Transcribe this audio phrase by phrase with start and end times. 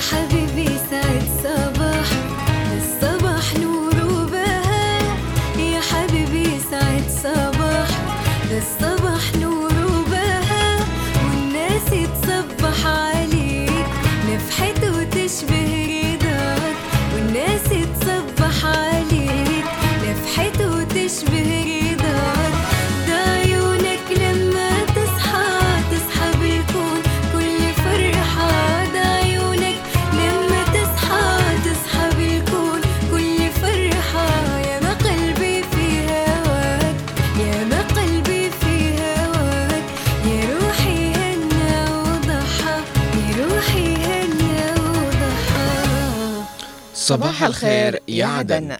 [0.00, 1.59] حبيبي سعد صباح
[47.10, 48.76] صباح الخير يا عدن.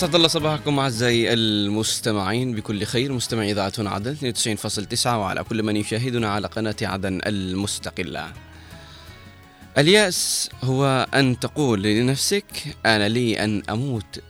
[0.00, 2.54] أسعد الله صباحكم أعزائي المستمعين.
[2.54, 8.32] بكل خير مستمعي إذاعة عدن 92.9 وعلى كل من يشاهدنا على قناة عدن المستقلة.
[9.78, 12.44] اليأس هو أن تقول لنفسك
[12.86, 14.22] أنا لي أن أموت.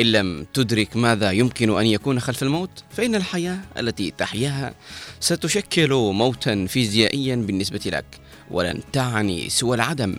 [0.00, 4.74] إن لم تدرك ماذا يمكن أن يكون خلف الموت فإن الحياة التي تحياها
[5.20, 8.20] ستشكل موتا فيزيائيا بالنسبة لك
[8.50, 10.16] ولن تعني سوى العدم.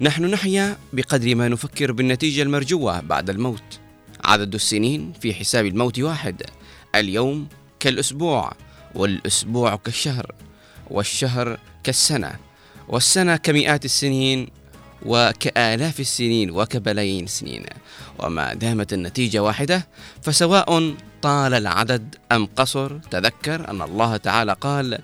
[0.00, 3.81] نحن نحيا بقدر ما نفكر بالنتيجة المرجوة بعد الموت.
[4.24, 6.42] عدد السنين في حساب الموت واحد
[6.94, 7.48] اليوم
[7.80, 8.52] كالأسبوع
[8.94, 10.32] والأسبوع كالشهر
[10.90, 12.32] والشهر كالسنة
[12.88, 14.48] والسنة كمئات السنين
[15.06, 17.64] وكآلاف السنين وكبلايين السنين.
[18.18, 19.88] وما دامت النتيجة واحدة
[20.22, 24.98] فسواء طال العدد أم قصر تذكر أن الله تعالى قال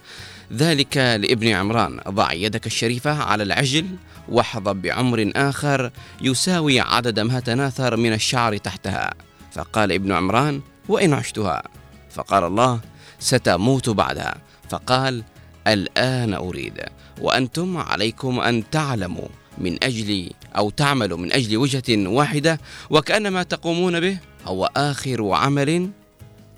[0.53, 3.87] ذلك لابن عمران ضع يدك الشريفة على العجل
[4.29, 5.91] واحظى بعمر آخر
[6.21, 9.15] يساوي عدد ما تناثر من الشعر تحتها.
[9.53, 11.63] فقال ابن عمران وإن عشتها؟
[12.11, 12.81] فقال الله
[13.19, 14.35] ستموت بعدها.
[14.69, 15.25] فقال
[15.67, 16.81] الآن أريد
[17.21, 19.29] وأنتم عليكم أن تعلموا
[19.59, 22.61] من أجل أو تعملوا من أجل وجهة واحدة
[22.91, 25.91] وكأن ما تقومون به هو آخر عمل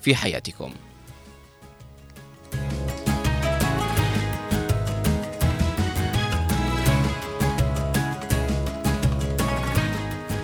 [0.01, 0.73] في حياتكم.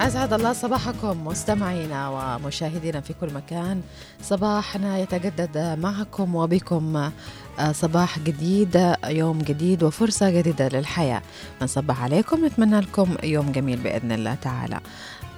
[0.01, 3.81] أسعد الله صباحكم مستمعينا ومشاهدينا في كل مكان.
[4.21, 6.95] صباحنا يتجدد معكم وبكم
[7.59, 11.21] آه، صباح جديد يوم جديد وفرصة جديدة للحياة.
[11.61, 14.79] نصبح عليكم نتمنى لكم يوم جميل بإذن الله تعالى.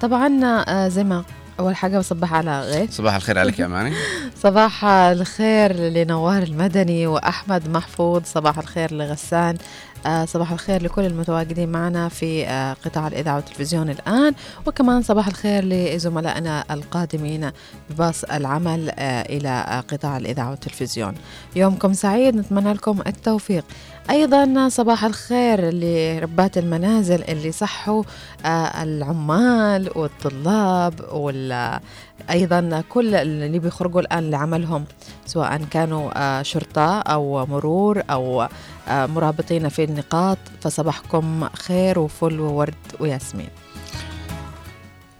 [0.01, 1.23] طبعا آه، زي ما
[1.59, 3.95] أول حاجة بصبح على غيث صباح الخير عليك يا أماني.
[4.43, 8.21] صباح الخير لنوار المدني وأحمد محفوظ.
[8.25, 9.57] صباح الخير لغسان.
[10.25, 14.33] صباح الخير لكل المتواجدين معنا في آه، قطاع الإذاعة والتلفزيون الآن.
[14.67, 17.51] وكمان صباح الخير لزملائنا القادمين
[17.89, 21.13] بباص العمل آه، إلى آه، قطاع الإذاعة والتلفزيون.
[21.55, 23.65] يومكم سعيد نتمنى لكم التوفيق.
[24.09, 28.03] أيضا صباح الخير لربات المنازل اللي صحوا
[28.45, 31.79] آه، العمال والطلاب وال
[32.29, 34.85] أيضا كل اللي بيخرجوا الآن لعملهم
[35.25, 38.47] سواء كانوا آه، شرطة أو مرور أو
[38.89, 43.49] آه، مرابطين في النقاط فصباحكم خير وفل وورد وياسمين.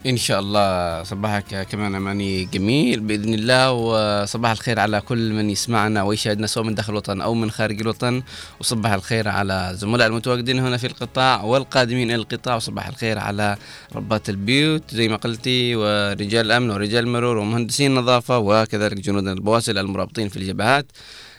[0.06, 6.02] إن شاء الله صباحك كمان أماني جميل بإذن الله وصباح الخير على كل من يسمعنا
[6.02, 8.22] ويشاهدنا سواء من داخل الوطن أو من خارج الوطن.
[8.60, 12.56] وصباح الخير على زملاء المتواجدين هنا في القطاع والقادمين إلى القطاع.
[12.56, 13.56] وصباح الخير على
[13.94, 20.28] ربات البيوت زي ما قلتي ورجال الأمن ورجال المرور ومهندسين النظافة وكذلك جنود البواسل المرابطين
[20.28, 20.86] في الجبهات.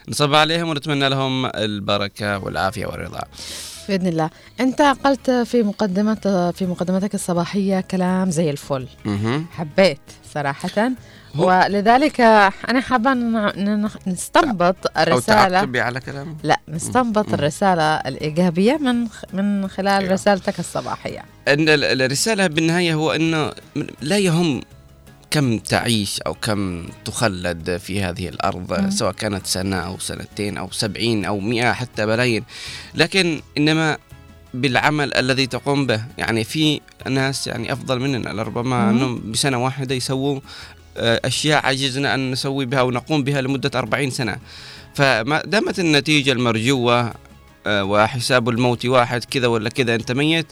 [0.10, 3.22] نصب عليهم ونتمنى لهم البركة والعافية والرضا.
[3.90, 4.30] بإذن الله.
[4.60, 8.88] أنت قلت في مقدمة في مقدمتك الصباحية كلام زي الفل.
[9.52, 10.00] حبيت
[10.34, 10.92] صراحة.
[11.36, 12.22] هو- ولذلك
[12.70, 15.50] أنا حابة ن- ن- نستنبط أو الرسالة.
[15.50, 16.36] تعقبي على كلامه.
[16.44, 17.34] لا نستنبط مم.
[17.34, 20.14] الرسالة الإيجابية من من خلال أيوة.
[20.14, 21.26] رسالتك الصباحية.
[21.48, 23.52] إن ال- الرسالة بالنهاية هو إنه
[24.02, 24.62] لا يهم
[25.32, 28.90] كم تعيش أو كم تخلد في هذه الأرض مم.
[28.90, 32.44] سواء كانت سنة أو سنتين أو سبعين أو مئة حتى بلايين
[32.96, 33.98] لكن إنما
[34.54, 38.98] بالعمل الذي تقوم به يعني في ناس يعني أفضل مننا لربما مم.
[38.98, 40.40] أنهم بسنة واحدة يسووا
[40.98, 44.38] آه، أشياء عجزنا أن نسوي بها ونقوم بها لمدة 40 سنة
[44.96, 47.14] فما دامت النتيجة المرجوة
[47.68, 50.48] آه، وحساب الموت واحد كذا ولا كذا أنت ميت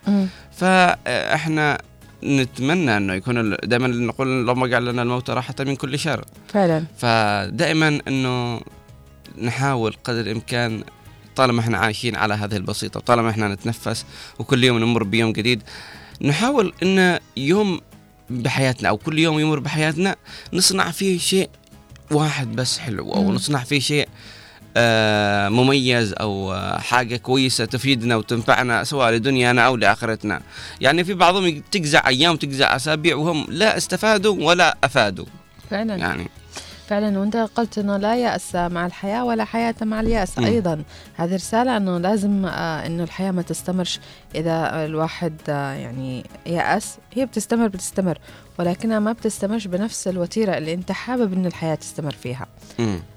[0.57, 1.77] فاحنا
[2.23, 7.99] نتمنى إنه يكون دائما نقول اللهم اجعل لنا الموت راحة من كل شر فعلا فدائما
[8.07, 8.61] إنه
[9.41, 10.83] نحاول قدر الإمكان
[11.35, 14.05] طالما إحنا عايشين على هذه البسيطة وطالما إحنا نتنفس
[14.39, 15.61] وكل يوم نمر بيوم جديد
[16.21, 17.81] نحاول إن يوم
[18.29, 20.15] بحياتنا أو كل يوم يمر بحياتنا
[20.53, 21.49] نصنع فيه شيء
[22.11, 23.31] واحد بس حلو أو.
[23.31, 24.09] نصنع فيه شيء آه،
[25.49, 30.41] مميز أو آه، حاجة كويسة تفيدنا وتنفعنا سواء لدنيانا أو لآخرتنا.
[30.81, 35.25] يعني في بعضهم تجزع أيام تجزع أسابيع وهم لا استفادوا ولا أفادوا.
[35.69, 35.95] فعلا.
[35.95, 36.27] يعني.
[36.87, 40.45] فعلا وأنت قلت إنه لا يأس مع الحياة ولا حياة مع اليأس مم.
[40.45, 40.83] أيضا.
[41.15, 43.99] هذه رسالة إنه لازم آه إنه الحياة ما تستمرش
[44.35, 46.97] إذا الواحد آه يعني يأس.
[47.13, 48.17] هي بتستمر بتستمر.
[48.59, 52.47] ولكنها ما بتستمرش بنفس الوتيرة اللي انت حابب إن الحياة تستمر فيها.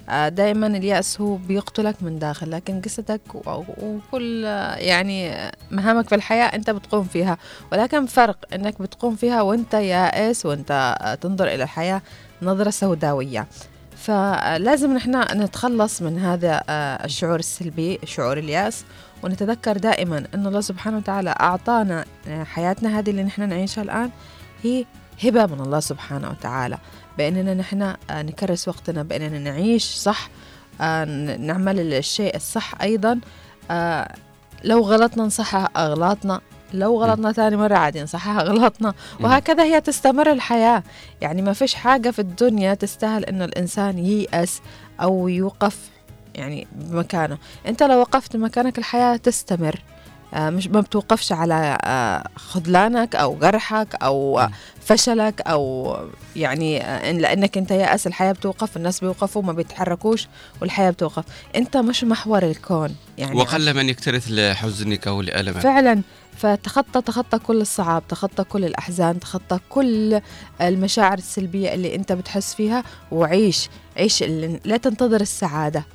[0.09, 3.21] آه دائما اليأس هو بيقتلك من داخل لكن قصتك
[3.81, 7.37] وكل آه، يعني آه، مهامك في الحياة انت بتقوم فيها.
[7.71, 12.01] ولكن فرق انك بتقوم فيها وانت يائس وانت تنظر إلى الحياة
[12.41, 13.47] نظرة سوداوية.
[13.97, 16.63] فلازم نحن نتخلص من هذا
[17.05, 18.85] الشعور السلبي شعور اليأس
[19.23, 24.09] ونتذكر دائما أن الله سبحانه وتعالى أعطانا آه، حياتنا هذه اللي نحن نعيشها الآن
[24.63, 24.85] هي
[25.23, 26.77] هبة من الله سبحانه وتعالى.
[27.17, 30.29] بأننا نحن آه، نكرس وقتنا بأننا نعيش صح؟
[30.81, 31.05] آه،
[31.37, 33.19] نعمل الشيء الصح أيضا.
[33.71, 34.15] آه،
[34.63, 36.41] لو غلطنا نصحح أغلاطنا.
[36.73, 38.93] لو غلطنا ثاني مرة عادي نصحح أغلاطنا.
[39.19, 40.83] وهكذا هي تستمر الحياة.
[41.21, 44.61] يعني ما فيش حاجة في الدنيا تستاهل إنه الإنسان ييأس
[45.01, 45.89] أو يوقف
[46.35, 47.37] يعني بمكانه.
[47.67, 49.79] أنت لو وقفت مكانك الحياة تستمر.
[50.35, 54.51] مش ما بتوقفش على آه، خذلانك أو جرحك أو آه،.
[54.85, 55.97] فشلك أو
[56.35, 60.27] يعني آه، إن لأنك أنت يأس الحياة بتوقف الناس بيوقفوا ما بيتحركوش
[60.61, 61.23] والحياة بتوقف.
[61.55, 65.59] أنت مش محور الكون يعني وقل من يكترث لحزنك أو لألمك.
[65.59, 66.01] فعلا.
[66.37, 70.21] فتخطى تخطى كل الصعاب تخطى كل الأحزان تخطى كل
[70.61, 74.23] المشاعر السلبية اللي أنت بتحس فيها وعيش عيش
[74.65, 75.85] لا تنتظر السعادة.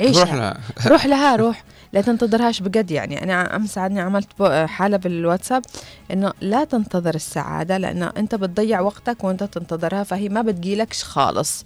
[0.00, 0.60] عيش روح لها.
[0.90, 1.64] روح لها روح.
[1.92, 3.22] لا تنتظرهاش بجد يعني.
[3.22, 5.62] أنا أمس عادني عملت حالة بالواتساب
[6.10, 11.64] إنه لا تنتظر السعادة لأنه أنت بتضيع وقتك وأنت تنتظرها فهي ما بتجيلكش خالص.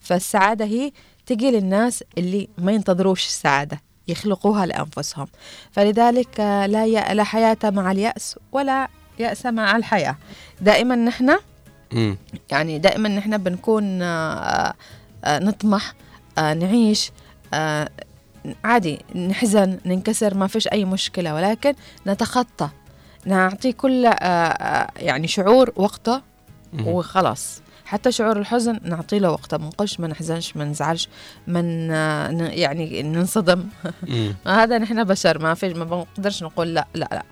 [0.00, 0.92] فالسعادة هي
[1.26, 5.26] تجي للناس اللي ما ينتظروش السعادة يخلقوها لأنفسهم.
[5.72, 7.14] فلذلك آه، لا ي...
[7.14, 8.88] لا حياة مع اليأس ولا
[9.18, 10.16] يأس مع الحياة.
[10.60, 11.36] دائما نحن.
[12.50, 14.74] يعني دائما نحن بنكون آه،
[15.24, 15.94] آه، نطمح
[16.38, 17.12] نعيش
[17.54, 17.88] آه،
[18.64, 21.74] عادي نحزن ننكسر ما فيش أي مشكلة ولكن
[22.06, 22.68] نتخطى.
[23.24, 26.22] نعطي كل آه، آه، يعني شعور وقته.
[26.84, 27.62] وخلاص.
[27.84, 31.08] حتى شعور الحزن نعطي له وقته ما نقولش ما نحزنش ما نزعلش
[31.46, 33.68] من آه، يعني ننصدم.
[34.46, 37.22] هذا نحن بشر ما في ما بنقدرش نقول لا لا لا.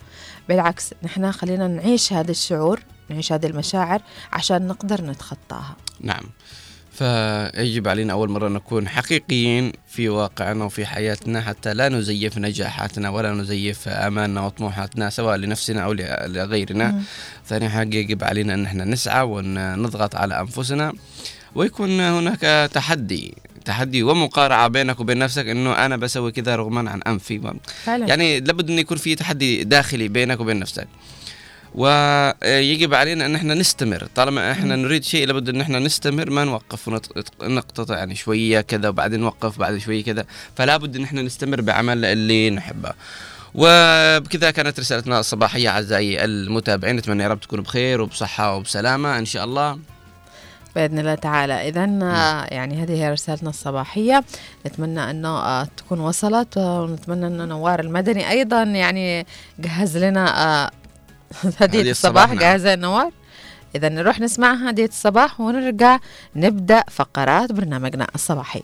[0.49, 4.03] بالعكس نحن خلينا نعيش هذا الشعور نعيش هذه المشاعر
[4.33, 5.77] عشان نقدر نتخطاها.
[6.01, 6.25] نعم.
[6.97, 13.33] فيجب علينا أول مرة نكون حقيقيين في واقعنا وفي حياتنا حتى لا نزيف نجاحاتنا ولا
[13.33, 15.93] نزيف آمالنا وطموحاتنا سواء لنفسنا أو
[16.27, 17.03] لغيرنا.
[17.47, 20.93] ثاني حاجة يجب علينا أن إحنا نسعى ونضغط على أنفسنا
[21.55, 23.35] ويكون هناك تحدي
[23.65, 27.55] تحدي ومقارعة بينك وبين نفسك أنه أنا بسوي كذا رغما عن أنفي.
[27.85, 28.07] فعلا.
[28.07, 30.89] يعني لابد أن يكون في تحدي داخلي بينك وبين نفسك.
[31.77, 34.09] ويجب علينا أن إحنا نستمر.
[34.15, 36.89] طالما إحنا نريد شيء لابد إن إحنا نستمر ما نوقف
[37.41, 40.25] ونقتطع يعني شوية كذا وبعدين نوقف بعد شوية كذا.
[40.57, 42.93] فلا بد إن إحنا نستمر بعمل اللي نحبه.
[43.55, 46.97] وبكذا كانت رسالتنا الصباحية أعزائي المتابعين.
[46.97, 49.79] نتمنى يا رب تكونوا بخير وبصحة وبسلامة إن شاء الله.
[50.77, 51.69] بإذن الله تعالى.
[51.69, 51.85] اذا
[52.51, 54.25] يعني هذه هي رسالتنا الصباحية.
[54.67, 59.27] نتمنى انه آه، تكون وصلت آه، ونتمنى انه نوار المدني أيضا يعني
[59.59, 60.71] جهز لنا آه،
[61.61, 62.39] هدية الصباح نعم.
[62.39, 63.11] جاهزة يا نوار
[63.75, 65.99] إذا نروح نسمع هدية الصباح ونرجع
[66.37, 68.63] نبدأ فقرات برنامجنا الصباحي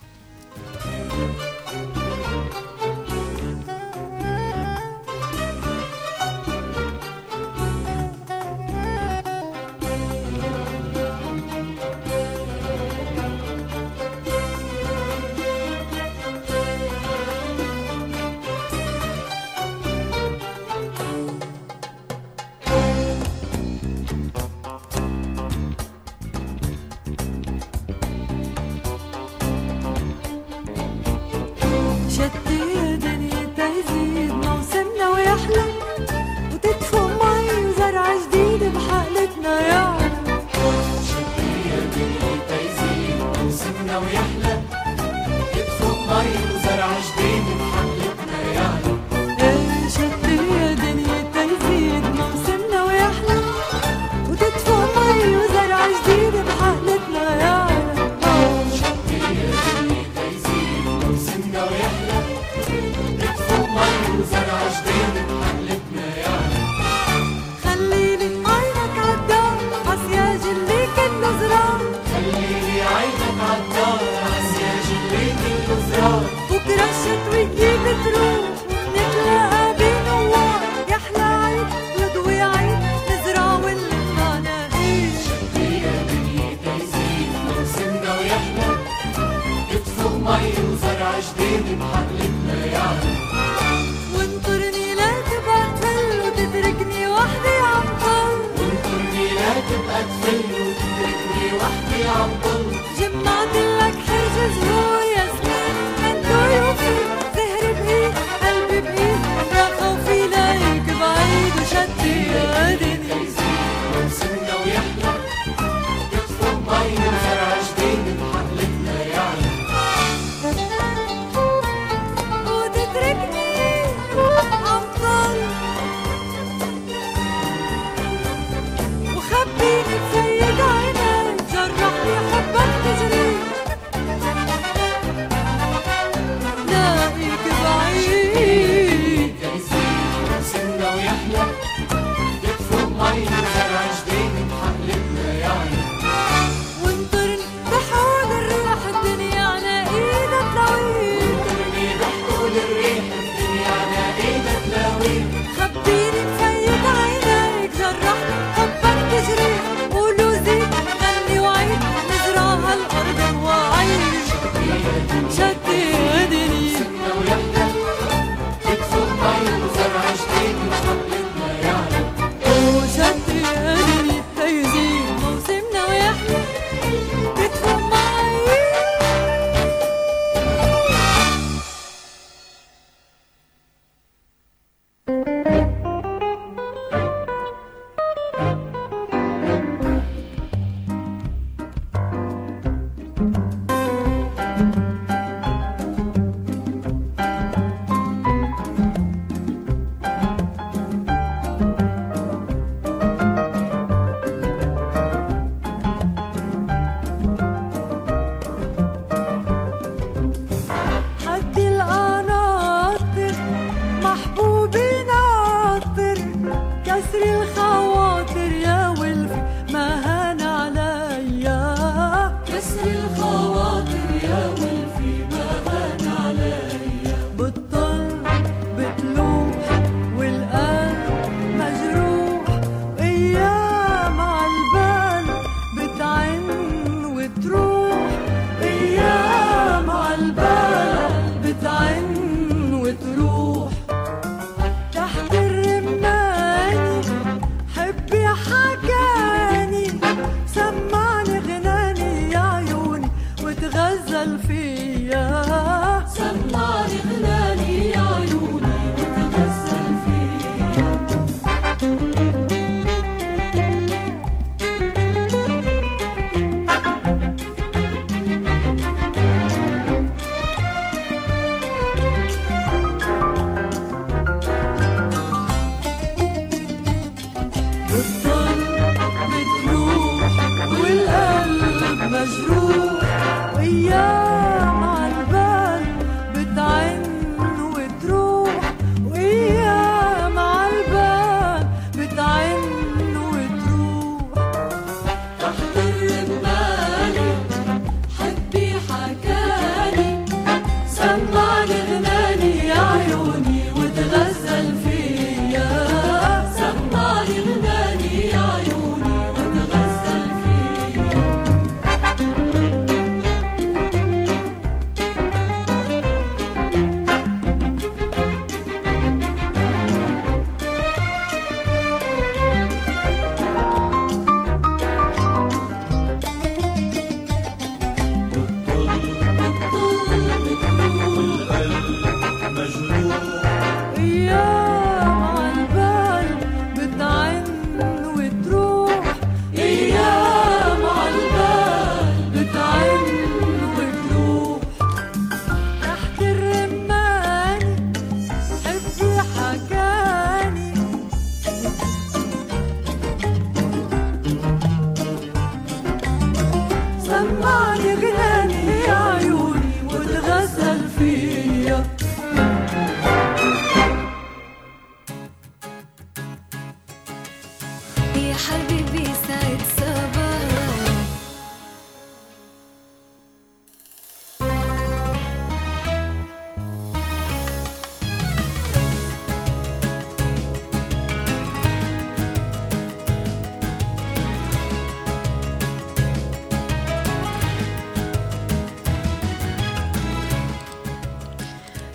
[77.42, 77.71] You.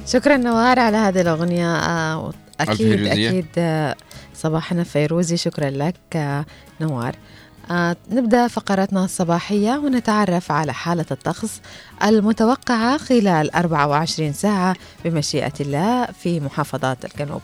[0.08, 1.76] شكرا نوار على هذه الأغنية.
[1.76, 3.08] آه، أكيد.
[3.08, 3.96] أكيد آه،
[4.34, 5.38] صباحنا فيروزي.
[5.38, 6.46] شكرا لك آه،
[6.82, 7.16] نوار.
[8.12, 11.62] نبدأ فقرتنا الصباحية ونتعرف على حالة الطقس
[12.04, 17.42] المتوقعة خلال 24 ساعة بمشيئة الله في محافظات الجنوب.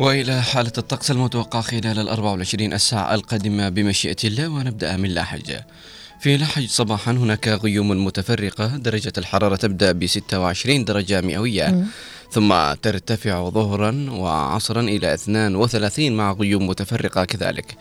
[0.00, 5.52] وإلى حالة الطقس المتوقع خلال ال 24 الساعة القادمة بمشيئة الله ونبدأ من لاحج
[6.20, 11.84] في لحج صباحا هناك غيوم متفرقة درجة الحرارة تبدأ ب 26 درجة مئوية
[12.30, 17.76] ثم ترتفع ظهرا وعصرا إلى 32 مع غيوم متفرقة كذلك.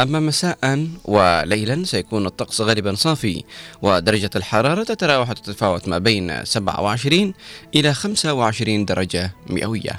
[0.00, 3.44] أما مساء وليلا سيكون الطقس غالبا صافي
[3.82, 7.34] ودرجة الحرارة تتراوح وتتفاوت ما بين 27
[7.74, 9.96] إلى 25 درجة مئوية.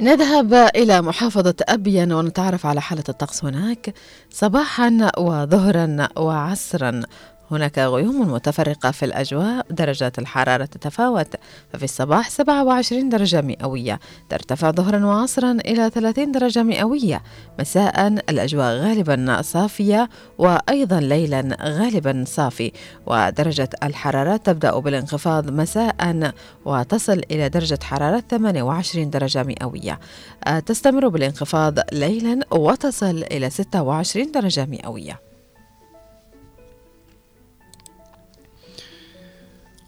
[0.00, 3.94] نذهب إلى محافظة أبين ونتعرف على حالة الطقس هناك
[4.30, 7.02] صباحا وظهرا وعصرا.
[7.50, 11.34] هناك غيوم متفرقة في الأجواء درجات الحرارة تتفاوت
[11.72, 17.22] ففي الصباح 27 درجة مئوية ترتفع ظهرا وعصرا إلى 30 درجة مئوية
[17.58, 20.08] مساء الأجواء غالبا صافية
[20.38, 22.72] وأيضا ليلا غالبا صافي
[23.06, 26.32] ودرجة الحرارة تبدأ بالانخفاض مساء
[26.64, 30.00] وتصل إلى درجة حرارة 28 درجة مئوية
[30.46, 35.27] آه، تستمر بالانخفاض ليلا وتصل إلى 26 درجة مئوية.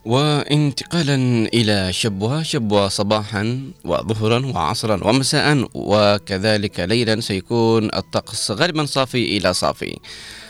[0.04, 1.14] وانتقالا
[1.54, 9.98] إلى شبوة شبوة صباحا وظهرا وعصرا ومساء وكذلك ليلا سيكون الطقس غالبا صافي إلى صافي.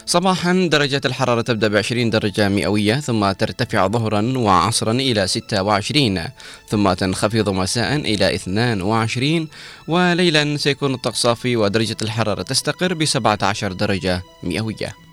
[0.07, 6.21] صباحا درجة الحرارة تبدأ ب 20 درجة مئوية ثم ترتفع ظهرا وعصرا إلى 26
[6.69, 9.49] ثم تنخفض مساء إلى 22
[9.89, 15.10] وليلا سيكون الطقس صافي ودرجة الحرارة تستقر ب 17 درجة مئوية.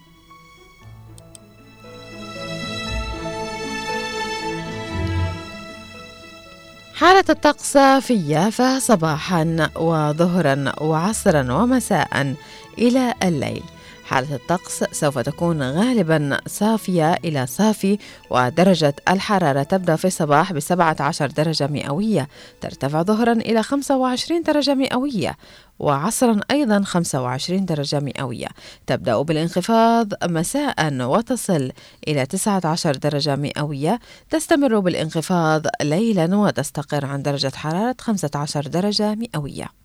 [6.97, 12.35] حالة الطقس صافية فصباحا وظهرا وعصرا ومساء
[12.77, 13.63] إلى الليل.
[14.07, 17.97] حالة الطقس سوف تكون غالبا صافية إلى صافي
[18.29, 22.27] ودرجة الحرارة تبدأ في الصباح ب 17 درجة مئوية
[22.61, 25.37] ترتفع ظهرا إلى 25 درجة مئوية
[25.79, 28.47] وعصرا أيضا 25 درجة مئوية.
[28.87, 31.71] تبدأ بالانخفاض مساء وتصل
[32.07, 39.76] إلى 19 درجة مئوية تستمر بالانخفاض ليلا وتستقر عن درجة حرارة 15 درجة مئوية.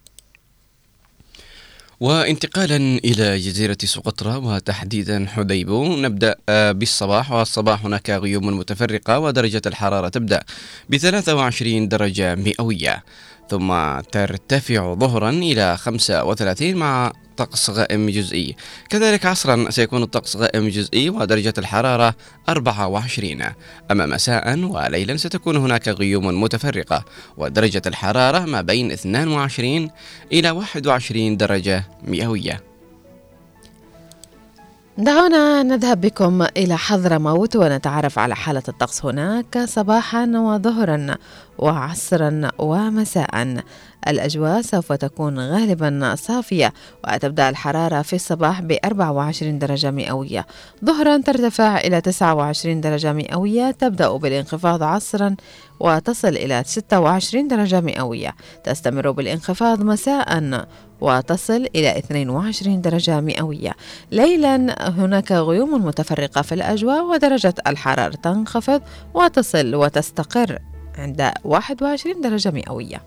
[2.02, 5.96] وانتقالا إلى جزيرة سقطرى وتحديدا حديبو.
[5.96, 7.32] نبدأ آه، بالصباح.
[7.32, 10.42] والصباح هناك غيوم متفرقة ودرجة الحرارة تبدأ
[10.88, 13.04] ب 23 درجة مئوية
[13.50, 17.12] ثم ترتفع ظهرا إلى 35 مع
[17.44, 18.56] طقس غائم جزئي.
[18.88, 22.14] كذلك عصرا سيكون الطقس غائم جزئي ودرجة الحرارة
[22.48, 23.42] 24
[23.90, 27.04] أما مساء وليلا ستكون هناك غيوم متفرقة
[27.36, 29.90] ودرجة الحرارة ما بين 22
[30.32, 32.71] إلى 21 درجة مئوية.
[34.98, 41.16] دعونا نذهب بكم إلى حضرموت ونتعرف على حالة الطقس هناك صباحا وظهرا
[41.58, 43.62] وعصرا ومساء.
[44.08, 46.72] الأجواء سوف تكون غالبا صافية
[47.08, 50.46] وتبدأ الحرارة في الصباح ب 24 درجة مئوية.
[50.84, 53.70] ظهرا ترتفع إلى 29 درجة مئوية.
[53.70, 55.36] تبدأ بالانخفاض عصرا
[55.80, 58.34] وتصل إلى 26 درجة مئوية.
[58.64, 60.66] تستمر بالانخفاض مساء
[61.02, 63.72] وتصل إلى 22 درجة مئوية.
[64.10, 64.56] ليلا
[64.90, 68.82] هناك غيوم متفرقة في الأجواء ودرجة الحرارة تنخفض
[69.14, 70.58] وتصل وتستقر
[70.98, 73.02] عند 21 درجة مئوية.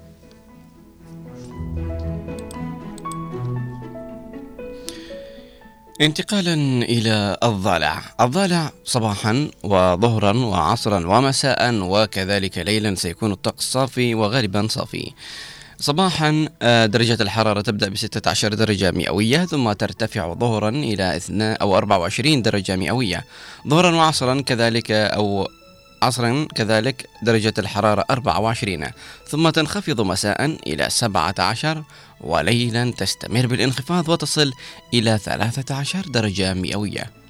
[6.01, 6.53] انتقالا
[6.83, 15.11] إلى الضالع الضالع صباحا وظهرا وعصرا ومساء وكذلك ليلا سيكون الطقس صافي وغالبا صافي.
[15.79, 21.77] صباحا آه، درجة الحرارة تبدأ ب 16 درجة مئوية ثم ترتفع ظهرا إلى 2 أو
[21.77, 23.25] 24 درجة مئوية.
[23.67, 25.47] ظهرا وعصرا كذلك أو
[26.01, 28.85] عصرا كذلك درجة الحرارة 24
[29.27, 31.83] ثم تنخفض مساء إلى 17
[32.21, 34.51] وليلا تستمر بالانخفاض وتصل
[34.93, 37.24] إلى 13 درجة مئوية.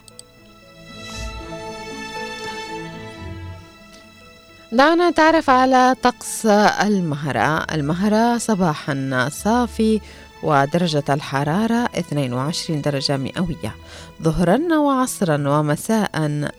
[4.71, 7.65] دعنا نتعرف على طقس المهرة.
[7.71, 10.01] المهرة صباحا صافي
[10.43, 13.75] ودرجة الحرارة 22 درجة مئوية.
[14.23, 16.09] ظهرا وعصرا ومساء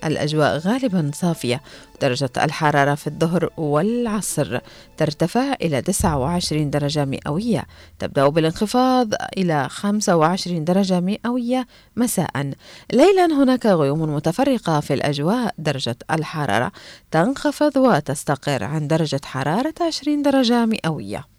[0.05, 1.62] الأجواء غالبا صافية.
[2.03, 4.59] درجة الحرارة في الظهر والعصر
[4.97, 7.65] ترتفع إلى 29 درجة مئوية.
[7.99, 12.53] تبدأ بالانخفاض إلى 25 درجة مئوية مساء.
[12.93, 15.55] ليلا هناك غيوم متفرقة في الأجواء.
[15.59, 16.73] درجة الحرارة
[17.11, 21.36] تنخفض وتستقر عن درجة حرارة 20 درجة مئوية.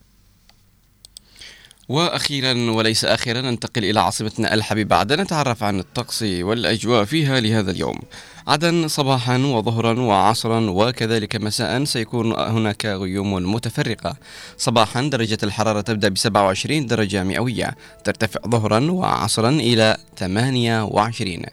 [1.89, 8.00] وأخيرا وليس أخيرا ننتقل إلى عاصمتنا الحبيبة عدن نتعرف عن الطقس والأجواء فيها لهذا اليوم.
[8.47, 14.15] عدن صباحا وظهرا وعصرا وكذلك مساء سيكون هناك غيوم متفرقة.
[14.58, 21.45] صباحا درجة الحرارة تبدأ ب 27 درجة مئوية، ترتفع ظهرا وعصرا إلى 28.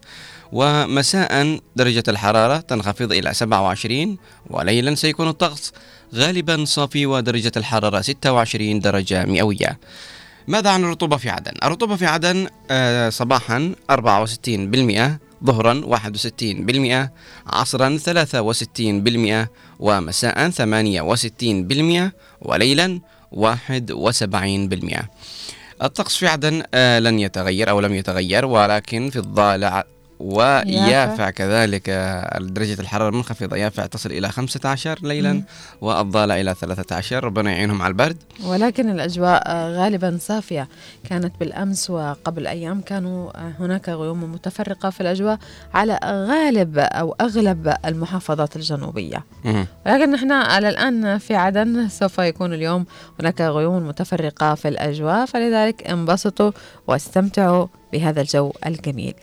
[0.53, 4.19] ومساء درجة الحرارة تنخفض إلى 27
[4.51, 5.73] وليلا سيكون الطقس
[6.15, 9.79] غالبا صافي ودرجة الحرارة 26 درجة مئوية
[10.49, 17.11] ماذا عن الرطوبة في عدن؟ الرطوبة في عدن آه، صباحا 64% ظهرا 61%
[17.47, 23.01] عصرا 63% ومساء 68% وليلا
[23.33, 25.05] 71%
[25.83, 29.85] الطقس في عدن آه، لن يتغير أو لم يتغير ولكن في الضالع
[30.19, 31.31] ويافع يافع.
[31.31, 31.91] كذلك.
[32.41, 35.43] درجة الحرارة منخفضة يافع تصل إلى 15 ليلا
[35.81, 38.17] والضالع إلى 13 ربنا يعينهم على البرد.
[38.45, 40.69] ولكن الأجواء غالبا صافية.
[41.11, 45.39] كانت بالأمس وقبل أيام كانوا هناك غيوم متفرقة في الأجواء
[45.75, 49.25] على غالب أو أغلب المحافظات الجنوبية.
[49.87, 52.87] ولكن نحن على الآن في عدن سوف يكون اليوم
[53.21, 56.51] هناك غيوم متفرقة في الأجواء فلذلك انبسطوا
[56.87, 59.15] واستمتعوا بهذا الجو الجميل.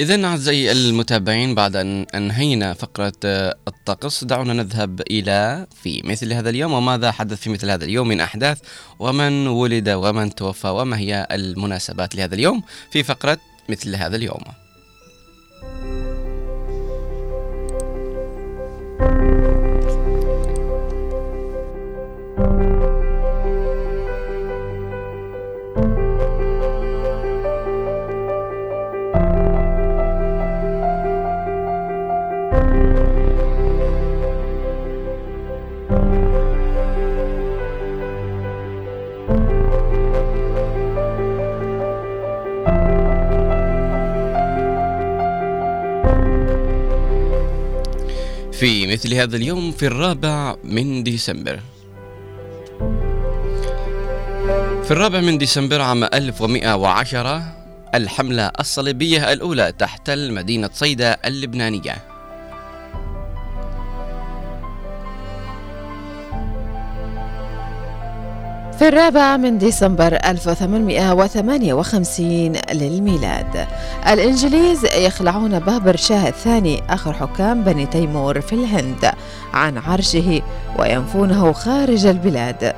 [0.00, 6.50] إذا أعزائي المتابعين بعد أن أنهينا فقرة آه، الطقس دعونا نذهب إلى في مثل هذا
[6.50, 8.58] اليوم وماذا حدث في مثل هذا اليوم؟ من أحداث
[8.98, 14.42] ومن ولد ومن توفى وما هي المناسبات لهذا اليوم في فقرة مثل هذا اليوم؟
[48.60, 51.60] في مثل هذا اليوم في الرابع من ديسمبر.
[54.84, 57.42] في الرابع من ديسمبر عام 1110
[57.94, 62.09] الحملة الصليبية الأولى تحتل مدينة صيدا اللبنانية.
[68.80, 73.66] في الرابع من ديسمبر 1858 للميلاد.
[74.08, 79.12] الإنجليز يخلعون بهادر شاه الثاني آخر حكام بني تيمور في الهند
[79.52, 80.42] عن عرشه
[80.78, 82.74] وينفونه خارج البلاد.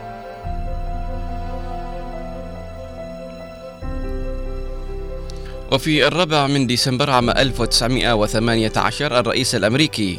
[5.73, 10.19] وفي الرابع من ديسمبر عام 1918 الرئيس الأمريكي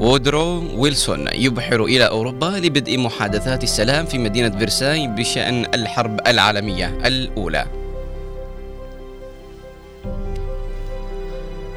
[0.00, 7.66] وودرو ويلسون يبحر إلى أوروبا لبدء محادثات السلام في مدينة فرساي بشأن الحرب العالمية الأولى.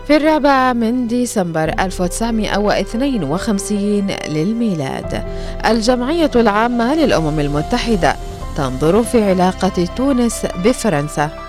[0.07, 5.23] في الرابع من ديسمبر 1952 للميلاد
[5.65, 8.15] الجمعية العامة للأمم المتحدة
[8.57, 11.46] تنظر في علاقة تونس بفرنسا.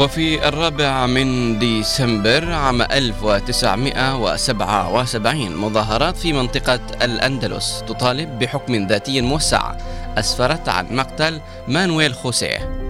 [0.00, 9.72] وفي الرابع من ديسمبر عام 1977 مظاهرات في منطقة الأندلس تطالب بحكم ذاتي موسع.
[10.18, 12.80] أسفرت عن مقتل مانويل خوسيه.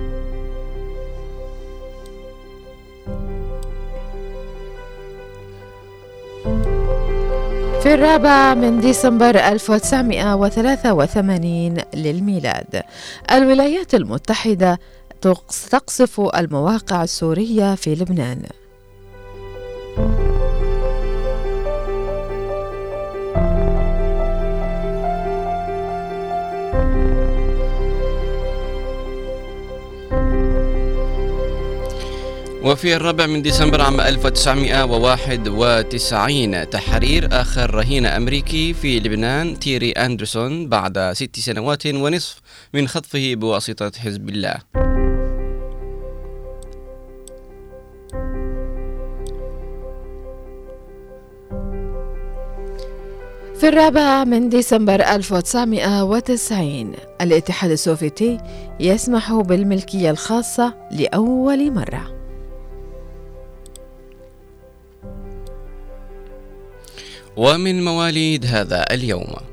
[7.83, 12.83] في الرابع من ديسمبر 1983 للميلاد
[13.33, 14.79] الولايات المتحدة
[15.21, 18.43] تقصف المواقع السورية في لبنان.
[32.63, 41.13] وفي الرابع من ديسمبر عام 1991 تحرير آخر رهين أمريكي في لبنان تيري أندرسون بعد
[41.13, 42.41] ست سنوات ونصف
[42.75, 44.90] من خطفه بواسطة حزب الله.
[53.61, 58.39] في الرابع من ديسمبر 1990 الاتحاد السوفيتي
[58.81, 62.15] يسمح بالملكية الخاصة لأول مرة.
[67.37, 69.50] ومن مواليد هذا اليوم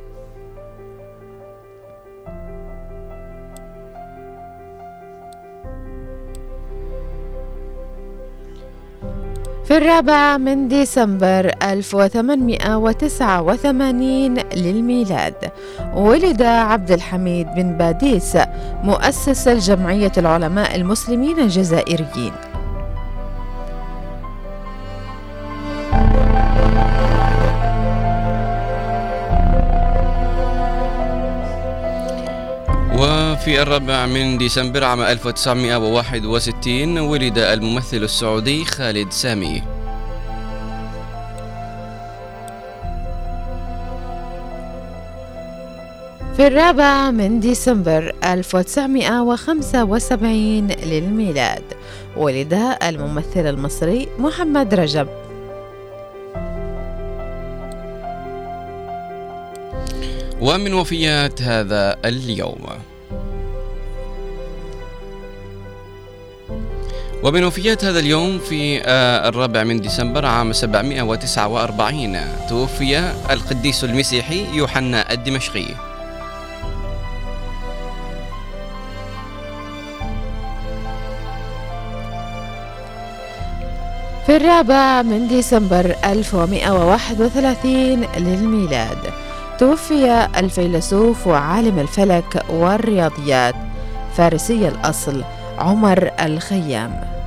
[9.67, 15.33] في الرابع من ديسمبر 1889 للميلاد
[15.95, 18.37] ولد عبد الحميد بن باديس
[18.83, 22.31] مؤسس الجمعية العلماء المسلمين الجزائريين.
[33.47, 39.63] وفي الرابع من ديسمبر عام 1961 ولد الممثل السعودي خالد سامي.
[46.35, 51.63] في الرابع من ديسمبر 1975 للميلاد
[52.17, 55.07] ولد الممثل المصري محمد رجب.
[60.41, 62.86] ومن وفيات هذا اليوم.
[67.23, 72.17] ومن وفيات هذا اليوم في آه، الرابع من ديسمبر عام 749
[72.49, 72.99] توفي
[73.29, 75.65] القديس المسيحي يوحنا الدمشقي.
[84.25, 88.97] في الرابع من ديسمبر 1131 للميلاد
[89.59, 93.55] توفي الفيلسوف وعالم الفلك والرياضيات
[94.17, 95.23] فارسي الأصل
[95.57, 97.17] عمر الخيام.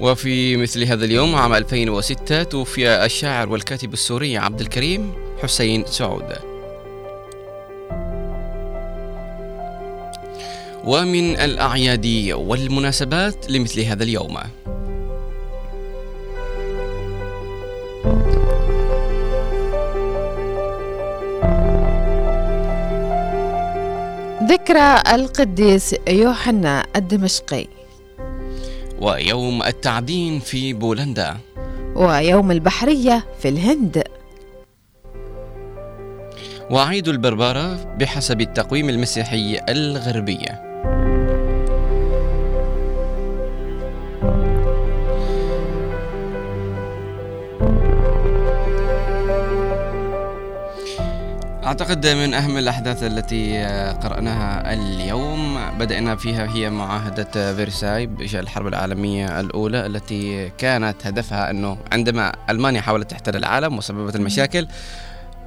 [0.00, 5.12] وفي مثل هذا اليوم عام 2006 توفي الشاعر والكاتب السوري عبد الكريم
[5.42, 6.32] حسين سعود.
[10.84, 14.38] ومن الأعياد والمناسبات لمثل هذا اليوم.
[24.44, 27.66] ذكرى القديس يوحنا الدمشقي.
[29.00, 31.36] ويوم التعدين في بولندا.
[31.94, 34.02] ويوم البحرية في الهند.
[36.70, 40.38] وعيد البربرة بحسب التقويم المسيحي الغربي
[51.74, 53.64] أعتقد من أهم الأحداث التي
[54.02, 55.58] قرأناها اليوم.
[55.78, 62.80] بدأنا فيها هي معاهدة فيرساي بإنشاء الحرب العالمية الأولى التي كانت هدفها أنه عندما ألمانيا
[62.80, 64.66] حاولت تحتل العالم وسببت المشاكل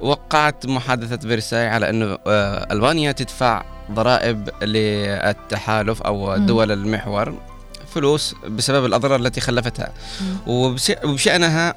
[0.00, 3.62] وقعت محادثة فيرساي على أنه آه، ألمانيا تدفع
[3.92, 6.36] ضرائب للتحالف أو.
[6.36, 7.34] دول المحور
[7.94, 9.88] فلوس بسبب الأضرار التي خلفتها.
[10.46, 11.74] وبش- وبشأنها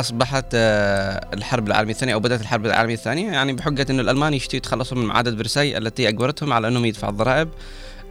[0.00, 3.32] أصبحت آه، الحرب العالمية الثانية أو بدأت الحرب العالمية الثانية.
[3.32, 7.48] يعني بحجة أنه الألمان يشتوا يتخلصوا من معاهدة فيرساي التي أجبرتهم على أنهم يدفعوا الضرائب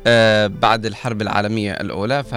[0.08, 2.24] آه، بعد الحرب العالمية الأولى.
[2.24, 2.34] ف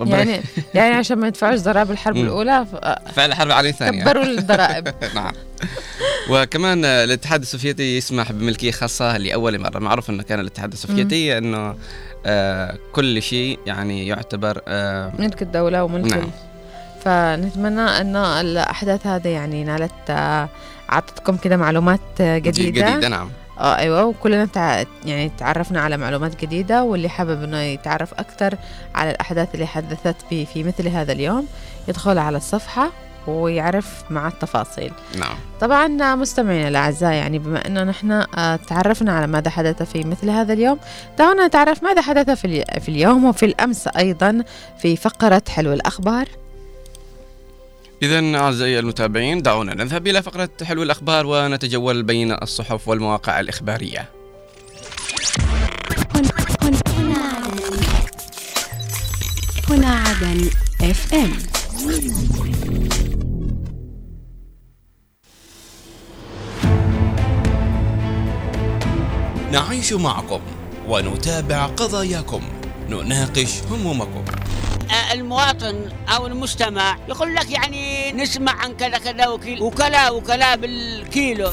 [0.00, 0.40] يعني
[0.74, 2.16] يعني عشان ما يدفعوش ضرائب الحرب
[2.64, 4.02] ف- فعل الحرب العالمية الثانية.
[4.04, 4.88] كبروا الضرائب.
[5.14, 5.32] نعم.
[6.30, 9.78] وكمان آه، الاتحاد السوفيتي يسمح بملكية خاصة لأول مرة.
[9.78, 11.74] معروف أنه كان الاتحاد السوفيتي أنه
[12.26, 16.30] آه، كل شيء يعني يعتبر آه، ملك الدولة وملك نعم.
[17.04, 20.48] فنتمنى أن الأحداث هذه يعني نالت آه،
[20.92, 22.90] أعطتكم كده معلومات آه، جديدة.
[22.90, 23.08] جديدة.
[23.08, 23.30] نعم.
[23.58, 24.04] آه أيوه.
[24.04, 24.84] وكلنا تع...
[25.04, 28.54] يعني تعرفنا على معلومات جديدة واللي حابب إنه يتعرف أكثر
[28.94, 31.46] على الأحداث اللي حدثت في في مثل هذا اليوم
[31.88, 32.90] يدخل على الصفحة
[33.26, 34.92] ويعرف مع التفاصيل.
[35.18, 35.36] نعم.
[35.60, 40.52] طبعا مستمعينا الأعزاء يعني بما إنه نحن آه، تعرفنا على ماذا حدث في مثل هذا
[40.52, 40.78] اليوم
[41.18, 44.44] دعونا نتعرف ماذا حدث في في اليوم وفي الأمس أيضا
[44.78, 46.41] في فقرة حلو الأخبار.
[48.02, 54.08] إذا أعزائي المتابعين دعونا نذهب إلى فقرة حلو الأخبار ونتجول بين الصحف والمواقع الإخبارية.
[59.68, 61.32] هنا عدن اف ام
[69.52, 70.40] نعيش معكم
[70.88, 72.42] ونتابع قضاياكم.
[72.88, 74.24] نناقش همومكم.
[75.12, 81.52] المواطن أو المستمع يقول لك يعني نسمع عن كذا كذا وكيل وكلا وكلا بالكيلو.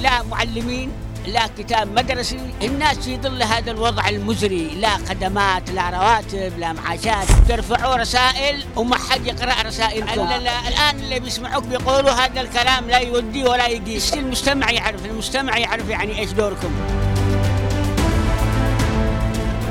[0.00, 0.92] لا معلمين
[1.26, 4.68] لا كتاب مدرسي الناس في ظل هذا الوضع المزري.
[4.68, 7.26] لا خدمات لا رواتب لا معاشات.
[7.48, 10.28] ترفعوا رسائل وما حد يقرأ رسائلكم.
[10.68, 13.98] الآن اللي بيسمعوك بيقولوا هذا الكلام لا يودي ولا يجي.
[14.14, 16.70] المجتمع يعرف المجتمع يعرف يعني إيش دوركم.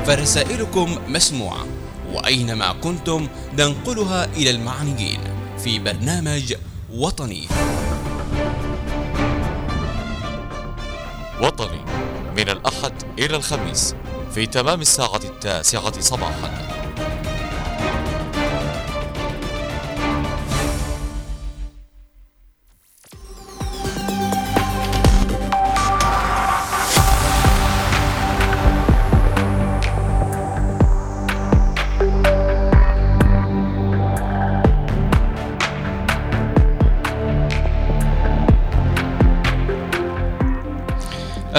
[0.06, 1.66] فرسائلكم مسموعة.
[2.12, 5.20] وأينما كنتم ننقلها إلى المعنيين
[5.58, 6.54] في برنامج
[6.94, 7.48] وطني.
[11.40, 11.80] وطني
[12.36, 13.94] من الأحد إلى الخميس
[14.34, 16.81] في تمام الساعة التاسعة صباحا.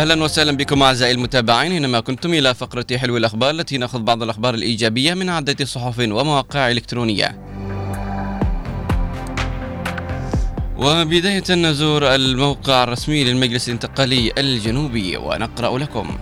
[0.04, 4.54] أهلا وسهلا بكم أعزائي المتابعين اينما كنتم إلى فقرة حلو الأخبار التي نأخذ بعض الأخبار
[4.54, 7.40] الإيجابية من عدة صحف ومواقع إلكترونية.
[10.78, 16.18] وبداية نزور الموقع الرسمي للمجلس الانتقالي الجنوبي ونقرأ لكم.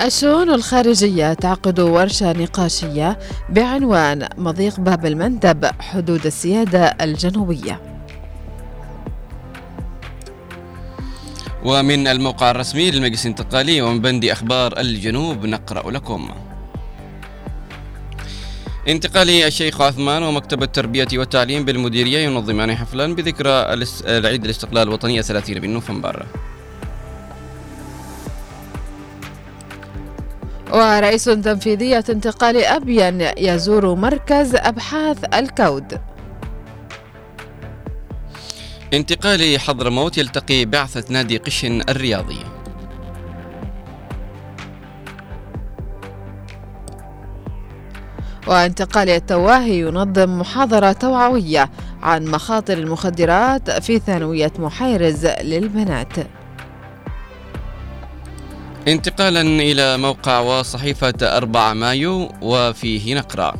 [0.00, 7.87] الشؤون الخارجية تعقد ورشة نقاشية بعنوان مضيق باب المندب حدود السيادة الجنوبية.
[11.68, 16.30] ومن الموقع الرسمي للمجلس الانتقالي ومن بند أخبار الجنوب نقرأ لكم.
[18.88, 23.74] انتقالي الشيخ عثمان ومكتب التربية والتعليم بالمديرية ينظمان حفلا بذكرى
[24.06, 26.26] العيد الاستقلال الوطني 30 من نوفمبر.
[30.72, 36.00] ورئيس تنفيذية انتقال أبين يزور مركز أبحاث الكود.
[38.94, 42.38] انتقالي حضرموت يلتقي بعثة نادي قشن الرياضي.
[48.46, 51.70] وانتقال التواهي ينظم محاضرة توعوية
[52.02, 56.12] عن مخاطر المخدرات في ثانوية محيرز للبنات.
[58.88, 63.54] انتقالا إلى موقع وصحيفة 4 مايو وفيه نقرأ.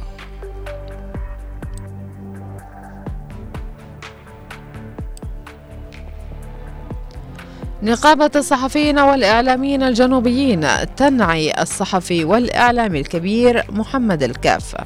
[7.82, 14.76] نقابة الصحفيين والإعلاميين الجنوبيين تنعي الصحفي والإعلامي الكبير محمد الكاف.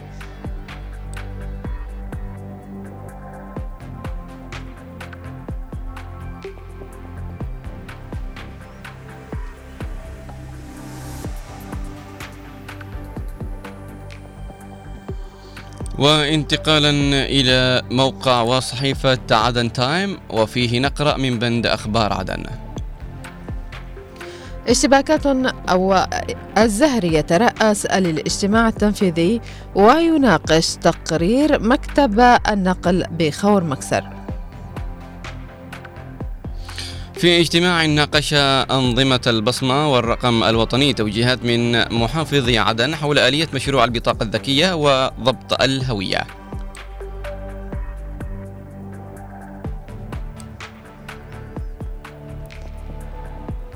[15.99, 16.91] وانتقالا
[17.25, 22.45] إلى موقع وصحيفة عدن تايم وفيه نقرأ من بند أخبار عدن.
[24.69, 25.27] اشتباكات
[25.69, 26.07] أو
[26.59, 29.41] الزهري يترأس الاجتماع التنفيذي
[29.75, 34.05] ويناقش تقرير مكتب النقل بخور مكسر.
[37.15, 38.35] في اجتماع ناقش
[38.71, 46.42] أنظمة البصمة والرقم الوطني توجيهات من محافظ عدن حول آلية مشروع البطاقة الذكية وضبط الهوية.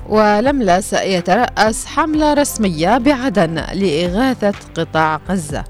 [0.09, 5.63] ولملس يترأس حملة رسمية بعدن لإغاثة قطاع غزة.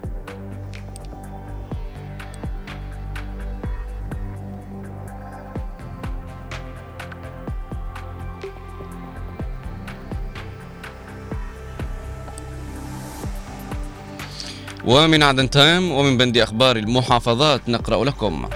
[14.85, 18.49] ومن عدن تايم ومن بند أخبار المحافظات نقرأ لكم.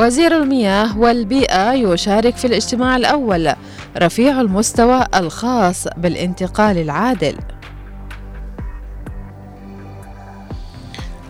[0.00, 3.52] وزير المياه والبيئة يشارك في الاجتماع الأول.
[3.98, 7.36] رفيع المستوى الخاص بالانتقال العادل.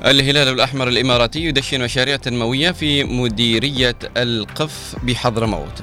[0.05, 5.83] الهلال الأحمر الإماراتي يدشن مشاريع تنموية في مديرية القف بحضرموت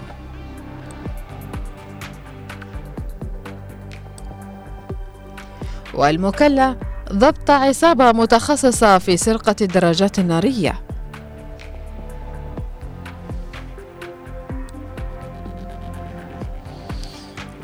[5.94, 6.76] والمكلا
[7.14, 10.87] ضبط عصابة متخصصة في سرقة الدراجات النارية.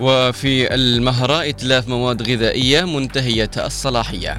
[0.04, 4.38] وفي المهراء إتلاف مواد غذائية منتهية الصلاحية.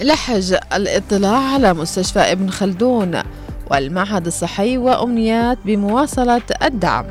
[0.00, 3.22] لحج الاطلاع على مستشفى ابن خلدون
[3.70, 7.06] والمعهد الصحي وأمنيات بمواصلة الدعم.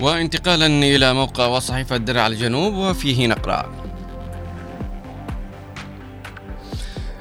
[0.00, 3.83] وانتقالا إلى موقع وصحيفة درع الجنوب وفيه نقرأ.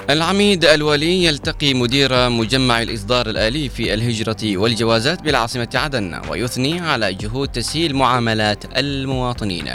[0.09, 7.47] العميد الولي يلتقي مدير مجمع الإصدار الآلي في الهجرة والجوازات بالعاصمة عدن ويثني على جهود
[7.47, 9.69] تسهيل معاملات المواطنين.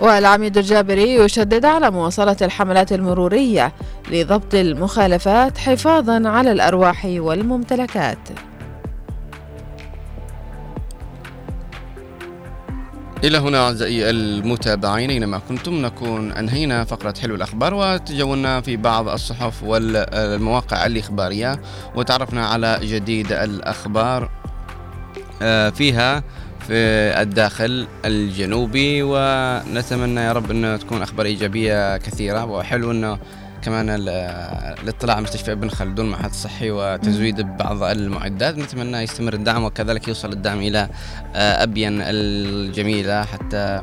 [0.00, 3.72] والعميد الجابري يشدد على مواصلة الحملات المرورية
[4.10, 8.18] لضبط المخالفات حفاظا على الأرواح والممتلكات.
[13.24, 19.62] إلى هنا أعزائي المتابعين أينما كنتم نكون أنهينا فقرة حلو الأخبار وتجولنا في بعض الصحف
[19.62, 21.60] والمواقع الإخبارية
[21.94, 24.30] وتعرفنا على جديد الأخبار
[25.42, 26.22] آه، فيها
[26.68, 26.74] في
[27.22, 33.18] الداخل الجنوبي ونتمنى يا رب أنه تكون أخبار إيجابية كثيرة وحلو أنه
[33.62, 34.08] كمان ال-
[34.82, 38.58] الاطلاع على مستشفى ابن خلدون معهد صحي وتزويد بعض المعدات.
[38.58, 40.88] نتمنى يستمر الدعم وكذلك يوصل الدعم إلى
[41.34, 43.80] آه، أبين الجميلة حتى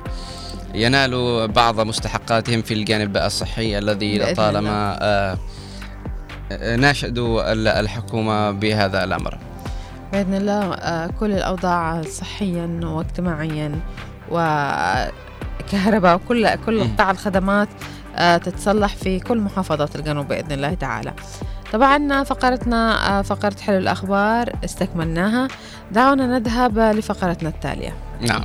[0.75, 5.37] ينالوا بعض مستحقاتهم في الجانب الصحي الذي لطالما آه،
[6.51, 9.37] آه، ناشدوا ال- الحكومة بهذا الأمر.
[10.13, 13.79] بإذن الله كل الأوضاع صحيا واجتماعيا
[14.31, 16.83] وكهرباء وكل كل.
[16.83, 17.67] قطاع الخدمات
[18.19, 21.13] تتصلح في كل محافظات الجنوب بإذن الله تعالى.
[21.73, 25.47] طبعا فقرتنا فقرة حلو الأخبار استكملناها.
[25.91, 27.93] دعونا نذهب لفقرتنا التالية.
[28.21, 28.43] نعم.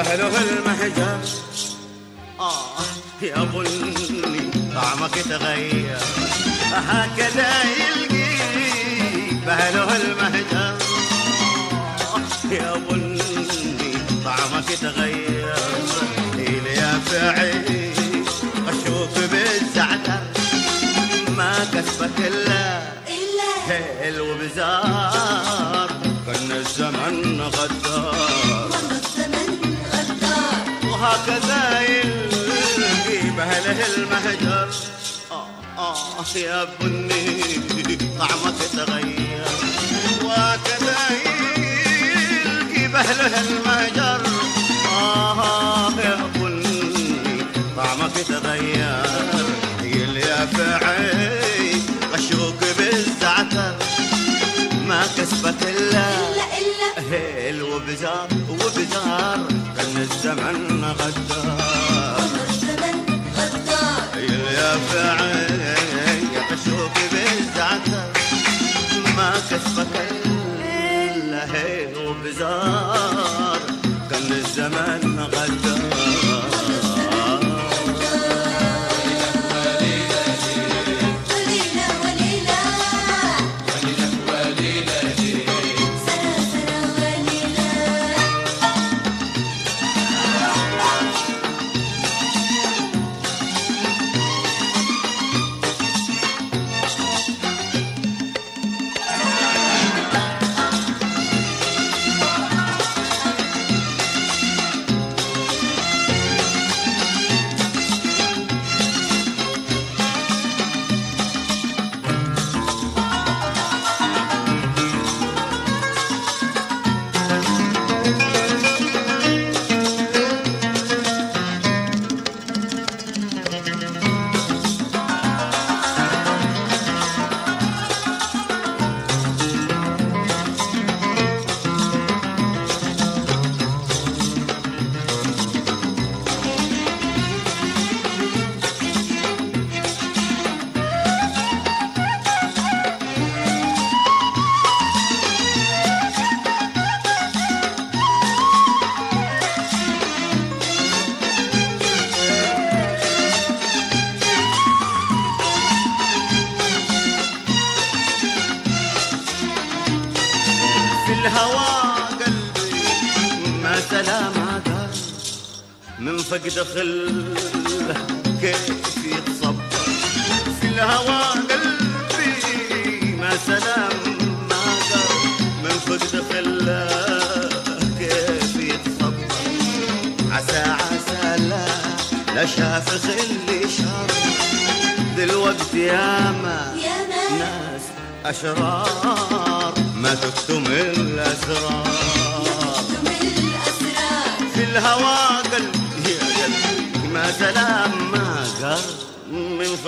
[0.00, 1.20] بهله المهجر
[2.40, 2.82] آه
[3.22, 5.98] يا بني طعمك تغير.
[6.72, 8.36] هكذا يلقي
[9.46, 10.74] بهله المهجر
[12.14, 13.22] آه يا بني
[14.24, 15.54] طعمك تغير.
[16.34, 17.92] إلي يا فعي
[18.68, 20.22] أشوف بالزعتر
[21.36, 22.82] ما كسبك إلا
[23.68, 25.90] هيل وبزار.
[26.26, 27.89] كان الزمن غدار
[31.20, 34.68] وهكذا يلقي بهله المهجر
[35.30, 35.46] آه
[35.78, 37.42] آه يا بني
[38.18, 39.44] طعمك تغير
[40.24, 44.20] وهكذا يلقي بهله المهجر
[44.92, 47.44] آه يا بني
[47.76, 49.06] طعمك تغير
[49.82, 53.74] يليافعي غشوك بالزعتر
[54.86, 56.10] ما كسبك الا
[57.10, 57.64] هيل وبزار
[58.26, 58.28] وبزار
[60.30, 61.59] الزمن غدار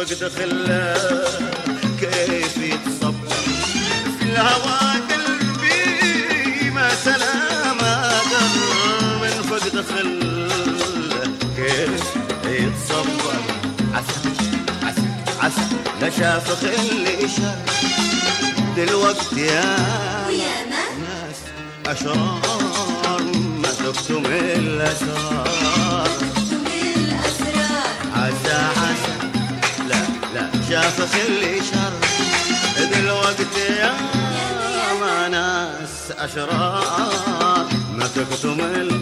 [0.03, 0.95] فقد خلا
[2.01, 3.29] كيف يتصبر
[4.19, 7.79] في الهوى قلبي؟ ما سلام
[9.23, 11.25] من فقد خلا
[11.57, 12.05] كيف
[12.45, 13.41] يتصبر
[13.95, 14.29] عسى
[14.83, 15.03] عسى
[15.41, 15.63] عسى
[16.01, 17.57] لا شاف خلي شر
[18.77, 19.77] دلوقتي يا
[20.71, 21.39] ناس
[21.87, 23.23] أشرار
[23.63, 25.42] ما تكتم الأسرار
[30.99, 31.93] شاف خلي شر.
[32.95, 33.45] دلوقتي
[33.79, 33.95] يا
[35.01, 37.67] ما ناس أشرار.
[37.95, 39.02] ما تكتم الأسرار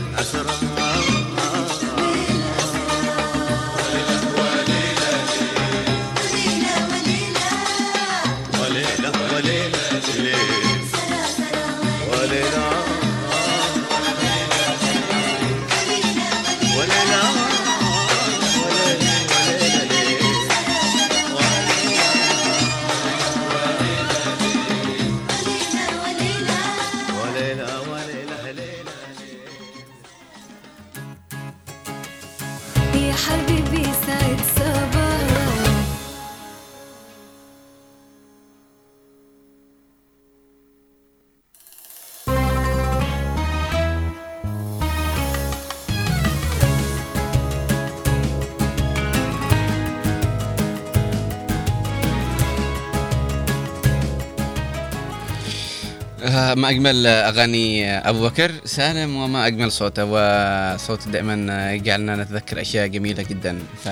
[56.71, 63.23] وما أجمل أغاني أبو بكر سالم وما أجمل صوته وصوت دائما يجعلنا نتذكر أشياء جميلة
[63.23, 63.59] جدا.
[63.85, 63.89] ف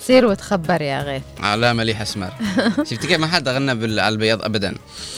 [0.00, 1.22] سير وتخبر يا غيث.
[1.40, 2.30] على مليح أسمر.
[2.90, 4.74] شفت كيف ما حد غنى بال- على البياض ابدا؟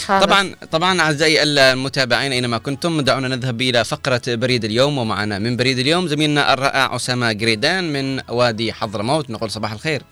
[0.07, 0.25] خالص.
[0.25, 5.79] طبعا طبعا أعزائي المتابعين أينما كنتم دعونا نذهب إلى فقرة بريد اليوم ومعنا من بريد
[5.79, 9.31] اليوم زميلنا الرائع أسامة جريدان من وادي حضرموت.
[9.31, 10.03] نقول صباح الخير.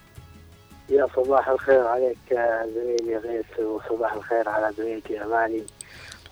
[0.91, 5.63] يا صباح الخير عليك يا زميلي غيث وصباح الخير على زميلتي أماني.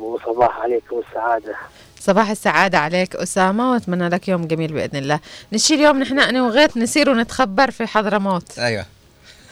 [0.01, 1.57] وصباح عليكم السعادة
[2.01, 5.21] صباح السعادة عليك أسامة وأتمنى لك يوم جميل بإذن الله.
[5.53, 8.59] نشي اليوم نحن أنا وغيث نسير ونتخبر في حضرموت.
[8.59, 8.85] أيوه.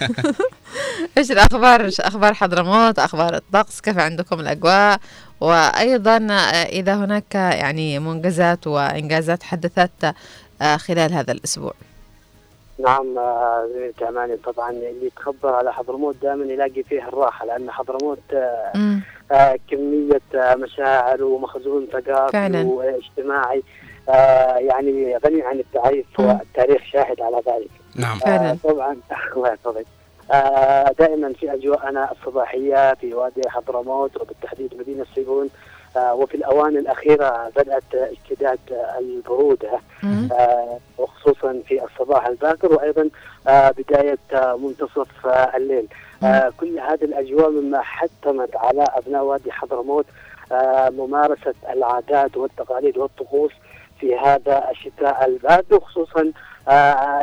[1.19, 5.01] إيش الأخبار؟ إيش أخبار حضرموت؟ أخبار الطقس؟ كيف عندكم الأجواء؟
[5.41, 10.15] وأيضا آه، إذا هناك يعني منجزات وإنجازات حدثت
[10.63, 11.75] آه، خلال هذا الأسبوع.
[12.79, 18.19] نعم آه، زميلتي أماني طبعا اللي يتخبر على حضرموت دائما يلاقي فيه الراحة لأن حضرموت
[18.33, 18.99] آه،.
[19.33, 22.63] آه، كمية مشاعر ومخزون ثقافي فعلاً.
[22.67, 23.63] واجتماعي
[24.57, 27.71] يعني غني عن التعريف والتاريخ شاهد على ذلك.
[27.97, 28.19] نعم.
[28.27, 28.97] آه، طبعا.
[29.37, 29.87] الله يحفظك.
[30.99, 35.49] دائما في أجواءنا الصباحية في وادي حضرموت وبالتحديد مدينة سيبون
[35.97, 38.59] وفي الأوان الأخيرة بدأت اشتداد
[38.99, 39.81] البرودة
[40.33, 43.11] آه، وخصوصا في الصباح الباكر وأيضا
[43.49, 45.89] آه، بداية آه، منتصف الليل.
[46.57, 50.07] كل هذه الأجواء مما حتمت على أبناء وادي حضرموت
[50.91, 53.53] ممارسة العادات والتقاليد والطقوس
[54.01, 56.33] في هذا الشتاء البارد وخصوصا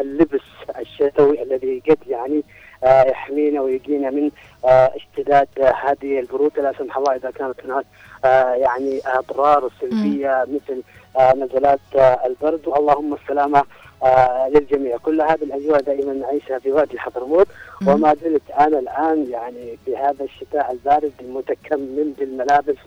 [0.01, 0.41] اللبس
[0.79, 2.43] الشتوي الذي قد يعني
[2.85, 4.31] يحمينا ويقينا من
[4.65, 5.47] اشتداد
[5.83, 6.61] هذه البرودة.
[6.61, 7.85] لا سمح الله إذا كانت هناك
[8.55, 10.81] يعني أضرار سلبية مثل
[11.19, 12.67] آه، نزلات آه، البرد.
[12.77, 13.63] اللهم السلامة
[14.03, 14.97] آه، للجميع.
[14.97, 17.47] كل هذه الأجواء دائما نعيشها في وادي حضرموت.
[17.87, 22.77] وما زلت أنا الآن يعني في هذا الشتاء البارد متكمل بالملابس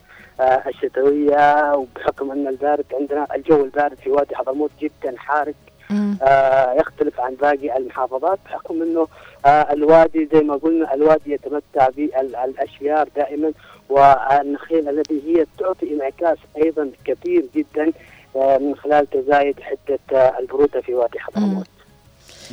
[0.40, 1.74] الشتوية.
[1.74, 5.52] وبحكم أن البارد عندنا الجو البارد في وادي حضرموت جدا حار
[6.22, 8.38] آه، يختلف عن باقي المحافظات.
[8.44, 9.08] بحكم أنه
[9.46, 13.52] الوادي زي ما قلنا الوادي يتمتع بالاشجار دائما
[13.88, 17.92] والنخيل التي هي تعطي انعكاس أيضا كثير جدا
[18.36, 21.66] آه، من خلال تزايد حدة آه، البرودة في وادي حضرموت.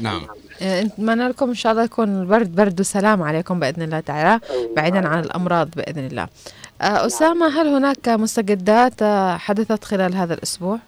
[0.02, 0.22] نعم.
[0.62, 4.40] آه، نتمنى لكم إن شاء الله يكون البرد برد وسلام عليكم بإذن الله تعالى
[4.76, 6.28] بعيدا عن الأمراض بإذن الله.
[6.82, 9.04] آه، أسامة هل هناك مستجدات
[9.38, 10.80] حدثت خلال هذا الأسبوع؟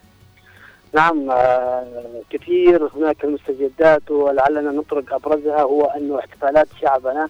[0.95, 1.85] نعم آه،
[2.29, 7.29] كثير هناك المستجدات ولعلنا نطرق أبرزها هو انه احتفالات شعبنا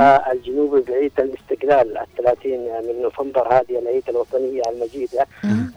[0.00, 5.26] آه، الجنوبي بعيد الاستقلال الثلاثين من نوفمبر هذه العيد الوطنية المجيدة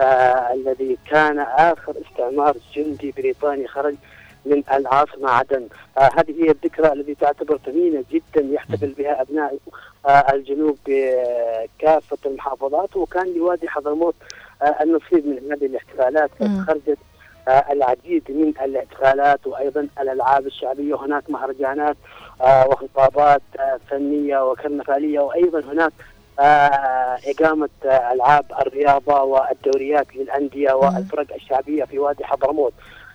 [0.02, 3.96] آه الذي كان آخر استعمار جندي بريطاني خرج
[4.46, 5.68] من العاصمة عدن.
[5.98, 9.58] آه هذه هي الذكرى التي تعتبر ثمينة جدا يحتفل بها أبناء
[10.06, 14.16] آه الجنوب بكافة المحافظات وكان لوادي حضرموت
[14.62, 16.32] آه النصيب من هذه الاحتفالات.
[16.68, 16.98] خرجت
[17.48, 20.96] العديد من الاحتفالات وأيضا الألعاب الشعبية.
[20.96, 21.98] هناك مهرجانات
[22.42, 25.92] آه وخطابات آه فنية وكرنفالية وأيضا هناك
[26.40, 32.74] آه إقامة آه ألعاب الرياضة والدوريات للأندية والفرق الشعبية في وادي حضرموت.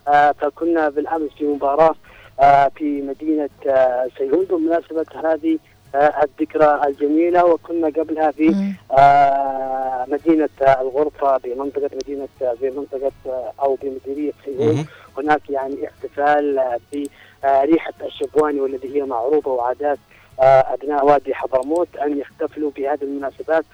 [0.09, 1.95] آه فكنا بالأمس في مباراة
[2.41, 5.59] آه في مدينة آه سيهون بمناسبة هذه آه
[5.95, 13.78] الذكرى الجميلة وكنا قبلها في آه مدينة آه الغرفة بمنطقة مدينة آه بمنطقة آه أو
[13.82, 14.86] بمديريه سيهون
[15.18, 16.61] هناك يعني احتفال
[16.93, 19.99] بريحه الشبواني والذي هي معروفه وعادات
[20.41, 23.64] أبناء وادي حضرموت أن يحتفلوا بهذه المناسبات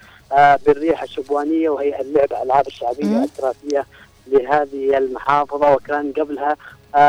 [0.65, 3.85] بالريحة الشبوانية وهي اللعب الالعاب الشعبية التراثيه
[4.27, 5.73] لهذه المحافظة.
[5.73, 6.55] وكان قبلها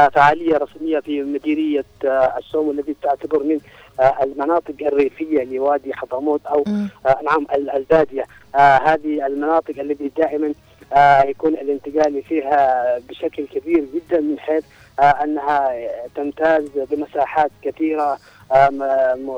[0.08, 3.58] فعالية رسمية في مديرية آه السوم التي تعتبر من
[4.00, 6.64] المناطق الريفية لوادي حضرموت أو
[7.06, 8.24] آه نعم الباديه
[8.54, 10.52] آه هذه المناطق التي دائما
[10.92, 14.64] آه يكون الانتقال فيها بشكل كبير جدا من حيث
[15.00, 15.70] آه أنها
[16.14, 18.18] تمتاز بمساحات كثيرة
[18.52, 18.70] آه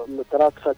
[0.09, 0.75] مترادفه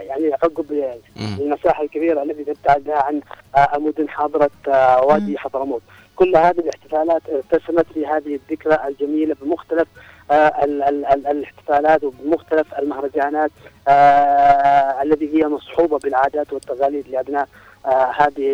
[0.00, 0.92] يعني عقب
[1.40, 3.20] المساحة الكبيرة التي تبتعدها عن
[3.56, 5.82] آه مدن حاضره آه وادي حضرموت.
[6.16, 13.50] كل هذه الاحتفالات ارتسمت في هذه الذكرى الجميلة بمختلف آه الاحتفالات وبمختلف المهرجانات
[13.88, 17.48] آه التي هي مصحوبة بالعادات والتقاليد لابناء
[17.86, 18.52] آه هذه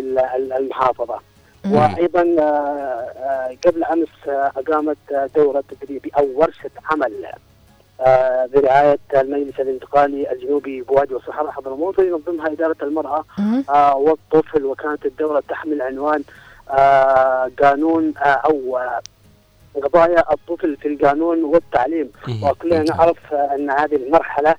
[0.59, 1.21] المحافظة.
[1.71, 4.97] وأيضا آه آه قبل أمس آه أقامت
[5.37, 7.13] دورة تدريبي أو ورشة عمل
[8.01, 13.25] آه برعاية المجلس الانتقالي الجنوبي بوادي وصحراء حضرموت وينظمها إدارة المرأة
[13.71, 16.23] آه والطفل وكانت الدورة تحمل عنوان
[16.71, 19.01] آه قانون آه آه
[19.75, 22.11] قضايا الطفل في القانون والتعليم.
[22.43, 24.55] وكلنا نعرف أن هذه المرحلة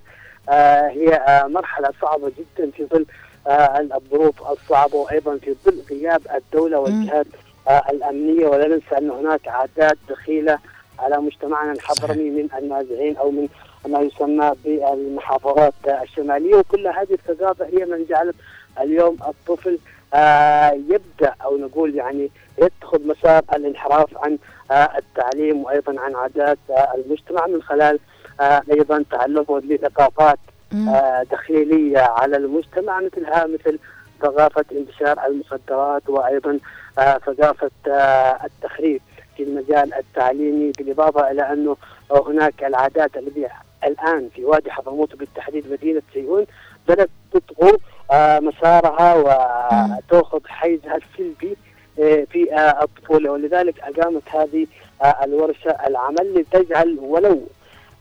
[0.50, 3.06] آه هي آه مرحلة صعبة جدا في ظل
[3.48, 7.26] آه، الظروف الصعبة وأيضا في ظل غياب الدولة والجهات
[7.90, 8.48] الأمنية.
[8.48, 10.60] ولا ننسى أن هناك عادات دخيلة
[11.00, 13.48] على مجتمعنا الحضرمي من النازعين أو من
[13.88, 16.56] ما يسمى بالمحافظات الشمالية.
[16.56, 18.36] وكل هذه الثقافه هي من جعلت
[18.80, 19.80] اليوم الطفل
[20.14, 24.38] آه، يبدأ أو نقول يعني يتخذ مسار الانحراف عن
[24.72, 26.58] التعليم وأيضا عن عادات
[26.96, 28.00] المجتمع من خلال
[28.42, 30.40] آه، أيضا تعلمه لثقافات
[30.74, 33.80] آه، دخيليه على المجتمع مثلها مثل
[34.22, 36.60] ثقافة انتشار المخدرات وأيضا
[37.00, 37.72] آه، ثقافة
[38.46, 39.02] التخريب
[39.38, 41.78] في المجال التعليمي بالإضافة إلى أنه
[42.12, 43.48] هناك العادات التي
[43.84, 46.46] الآن في وادي حضرموت بالتحديد مدينة سيئون
[46.88, 47.78] بدأت تطغو
[48.42, 51.58] مسارها وتأخذ حيزها السلبي
[52.32, 53.32] في آه، الطفولة.
[53.32, 54.68] ولذلك أقامت هذه
[55.02, 57.42] آه، الورشة العمل لتجعل ولو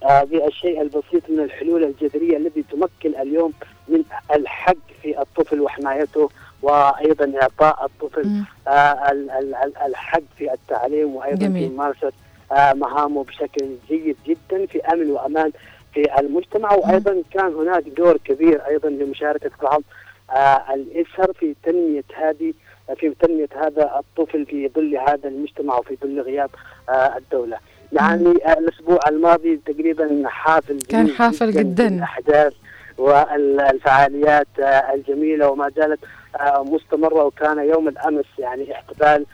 [0.03, 3.53] آه، بالشيء البسيط من الحلول الجذرية التي تمكن اليوم
[3.88, 4.03] من
[4.34, 6.28] الحق في الطفل وحمايته
[6.62, 11.68] وأيضا إعطاء الطفل آه، ال- ال- ال- الحق في التعليم وأيضا جميل.
[11.68, 12.12] في ممارسة
[12.53, 15.53] آه، مهامه بشكل جيد جدا في أمن وأمان
[15.94, 16.72] في المجتمع.
[16.74, 19.82] وأيضا كان هناك دور كبير أيضا لمشاركة بعض
[20.30, 22.53] آه، الأسر في تنمية هذه
[22.97, 26.51] في تنمية هذا الطفل في ظل هذا المجتمع وفي ظل غياب
[26.89, 27.59] آه، الدولة.
[27.93, 31.89] يعني الأسبوع الماضي تقريبا حافل كان حافل جداً.
[31.89, 32.53] بالاحداث
[32.99, 36.01] والفعاليات آه، الجميلة وما زالت
[36.41, 39.26] آه، مستمرة وكان يوم الأمس يعني احتفال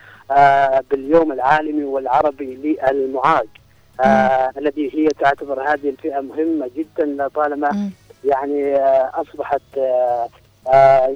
[0.90, 3.46] باليوم العالمي والعربي للمعاق
[4.58, 7.90] الذي هي تعتبر هذه الفئة مهمة جدا طالما
[8.24, 9.22] يعني آه،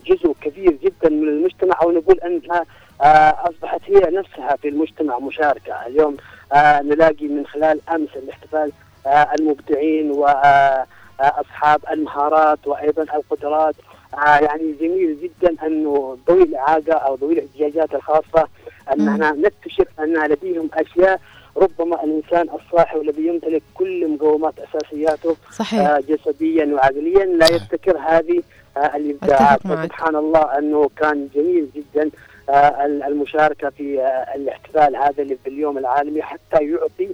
[0.07, 2.64] جزء كبير جدا من المجتمع أو نقول أنها
[3.01, 5.86] آه، أصبحت هي نفسها في المجتمع مشاركة.
[5.86, 6.16] اليوم
[6.53, 8.72] آه، نلاقي من خلال أمس الاحتفال
[9.07, 13.74] آه، المبدعين واصحاب المهارات وأيضا القدرات.
[14.14, 18.49] آه، يعني جميل جدا أنه ذوي الإعاقة أو ذوي الاحتياجات الخاصة
[18.92, 21.20] اننا نكتشف أن لديهم أشياء
[21.57, 25.80] ربما الإنسان الصاحي والذي يمتلك كل مقومات أساسياته صحيح.
[25.80, 28.42] آه، جسديا وعقليا لا يبتكر هذه
[28.76, 29.61] آه، الابداعات.
[29.62, 32.11] فسبحان الله أنه كان جميل جدا
[32.51, 37.09] آه، المشاركة في آه، الاحتفال هذا اللي باليوم العالمي حتى يعطي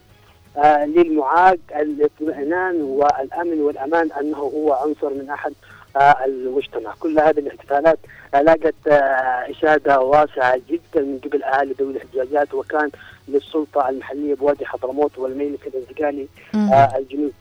[0.57, 5.53] آه، للمعاق الاطمئنان والأمن والأمان أنه هو عنصر من أحد
[5.97, 7.99] آه، المجتمع، كل هذه الاحتفالات
[8.35, 12.91] آه، لقت آه، إشادة واسعة جدا من قبل اهالي ذوي الاحتياجات وكان
[13.29, 16.27] للسلطة المحلية بوادي حضرموت والمجلس الانتقالي.
[16.55, 17.33] آه، الجنوب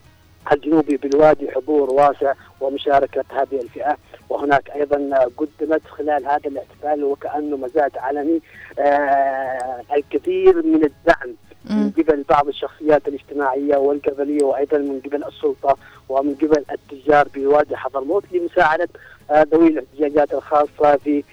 [0.52, 3.96] الجنوبي بالوادي حضور واسع ومشاركة هذه الفئة
[4.28, 8.40] وهناك أيضا قدمت خلال هذا الاحتفال وكأنه مزاد علني
[8.78, 11.34] آه، الكثير من الدعم
[11.70, 15.76] من قبل بعض الشخصيات الاجتماعية والقبلية وأيضا من قبل السلطة
[16.08, 18.88] ومن قبل التجار بوادي حضرموت لمساعدة
[19.30, 21.24] آه، ذوي الاحتياجات الخاصة في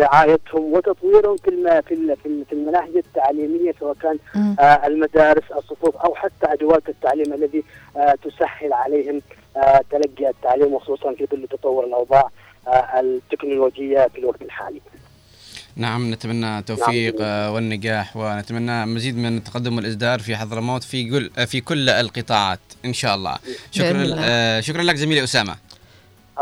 [0.00, 4.18] رعايتهم وتطويرهم في الم- في ال- في ال- في المناهج التعليمية سواء كان
[4.60, 7.64] آه، المدارس الصفوف أو حتى أدوات التعليم الذي
[7.96, 9.22] آه، تسهل عليهم
[9.56, 12.30] آه، تلقي التعليم وخصوصا في ظل تطور الأوضاع
[12.68, 14.80] آه، التكنولوجية في الوقت الحالي.
[15.76, 21.60] نعم نتمنى التوفيق آه، والنجاح ونتمنى مزيد من التقدم والازدهار في حضرموت في كل في
[21.60, 23.36] كل القطاعات إن شاء الله.
[23.70, 25.56] شكرا شكرا لك زميلي أسامة.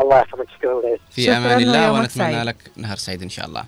[0.02, 0.46] الله يحفظك.
[0.58, 2.46] شكرا غير في أمان الله ونتمنى سعيد.
[2.46, 3.64] لك نهار سعيد إن شاء الله.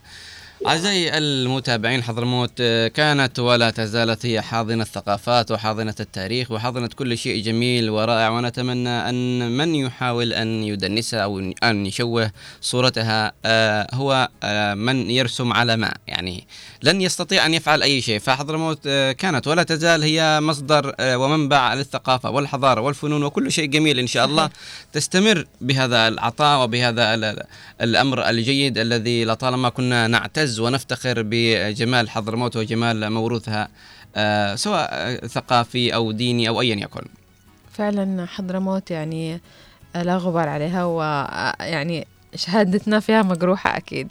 [0.67, 7.43] أعزائي المتابعين حضرموت آه، كانت ولا تزالت هي حاضنة الثقافات وحاضنة التاريخ وحاضنة كل شيء
[7.43, 12.31] جميل ورائع ونتمنى أن من يحاول أن يدنسها أو أن يشوه
[12.61, 16.47] صورتها آه، هو آه، من يرسم على ما يعني
[16.83, 18.19] لن يستطيع أن يفعل أي شيء.
[18.19, 18.89] فحضرموت
[19.19, 24.51] كانت ولا تزال هي مصدر ومنبع للثقافة والحضارة والفنون وكل شيء جميل إن شاء الله.
[24.93, 27.43] تستمر بهذا العطاء وبهذا ال-
[27.81, 33.69] الأمر الجيد الذي لطالما كنا نعتز ونفتخر بجمال حضرموت وجمال موروثها
[34.17, 37.03] آه، سواء آه، ثقافي أو ديني أو أيا يكن.
[37.73, 39.41] فعلا حضرموت يعني
[39.95, 44.09] لا غبار عليها ويعني شهادتنا فيها مجروحة أكيد.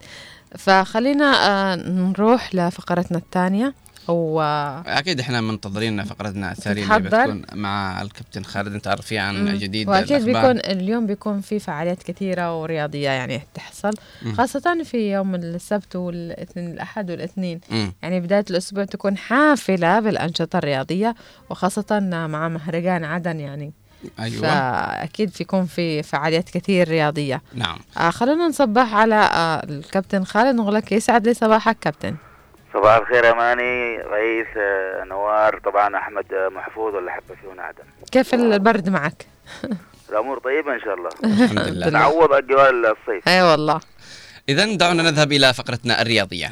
[0.58, 3.74] فخلينا آه، نروح لفقرتنا الثانية.
[4.10, 4.42] و
[4.88, 9.58] أكيد إحنا منتظرين فقرتنا الثانية اللي؟ بتكون مع الكابتن خالد أنت عارفين عن.
[9.58, 10.54] جديد وأكيد الأخبار.
[10.54, 13.92] بيكون اليوم بيكون في فعاليات كثيرة ورياضية يعني تحصل
[14.22, 14.34] مم.
[14.34, 17.94] خاصة في يوم السبت والاثنين الأحد والاثنين مم.
[18.04, 21.16] يعني بداية الأسبوع تكون حافلة بالأنشطة الرياضية
[21.50, 22.00] وخاصة
[22.30, 23.72] مع مهرجان عدن يعني
[24.20, 30.56] أيوه فأكيد بيكون في فعاليات كثير رياضية نعم آه خلونا نصبح على آه الكابتن خالد
[30.56, 32.16] نقول لك يسعد لي صباحك كابتن
[32.74, 38.34] صباح الخير اماني رئيس آه، نوار طبعا أحمد آه، محفوظ ولا حبة فيون عدن كيف
[38.34, 39.26] البرد معك؟
[40.10, 41.10] الأمور طيبة إن شاء الله.
[41.44, 41.90] الحمد لله.
[41.90, 43.28] نعوض أجواء الصيف.
[43.28, 43.80] أي والله.
[44.50, 46.52] إذا دعونا نذهب إلى فقرتنا الرياضية.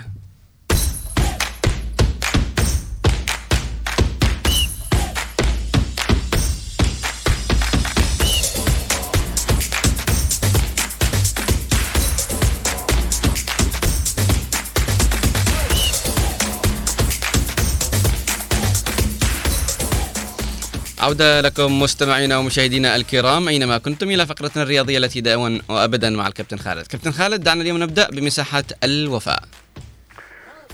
[21.00, 26.58] عودة لكم مستمعينا ومشاهدينا الكرام أينما كنتم إلى فقرتنا الرياضية التي دائما وأبدا مع الكابتن
[26.58, 26.88] خالد.
[26.88, 29.40] كابتن خالد دعنا اليوم نبدأ بمساحة الوفاء.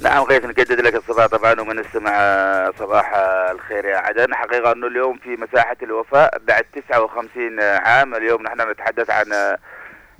[0.01, 2.11] نعم غيث نجدد لك الصباح طبعا ومن السمع
[2.79, 3.13] صباح
[3.51, 4.35] الخير يا عدن.
[4.35, 9.57] حقيقة أنه اليوم في مساحة الوفاء بعد 59 عام اليوم نحن نتحدث عن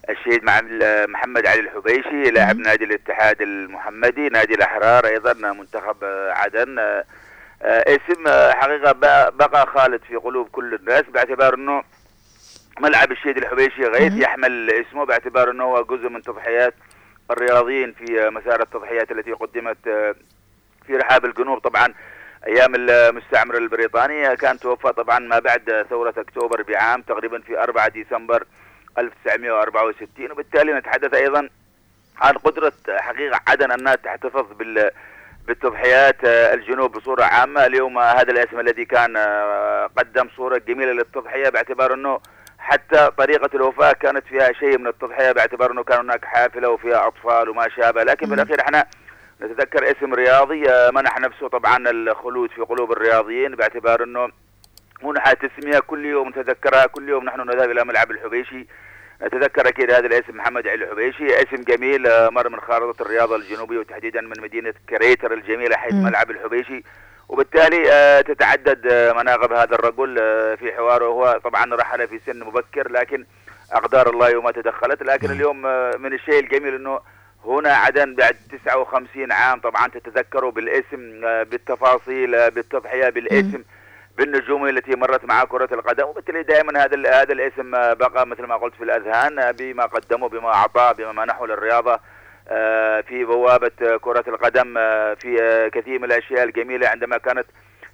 [0.09, 0.61] الشهيد مع
[1.07, 5.97] محمد علي الحبيشي لاعب نادي الاتحاد المحمدي نادي الأحرار أيضا منتخب
[6.29, 7.03] عدن.
[7.65, 11.83] اسم آه، حقيقة ب- بقى خالد في قلوب كل الناس باعتبار أنه
[12.79, 16.73] ملعب الشهيد الحبيشي غيث يحمل اسمه باعتبار أنه هو جزء من تضحيات
[17.31, 20.15] الرياضيين في مسار التضحيات التي قدمت آه،
[20.87, 21.59] في رحاب الجنوب.
[21.59, 21.93] طبعا
[22.47, 28.43] أيام المستعمر البريطاني كان توفى طبعا ما بعد ثورة أكتوبر بعام تقريبا في 4 ديسمبر
[28.97, 31.49] 1964 وبالتالي نتحدث أيضا
[32.21, 34.91] عن قدرة حقيقة عدن انها تحتفظ بال
[35.47, 37.65] بالتضحيات آه، الجنوب بصورة عامة.
[37.65, 42.19] اليوم آه، هذا الاسم الذي كان آه، قدم صورة جميلة للتضحية باعتبار إنه
[42.59, 47.49] حتى طريقة الوفاة كانت فيها شيء من التضحية باعتبار أنه كان هناك حافلة وفيها أطفال
[47.49, 48.03] وما شابه.
[48.03, 48.85] لكن بالأخير إحنا
[49.41, 54.29] نتذكر اسم رياضي منح نفسه طبعا الخلود في قلوب الرياضيين باعتبار أنه
[55.01, 57.23] منحة تسمية كل يوم نتذكرها كل يوم.
[57.23, 58.67] نحن نذهب إلى ملعب الحبيشي
[59.25, 63.77] نتذكر أكيد هذا الاسم محمد علي الحبيشي اسم جميل آه، مر من خارطة الرياضة الجنوبية
[63.77, 65.93] وتحديدا من مدينة كريتر الجميلة حيث.
[65.93, 66.83] ملعب الحبيشي.
[67.29, 70.15] وبالتالي آه، تتعدد آه، مناقب هذا الرجل
[70.57, 71.05] في حواره.
[71.05, 73.25] هو طبعا رحل في سن مبكر لكن
[73.71, 75.03] أقدار الله وما تدخلت.
[75.03, 75.61] لكن اليوم
[76.01, 76.99] من الشيء الجميل أنه
[77.45, 83.63] هنا عدن بعد 59 عام طبعا تتذكروا بالاسم بالتفاصيل بالتضحية بالاسم.
[84.17, 88.55] بالنجوم التي مرت مع كرة القدم وبالتالي دائما هذا هذا الاسم آه، بقى مثل ما
[88.55, 91.99] قلت في الأذهان آه، بما قدمه بما أعطاه بما منحه للرياضة
[92.47, 94.73] آه، في بوابة كرة القدم
[95.15, 96.87] في كثير من الأشياء الجميلة.
[96.87, 97.45] عندما كانت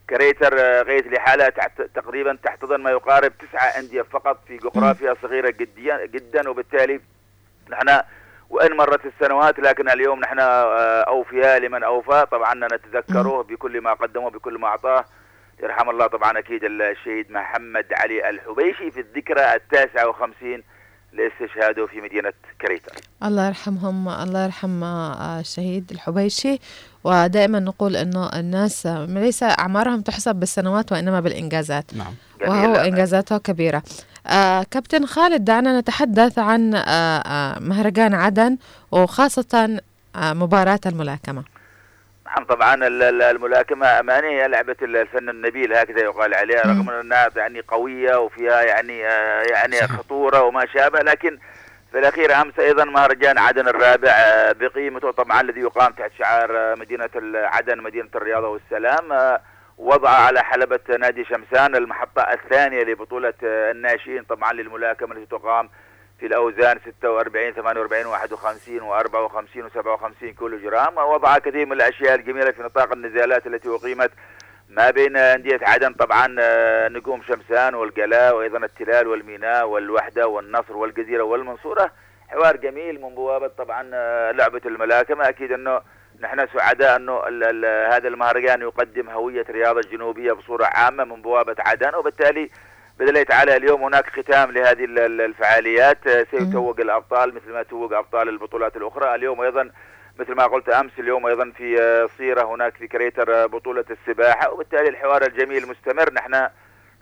[0.10, 6.06] كريتر غيث لحالها تحت تقريبا تحتضن ما يقارب تسعة أندية فقط في جغرافيا صغيرة جدا
[6.06, 7.00] جدا وبالتالي
[7.70, 8.02] نحن
[8.50, 12.26] وإن مرت السنوات لكن اليوم نحن أوفياء لمن أوفى.
[12.32, 15.06] طبعا نتذكره بكل ما قدمه بكل ما أعطاه.
[15.64, 20.64] يرحم الله طبعا أكيد الشهيد محمد علي الحبيشي في الذكرى التاسعة وخمسين
[21.14, 22.94] لاستشهاده في مدينة كريتر.
[23.24, 26.60] الله يرحمهم الله يرحم آه، الشهيد الحبيشي.
[27.04, 31.94] ودائما نقول إنه الناس ليس أعمارهم تحسب بالسنوات وإنما بالإنجازات.
[31.94, 32.14] نعم.
[32.42, 33.84] وهو إنجازاته كبيرة.
[34.28, 36.82] آه كابتن خالد دعنا نتحدث عن آه
[37.20, 38.58] آه مهرجان عدن
[38.92, 39.82] وخاصة
[40.16, 41.44] آه مباراة الملاكمة.
[42.30, 46.90] نعم طبعا ال- ال- الملاكمة أماني هي لعبة ال- الفن النبيل هكذا يقال عليها رغم
[46.90, 51.40] أنها يعني قوية وفيها يعني آه، يعني خطورة وما شابه لكن
[51.92, 56.76] في الأخير أمس أيضا مهرجان عدن الرابع آه، بقيمته طبعا الذي يقام تحت شعار آه،
[56.76, 59.38] مدينة عدن مدينة الرياضة والسلام
[59.78, 65.70] وضع على حلبة نادي شمسان المحطة الثانية لبطولة الناشئين طبعا للملاكمة التي تقام
[66.20, 70.98] في الأوزان 46 48 51 و54 و57 كيلو جرام.
[70.98, 74.12] وضع كثير من الأشياء الجميلة في نطاق النزالات التي أقيمت
[74.70, 81.24] ما بين أندية عدن طبعا آه، نجوم شمسان والقلاء وأيضا التلال والميناء والوحدة والنصر والجزيرة
[81.24, 81.92] والمنصورة.
[82.30, 85.30] حوار جميل من بوابة طبعا آه، لعبة الملاكمة.
[85.30, 85.82] أكيد أنه
[86.20, 91.56] نحن سعداء أنه ال ال هذا المهرجان يقدم هوية الرياضة الجنوبية بصورة عامة من بوابة
[91.60, 92.50] عدن وبالتالي
[93.00, 96.08] بإذن الله تعالى اليوم هناك ختام لهذه ال- ال- الفعاليات.
[96.08, 99.16] آه، سيتوج الأبطال مثل ما توج أبطال البطولات الأخرى.
[99.16, 99.70] اليوم أيضا
[100.20, 104.52] مثل ما قلت أمس اليوم أيضا في آه، صيرة هناك في كريتر آه، بطولة السباحة.
[104.54, 106.14] وبالتالي الحوار الجميل مستمر.
[106.14, 106.48] نحن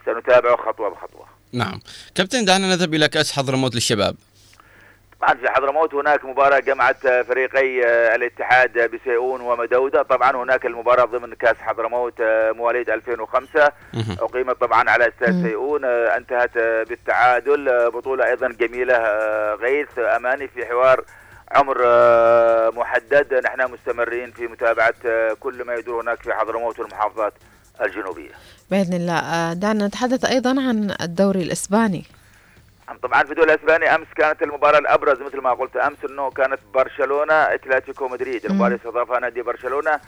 [0.06, 1.26] سنتابعه خطوة بخطوة.
[1.54, 1.80] نعم.
[2.16, 4.16] كابتن دعنا نذهب إلى كأس حضرموت للشباب.
[5.22, 10.03] طبعا في حضرموت هناك مباراة جمعت فريقي آه، الاتحاد بسيئون ومدودة.
[10.03, 13.72] طبعا هناك المباراة ضمن كأس حضرموت آه، مواليد 2005
[14.22, 15.86] أقيمت طبعا على استاد سيئون.
[15.86, 16.57] آه، انتهت
[16.89, 17.91] بالتعادل.
[17.91, 18.97] بطولة أيضا جميلة
[19.55, 21.03] غيث أماني في حوار
[21.51, 21.78] عمر
[22.72, 23.34] محدد.
[23.45, 24.93] نحن مستمرين في متابعة
[25.39, 27.34] كل ما يدور هناك في حضرموت والمحافظات
[27.82, 28.32] الجنوبية.
[28.72, 29.53] بإذن الله.
[29.53, 32.03] دعنا نتحدث أيضا عن الدوري الإسباني.
[32.05, 32.16] نعم،
[32.96, 37.34] طبعا في الدوري الاسباني أمس كانت المباراة الأبرز مثل ما قلت أمس إنه كانت برشلونة
[37.34, 38.46] أتلتيكو مدريد.
[38.46, 40.00] المباراة استضافها نادي برشلونة.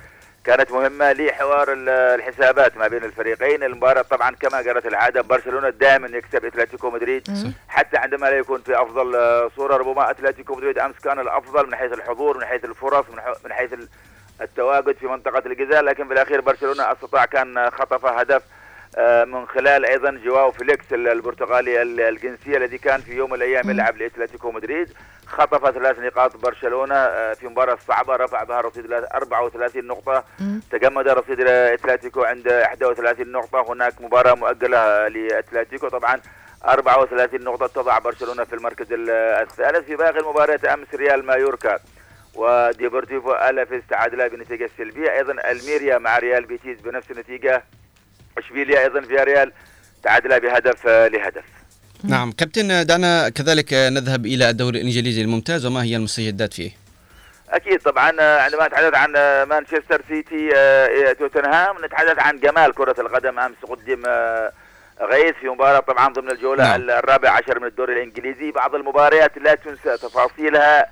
[0.44, 3.64] كانت مهمة لحوار ال- الحسابات ما بين الفريقين.
[3.64, 7.28] المباراة طبعا كما جرت العادة برشلونة دائما يكسب أتلتيكو مدريد.
[7.68, 9.12] حتى عندما لا يكون في أفضل
[9.56, 13.36] صورة ربما أتلتيكو مدريد أمس كان الأفضل من حيث الحضور من حيث الفرص من حو-
[13.46, 13.88] من حيث ال-
[14.42, 15.82] التواجد في منطقة الجزاء.
[15.84, 18.42] لكن في الأخير برشلونة استطاع كان خطف هدف
[19.26, 23.70] من خلال أيضا جواو فيليكس ال- البرتغالي ال- الجنسية الذي كان في يوم من الأيام
[23.70, 24.94] يلعب لأتلتيكو مدريد.
[25.28, 30.24] خطف ثلاث نقاط برشلونة آه، في مباراة صعبة رفع بها رصيد إلى 34 نقطة.
[30.72, 33.66] تجمد رصيد اتلتيكو عند 31 نقطة.
[33.74, 35.88] هناك مباراة مؤجلة لأتلتيكو.
[35.88, 36.22] طبعا
[36.66, 39.86] 34 نقطة تضع برشلونة في المركز ال- الثالث.
[39.86, 41.80] في باقي المباريات أمس ريال مايوركا
[42.36, 45.12] وديبورتيفو ألافيس تعادلا بنتيجة سلبية.
[45.14, 47.64] أيضا ألميريا مع ريال بيتيز بنفس النتيجة.
[48.40, 49.52] اشبيليا أيضا فياريال
[50.04, 51.44] تعادلا بهدف آه، لهدف.
[52.04, 56.72] نعم كابتن دعنا كذلك نذهب إلى الدوري الإنجليزي الممتاز وما هي المستجدات فيه؟
[57.50, 60.50] أكيد طبعا آه، عندما نتحدث عن آه، مانشستر سيتي
[61.14, 64.04] توتنهام نتحدث عن جمال كرة القدم أمس قدم
[65.02, 66.90] غير في مباراة طبعا ضمن الجولة نعم.
[66.90, 68.52] الرابع عشر من الدوري الإنجليزي.
[68.52, 70.86] بعض المباريات لا تنسى تفاصيلها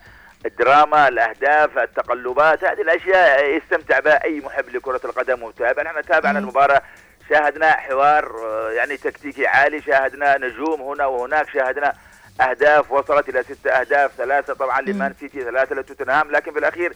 [0.45, 5.83] الدراما الأهداف التقلبات هذه الأشياء يستمتع بها أي محب لكرة القدم ومتابع.
[5.83, 6.81] نحن تابعنا المباراة
[7.29, 11.93] شاهدنا حوار آه، يعني تكتيكي عالي شاهدنا نجوم هنا وهناك شاهدنا
[12.41, 16.93] أهداف وصلت إلى ست أهداف ثلاثة طبعا لمان سيتي ثلاثة لتوتنهام لكن في الأخير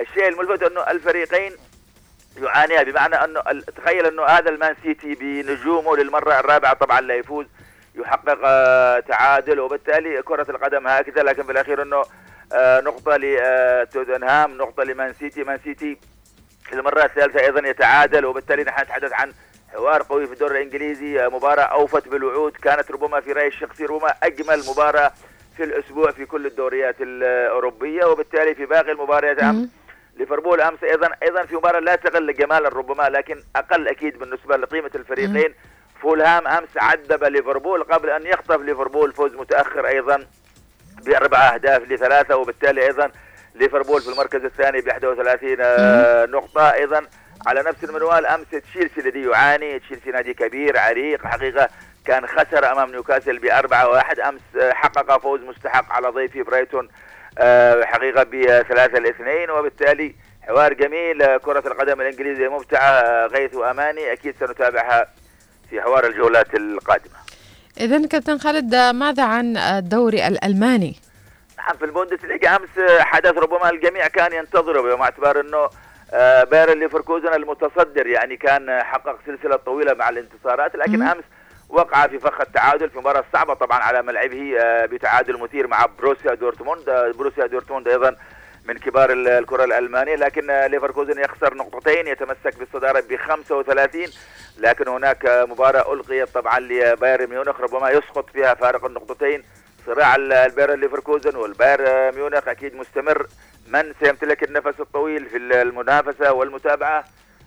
[0.00, 1.52] الشيء الملفت أنه الفريقين
[2.42, 3.40] يعانيها بمعنى أنه
[3.76, 7.46] تخيل أنه هذا المان سيتي بنجومه للمرة الرابعة طبعا لا يفوز
[7.94, 12.04] يحقق آه، تعادل وبالتالي كرة القدم هكذا لكن في الأخير أنه
[12.52, 15.98] آه، نقطة لتوتنهام نقطة لمان سيتي مان سيتي
[16.64, 19.32] في المرة الثالثة أيضا يتعادل وبالتالي نحن نتحدث عن
[19.74, 24.14] حوار قوي في الدوري الإنجليزي آه، مباراة أوفت بالوعود كانت ربما في رأيي الشخصي ربما
[24.22, 25.12] أجمل مباراة
[25.56, 29.68] في الأسبوع في كل الدوريات الأوروبية وبالتالي في باقي المباريات أمس
[30.16, 34.90] ليفربول أمس أيضا أيضا في مباراة لا تقل جمالا ربما لكن أقل أكيد بالنسبة لقيمة
[34.94, 35.54] الفريقين.
[36.02, 40.26] فولهام أمس عذب ليفربول قبل أن يخطف ليفربول فوز متأخر أيضا
[41.06, 43.10] بأربع أهداف لثلاثة وبالتالي أيضا
[43.54, 46.72] ليفربول في المركز الثاني ب 31 آه، نقطة.
[46.72, 47.06] أيضا
[47.46, 49.78] على نفس المنوال أمس تشيلسي الذي يعاني.
[49.78, 51.68] تشيلسي نادي كبير عريق حقيقة
[52.04, 54.20] كان خسر أمام نيوكاسل بأربعة واحد.
[54.20, 56.88] أمس آه، حقق فوز مستحق على ضيفه برايتون
[57.38, 64.12] آه، حقيقة بثلاثة الاثنين وبالتالي حوار جميل آه، كرة القدم الإنجليزية ممتعة غيث وأماني.
[64.12, 65.08] أكيد سنتابعها
[65.70, 67.16] في حوار الجولات القادمة.
[67.80, 70.96] إذا كابتن خالد ماذا عن الدوري الألماني؟
[71.58, 75.68] نعم في البوندسليغا أمس حدث ربما الجميع كان ينتظره بما اعتبار إنه
[76.14, 81.24] آه، باير ليفركوزن المتصدر يعني كان حقق سلسلة طويلة مع الانتصارات لكن أمس
[81.68, 86.34] وقع في فخ التعادل في مباراة صعبة طبعا على ملعبه آه، بتعادل مثير مع بروسيا
[86.34, 88.16] دورتموند آه، بروسيا دورتموند أيضا
[88.64, 94.06] من كبار ال- الكرة الألمانية لكن ليفركوزن يخسر نقطتين يتمسك بالصدارة ب 35
[94.58, 99.42] لكن هناك مباراة ألقيت طبعا لبايرن ميونخ ربما يسقط فيها فارق النقطتين
[99.86, 103.26] صراع ال- البايرن ليفركوزن والبايرن ميونخ أكيد مستمر
[103.68, 107.04] من سيمتلك النفس الطويل في المنافسة والمتابعة؟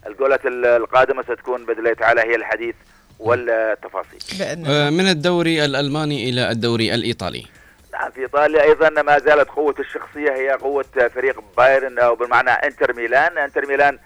[0.08, 2.76] الجولة ال- القادمة ستكون بإذن الله تعالى هي الحديث
[3.20, 4.20] والتفاصيل.
[4.68, 7.46] آه، من الدوري الألماني إلى الدوري الإيطالي.
[7.94, 12.94] نعم في إيطاليا أيضا ما زالت قوة الشخصية هي قوة فريق بايرن أو بالمعنى إنتر
[12.94, 13.38] ميلان.
[13.38, 14.00] إنتر ميلان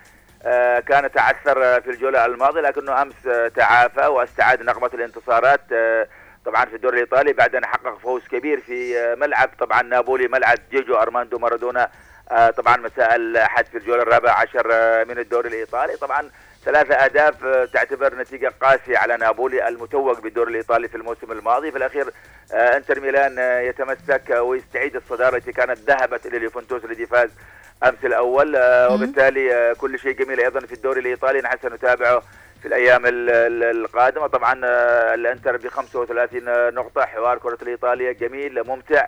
[0.44, 6.08] آه، كان تعثر في الجولة الماضية لكنه أمس آه، تعافى واستعاد نغمه الانتصارات آه،
[6.46, 10.58] طبعا في الدوري الإيطالي بعد أن حقق فوز كبير في آه، ملعب طبعا نابولي ملعب
[10.72, 11.90] ديجو أرماندو مارادونا
[12.32, 15.96] آه، طبعا مساء الاحد في الجولة الرابعة عشر آه، من الدوري الإيطالي.
[15.96, 16.30] طبعا
[16.66, 21.72] ثلاثة أهداف تعتبر نتيجة قاسية على نابولي المتوج بالدوري الإيطالي في الموسم الماضي.
[21.72, 22.06] في الأخير
[22.54, 27.30] إنتر ميلان يتمسك ويستعيد الصدارة التي كانت ذهبت إلى اليوفنتوس الذي فاز
[27.84, 28.58] أمس الأول
[28.92, 31.42] وبالتالي كل شيء جميل أيضا في الدوري الإيطالي.
[31.42, 32.24] نحن سنتابعه
[32.62, 34.28] في الأيام ال- ال- القادمة.
[34.28, 37.06] طبعا آه، الإنتر ب 35 نقطة.
[37.06, 39.08] حوار كرة الإيطالية جميل ممتع.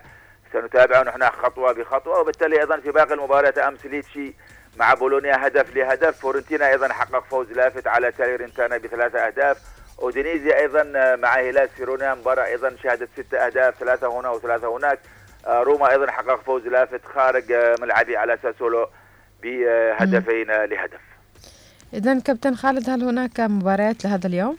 [0.54, 2.20] سنتابعه نحن خطوة بخطوة.
[2.20, 4.34] وبالتالي أيضا في باقي المباريات أمس ليتشي
[4.78, 6.20] مع بولونيا هدف لهدف.
[6.22, 9.58] فورنتينا أيضا حقق فوز لافت على ساليرنيتانا بثلاثة أهداف.
[10.01, 10.84] أودينيزي أيضا
[11.16, 14.99] مع هيلاس فيرونا مباراة أيضا شهدت ست أهداف ثلاثة هنا وثلاثة هناك.
[15.47, 18.89] آه، روما أيضا حقق فوز لافت خارج آه، ملعبه على ساسولو
[19.43, 20.99] بهدفين آه، لهدف.
[21.94, 24.58] إذا كابتن خالد هل هناك مباريات لهذا اليوم؟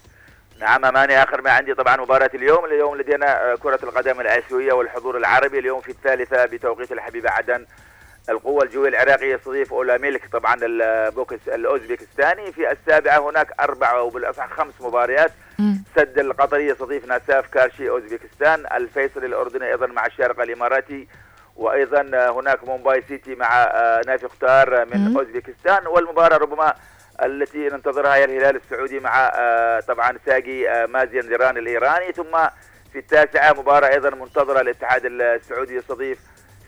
[0.60, 2.64] نعم أماني آخر ما عندي طبعا مباراة اليوم.
[2.64, 5.58] اليوم لدينا كرة القدم الآسيوية والحضور العربي.
[5.58, 7.66] اليوم في الثالثة بتوقيت الحبيبه عدن
[8.28, 12.52] القوة الجوية العراقي يستضيف أولا ميلك طبعا البوكس الأوزبكستاني.
[12.52, 15.32] في السابعة هناك أربعة وبالأصح خمس مباريات.
[15.96, 18.66] سد القطري يستضيف ناساف كارشي أوزبكستان.
[18.76, 21.08] الفيصل الأردني أيضا مع الشارقة الإماراتي.
[21.56, 25.18] وأيضا هناك مومباي سيتي مع آه، نافباخور من مم.
[25.18, 25.86] أوزبكستان.
[25.86, 26.74] والمباراة ربما
[27.22, 32.12] التي ننتظرها هي الهلال السعودي مع آه، طبعا آه، نساجي مازندران الإيراني.
[32.12, 32.32] ثم
[32.92, 36.18] في التاسعة مباراة أيضا منتظرة الاتحاد السعودي يستضيف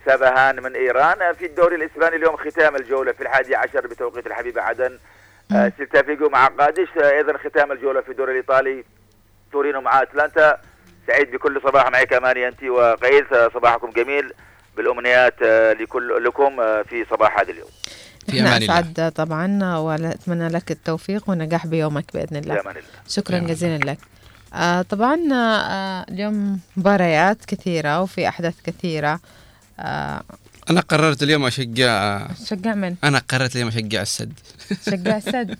[0.06, 1.32] سباهان من إيران.
[1.32, 4.98] في الدوري الإسباني اليوم ختام الجولة في الحادي عشر بتوقيت الحبيبه عدن.
[5.52, 6.88] آه، سيلتا فيجو مع قادش.
[6.98, 8.84] آه، أيضا ختام الجولة في الدوري الإيطالي.
[9.52, 10.58] تورينو مع أتلانتا.
[11.06, 14.32] سعيد بكل صباح معك اماني أنت وقيس آه، صباحكم جميل.
[14.76, 17.68] بالأمنيات آه، لكل لكم آه، في صباح هذا اليوم.
[18.30, 18.74] في أمان الله.
[18.80, 22.54] اسعد طبعا ونتمنى لك التوفيق ونجاح بيومك بإذن الله.
[22.54, 22.88] في أمان الله.
[23.08, 23.98] شكرا جزيلا لك.
[24.54, 29.20] آه طبعا آه اليوم مباريات كثيرة وفي أحداث كثيرة.
[29.80, 30.22] آه
[30.70, 34.32] أنا قررت اليوم اشجع شجع من؟ أنا قررت اليوم أشجع السد.
[34.86, 35.58] شجع السد؟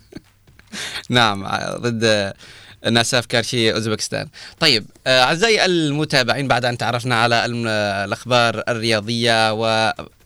[1.09, 1.47] نعم
[1.77, 2.33] ضد
[2.91, 4.27] ناساف كارشي أوزبكستان.
[4.59, 9.51] طيب آه، أعزائي المتابعين بعد أن تعرفنا على الأخبار الرياضية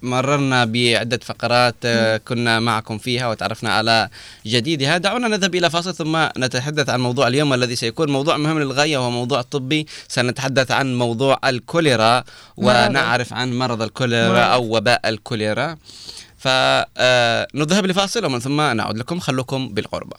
[0.03, 4.09] ومررنا بعدة فقرات آه، كنا معكم فيها وتعرفنا على
[4.45, 8.97] جديدها دعونا نذهب إلى فاصل ثم نتحدث عن موضوع اليوم الذي سيكون موضوع مهم للغاية
[8.97, 9.87] وهو موضوع طبي.
[10.07, 12.23] سنتحدث عن موضوع الكوليرا
[12.57, 14.39] ونعرف عن مرض الكوليرا.
[14.39, 15.77] أو وباء الكوليرا.
[16.37, 19.19] فنذهب لفاصل ومن ثم نعود لكم.
[19.19, 20.17] خلوكم بالقربة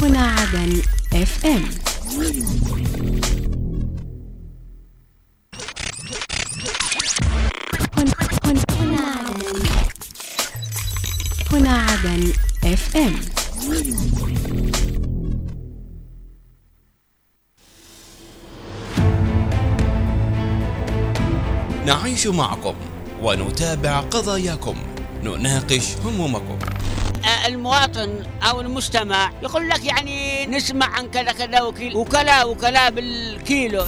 [0.00, 0.82] هنا عدن
[1.12, 1.64] اف ام
[11.52, 12.32] هنا عدن
[12.64, 13.20] اف ام
[21.86, 22.74] نعيش معكم
[23.22, 24.76] ونتابع قضاياكم.
[25.22, 26.58] نناقش همومكم.
[27.46, 33.86] المواطن أو المستمع يقول لك يعني نسمع عن كذا كذا وكيل وكلا وكلا بالكيلو.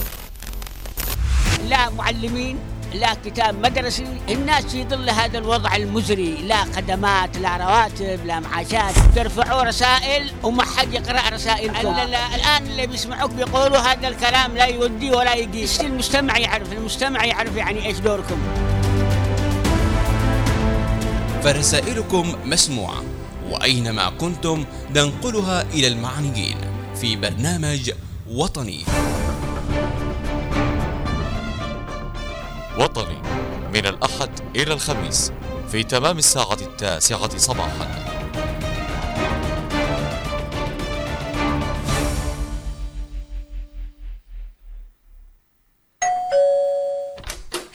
[1.67, 2.74] لا معلمين.
[2.95, 6.35] لا كتاب مدرسي الناس في ظل هذا الوضع المزري.
[6.35, 8.93] لا خدمات لا رواتب لا معاشات.
[9.15, 11.87] ترفعوا رسائل وما حد يقرأ رسائلكم.
[11.87, 12.35] لا لا.
[12.35, 17.85] الآن اللي بيسمعوك بيقولوا هذا الكلام لا يودي ولا يقيس المستمع يعرف؟ المستمع يعرف يعني
[17.85, 18.37] إيش دوركم.
[21.43, 23.03] فرسائلكم مسموعة
[23.49, 24.65] وأينما كنتم
[24.95, 26.57] ننقلها إلى المعنيين
[27.01, 27.91] في برنامج
[28.31, 28.85] وطني.
[32.79, 33.17] وطني
[33.73, 35.31] من الأحد إلى الخميس
[35.71, 38.14] في تمام الساعة التاسعة صباحا.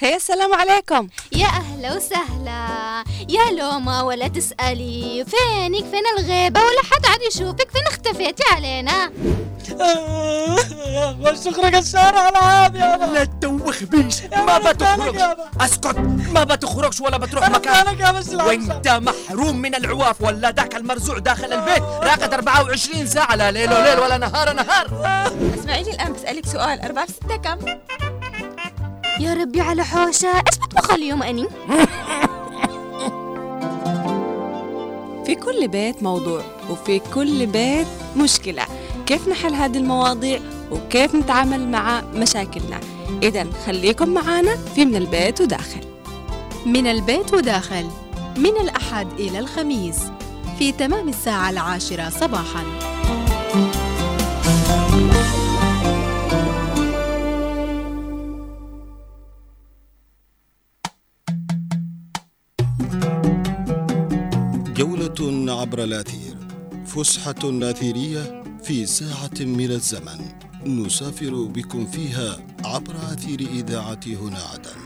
[0.02, 1.08] هي السلام عليكم.
[1.32, 3.04] يا أهلا وسهلا.
[3.28, 5.24] يا لوما ولا تسألي.
[5.24, 7.70] فينك؟ فين الغيبة؟ ولا حد عاد يشوفك.
[7.70, 9.12] فين اختفيتي علينا؟
[11.24, 15.20] والسخرة قسارة على عاب يابا لا تدوخ بيش ما بتخرجش.
[15.60, 15.98] اسكت.
[16.34, 17.86] ما بتخرجش ولا بتروح مكان.
[18.46, 23.98] وانت محروم من العواف ولا ذاك المرزوع داخل البيت؟ راقد 24 ساعة لا ليل وليل
[23.98, 24.86] ولا نهار نهار.
[25.58, 26.80] اسمعي لي الآن بسألك سؤال.
[26.80, 27.58] أربعة في ستة كم؟
[29.20, 30.28] يا ربي على حوشة.
[30.28, 31.46] إيش بطبخ اليوم أني.
[35.26, 37.86] في كل بيت موضوع وفي كل بيت
[38.16, 38.62] مشكلة.
[39.06, 40.40] كيف نحل هذه المواضيع
[40.70, 42.80] وكيف نتعامل مع مشاكلنا.
[43.22, 45.80] إذا خليكم معانا في من البيت وداخل.
[46.66, 47.86] من البيت وداخل.
[48.36, 49.98] من الأحد إلى الخميس.
[50.58, 52.89] في تمام الساعة العاشرة صباحاً.
[65.16, 66.36] جولة عبر الأثير
[66.86, 70.20] فسحة أثيرية في ساعة من الزمن.
[70.66, 74.80] نسافر بكم فيها عبر أثير إذاعة هنا عدن.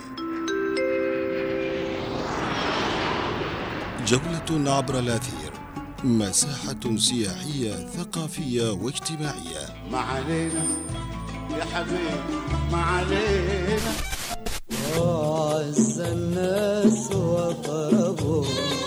[4.06, 5.52] جولة عبر الأثير
[6.04, 9.88] مساحة سياحية ثقافية واجتماعية.
[9.90, 10.64] ما علينا
[11.58, 12.38] يا حبيبي
[12.72, 13.92] ما علينا.
[14.98, 18.83] وأعز الناس وأقربهم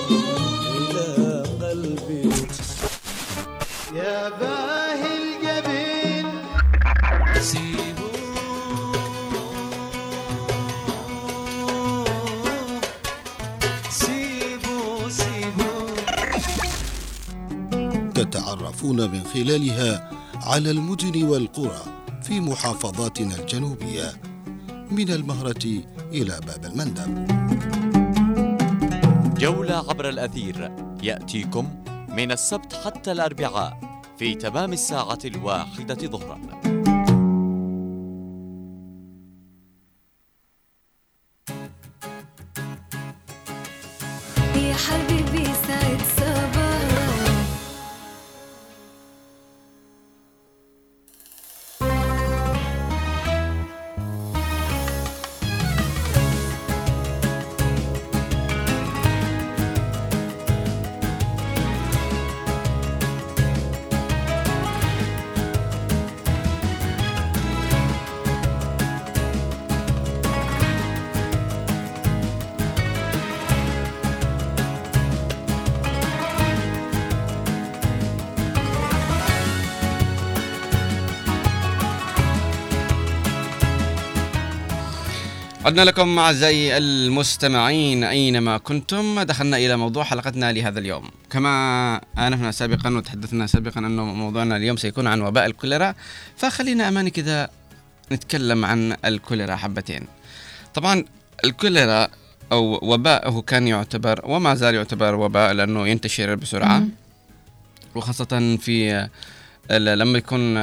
[3.94, 5.18] يا باهي
[7.40, 7.98] سيبوا
[18.16, 20.10] تتعرفون من خلالها
[20.44, 21.82] على المدن والقرى
[22.24, 24.14] في محافظاتنا الجنوبية
[24.92, 25.66] من المهرة
[26.12, 27.28] إلى باب المندب.
[29.38, 30.72] جولة عبر الأثير.
[31.04, 31.68] يأتيكم
[32.18, 36.40] من السبت حتى الأربعاء في تمام الساعة الواحدة ظهرا.
[85.78, 89.22] عدنا لكم أعزائي المستمعين أينما كنتم.
[89.22, 91.10] دخلنا إلى موضوع حلقتنا لهذا اليوم.
[91.30, 95.96] كما آنفنا سابقا وتحدثنا سابقا أنه موضوعنا اليوم سيكون عن وباء الكوليرا.
[96.38, 97.50] فخلينا أماني كذا
[98.12, 100.08] نتكلم عن الكوليرا حبتين.
[100.74, 101.06] طبعا
[101.46, 102.08] الكوليرا
[102.52, 106.84] أو وباءه كان يعتبر وما زال يعتبر وباء لأنه ينتشر بسرعة.
[107.96, 109.08] وخاصة في
[109.72, 110.58] لما يكون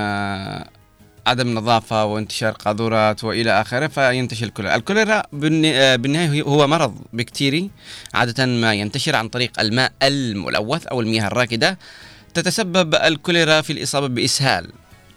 [1.26, 5.22] عدم نظافة وانتشار قاذورات وإلى آخره فينتشر الكوليرا الكوليرا
[5.64, 7.70] آه، بالنهاية هو مرض بكتيري
[8.14, 11.78] عادة ما ينتشر عن طريق الماء الملوث أو المياه الراكدة.
[12.34, 14.72] تتسبب الكوليرا في الإصابة بإسهال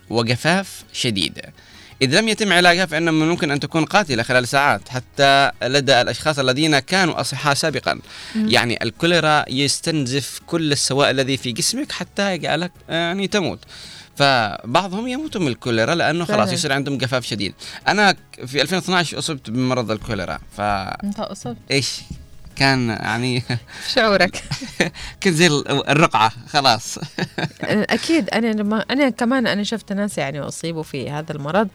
[0.10, 1.40] وجفاف شديد.
[2.02, 6.40] إذا لم يتم علاجها فإنه من الممكن أن تكون قاتلة خلال ساعات حتى لدى الأشخاص
[6.40, 8.00] الذين كانوا أصحاء سابقا.
[8.36, 8.50] مم.
[8.50, 13.60] يعني الكوليرا يستنزف كل السوائل الذي في جسمك حتى يجعلك يعني تموت.
[14.18, 16.52] فبعضهم يموتوا من الكوليرا لأنه خلاص.
[16.52, 17.54] يصير عندهم جفاف شديد.
[17.88, 18.16] أنا
[18.46, 22.02] في 2012 أصبت بمرض الكوليرا ف أنت أصبت؟ إيش؟
[22.56, 23.44] كان يعني
[23.96, 24.44] شعورك؟
[25.24, 26.98] كنت زي ال- الرقعة خلاص.
[27.64, 31.68] أكيد أنا لما أنا كمان أنا شفت ناس يعني أصيبوا في هذا المرض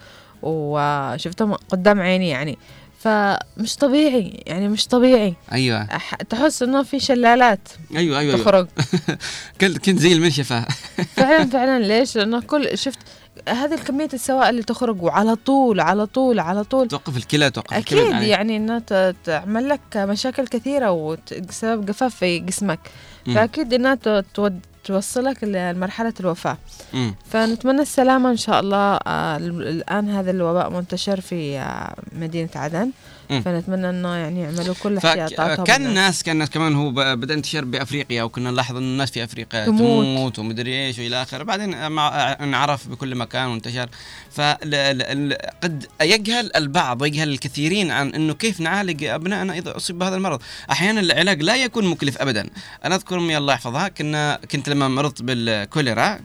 [0.42, 2.58] وشفتهم قدام عيني يعني.
[3.02, 5.34] فمش طبيعي يعني مش طبيعي.
[5.52, 5.88] أيوه.
[6.28, 8.68] تحس إنه في شلالات أيوه أيوه تخرج.
[9.60, 10.64] كنت كنت زي المنشفه
[11.16, 11.78] فعلا فعلا.
[11.84, 12.98] ليش؟ لأنه كل شفت
[13.48, 16.88] هذه الكمية السوائل اللي تخرج وعلى طول على طول على طول.
[16.88, 18.28] توقف الكلى توقف الكبد أكيد يعني.
[18.28, 22.78] يعني انها ت- تعمل لك مشاكل كثيرة وسبب جفاف في جسمك.
[23.26, 23.34] مم.
[23.34, 26.56] فأكيد إنها ت- تود- توصلك لمرحلة الوفاة
[26.94, 27.14] مم.
[27.30, 32.90] فنتمنى السلامة إن شاء الله آه، ال- الآن هذا الوباء منتشر في آه، مدينة عدن.
[33.40, 38.22] فنتمنى أنه يعني يعملوا كل احتياطاتهم فكان الناس كان الناس كمان هو بدا انتشار بأفريقيا
[38.22, 40.04] وكنا نلاحظ إن الناس في أفريقيا تموت.
[40.04, 41.42] تموت ومدري إيش وإلى آخره.
[41.42, 43.88] بعدين انعرف بكل مكان وانتشر.
[44.30, 50.42] فقد يجهل البعض ويجهل الكثيرين عن إنه كيف نعالج أبنائنا إذا أصيب بهذا المرض.
[50.70, 52.50] أحيانا العلاج لا يكون مكلف ابدا.
[52.84, 56.20] أنا أذكر أمي الله يحفظها كنا كنت لما مرضت بالكوليرا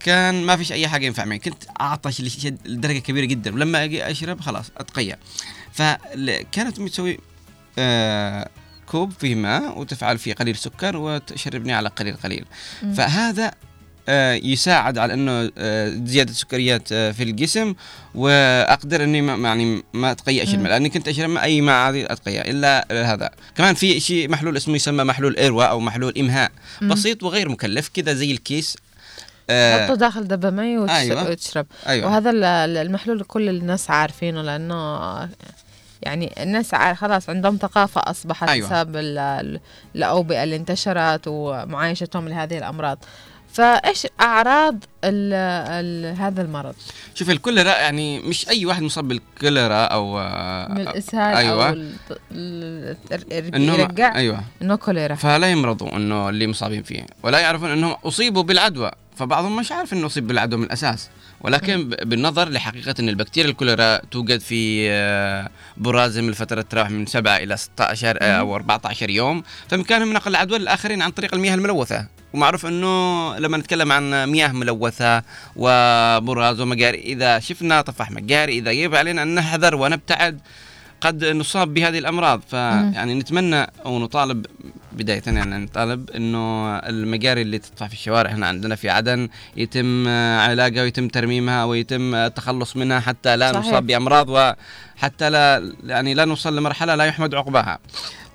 [0.00, 1.38] كان ما فيش أي حاجة ينفع معي.
[1.38, 2.20] كنت أعطش
[2.66, 3.54] لدرجة كبيرة جدا.
[3.54, 5.16] ولما أجي أشرب خلاص أتقيأ.
[5.80, 7.18] فكانت أمي تسوي
[7.78, 8.48] آه
[8.86, 12.44] كوب فيه ماء وتفعل فيه قليل سكر وتشربني على قليل قليل.
[12.96, 13.50] فهذا
[14.08, 17.74] آه، يساعد على إنه آه، زيادة السكريات في الجسم
[18.14, 20.54] وأقدر إني ما يعني ما اتقيأش.
[20.54, 24.74] الماء لأني كنت أشرب أي ماء عادي أتقيأ إلا هذا كمان في شيء محلول اسمه
[24.76, 26.50] يسمى محلول إيروا أو محلول إمهاء.
[26.82, 28.76] بسيط وغير مكلف كذا زي الكيس
[29.50, 31.30] آه، حطه داخل دبامي وتش- أيوة.
[31.30, 32.10] وتشرب أيوة.
[32.10, 34.74] وهذا ال- ال- المحلول كل الناس عارفينه لأنه
[36.02, 38.68] يعني الناس خلاص عندهم ثقافة أصبحت أيوة.
[38.68, 39.60] بسبب ال- ال-
[39.96, 42.98] الأوبئة اللي انتشرت ومعايشتهم لهذه الأمراض.
[43.52, 44.74] فإيش أعراض
[45.04, 45.32] ال
[45.84, 46.74] ال هذا المرض؟
[47.14, 51.72] شوف الكوليرا يعني مش أي واحد مصاب بالكوليرا أو آه، من الإسهال أيوه.
[51.72, 54.40] إنهم- يرجع أيوه.
[54.62, 55.14] إنه كوليرا.
[55.14, 58.90] فلا يمرضوا إنه اللي مصابين فيه ولا يعرفون إنهم أصيبوا بالعدوى.
[59.16, 61.08] فبعضهم مش عارف إنه أصيب بالعدوى من الأساس.
[61.40, 67.56] ولكن بالنظر لحقيقة إن البكتيريا الكوليرا توجد في آه، برازم لفترة تراوح من 7 إلى
[67.56, 69.42] 16 آه، أو 14 يوم.
[69.68, 72.06] فبإمكانهم نقل العدوى للآخرين عن طريق المياه الملوثة.
[72.32, 75.22] ومعروف إنه لما نتكلم عن مياه ملوثة
[75.56, 80.40] وبراز ومجاري إذا شفنا طفح مجاري إذا يجب علينا أن نحذر ونبتعد
[81.00, 84.46] قد نصاب بهذه الأمراض فيعني نتمنى أو نطالب
[84.92, 90.08] بداية يعني نطالب إنه المجاري اللي تطفح في الشوارع هنا عندنا في عدن يتم
[90.38, 93.66] علاجها ويتم ترميمها ويتم التخلص منها حتى لا صحيح.
[93.66, 97.78] نصاب بأمراض وحتى لا يعني لا نوصل لمرحلة لا يحمد عقباها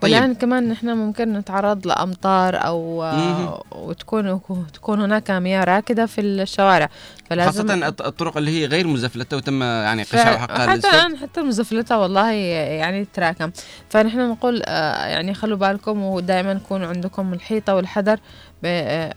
[0.05, 3.53] طيب والآن كمان نحن ممكن نتعرض لأمطار أو مهم.
[3.71, 4.39] وتكون
[4.73, 6.89] تكون هناك مياه راكدة في الشوارع
[7.29, 10.87] فلازم خاصة الط- الطرق اللي هي غير مزفلتة وتم يعني ف- قشع حقها حتى.
[10.87, 13.51] الآن حتى المزفلتة والله يعني تراكم
[13.89, 18.19] فنحن نقول آه، يعني خلوا بالكم ودائما كونوا عندكم الحيطة والحذر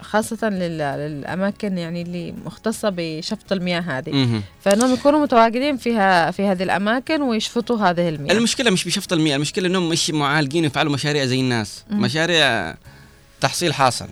[0.01, 4.43] خاصة لل- للأماكن يعني اللي مختصة بشفط المياه هذه.
[4.61, 8.33] فإنهم يكونوا متواجدين فيها في هذه الأماكن ويشفطوا هذه المياه.
[8.33, 11.85] المشكلة مش بشفط المياه المشكلة إنهم مش معالجين يفعلوا مشاريع زي الناس.
[11.91, 12.01] مم.
[12.01, 12.75] مشاريع
[13.41, 14.07] تحصيل حاصل.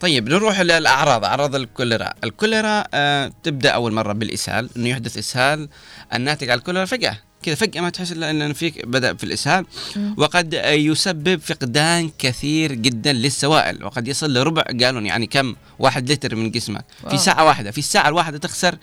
[0.00, 2.10] طيب نروح للأعراض أعراض الكوليرا.
[2.24, 5.68] الكوليرا آه تبدأ أول مرة بالإسهال إنه يحدث إسهال
[6.14, 7.18] الناتج عن الكوليرا فجأة.
[7.42, 9.66] كذا فجأة ما تحس إلا إن فيك بدأ في الإسهال.
[9.96, 10.14] مم.
[10.16, 13.84] وقد يسبب فقدان كثير جدا للسوائل.
[13.84, 16.84] وقد يصل لربع جالون يعني كم؟ واحد لتر من جسمك.
[17.00, 17.16] في واو.
[17.16, 18.74] ساعة واحدة في الساعة الواحدة تخسر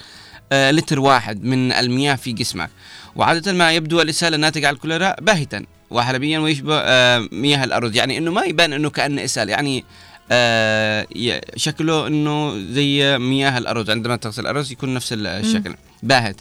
[0.51, 2.69] آه، لتر واحد من المياه في جسمك.
[3.15, 5.65] وعادة ما يبدو الإسهال الناتج عن الكوليرا باهتا.
[5.89, 7.95] وحلبيا ويشبه آه، مياه الأرز.
[7.95, 9.49] يعني أنه ما يبان أنه كأنه إسهال.
[9.49, 9.85] يعني
[10.31, 11.07] آه،
[11.55, 13.89] شكله أنه زي مياه الأرز.
[13.89, 15.75] عندما تغسل الأرز يكون نفس ال- الشكل.
[16.03, 16.35] باهت.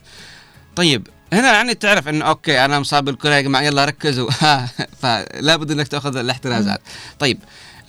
[0.77, 4.31] طيب هنا يعني تعرف إنه أوكي أنا مصاب بالكوليرا يا جماعة يلا ركزوا.
[5.03, 6.81] فلا بد إنك تأخذ الاحترازات.
[7.19, 7.39] طيب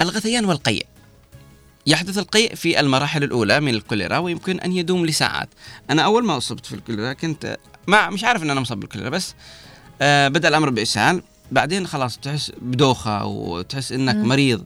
[0.01, 0.85] الغثيان والقيء.
[1.87, 5.49] يحدث القيء في المراحل الأولى من الكوليرا ويمكن أن يدوم لساعات.
[5.89, 7.57] أنا أول ما أصبت في الكوليرا كنت
[7.87, 9.33] ما مش عارف إن أنا مصاب بالكوليرا بس
[10.01, 11.21] آه بدأ الأمر بإسهال.
[11.51, 14.27] بعدين خلاص تحس بدوخة وتحس إنك مم.
[14.27, 14.63] مريض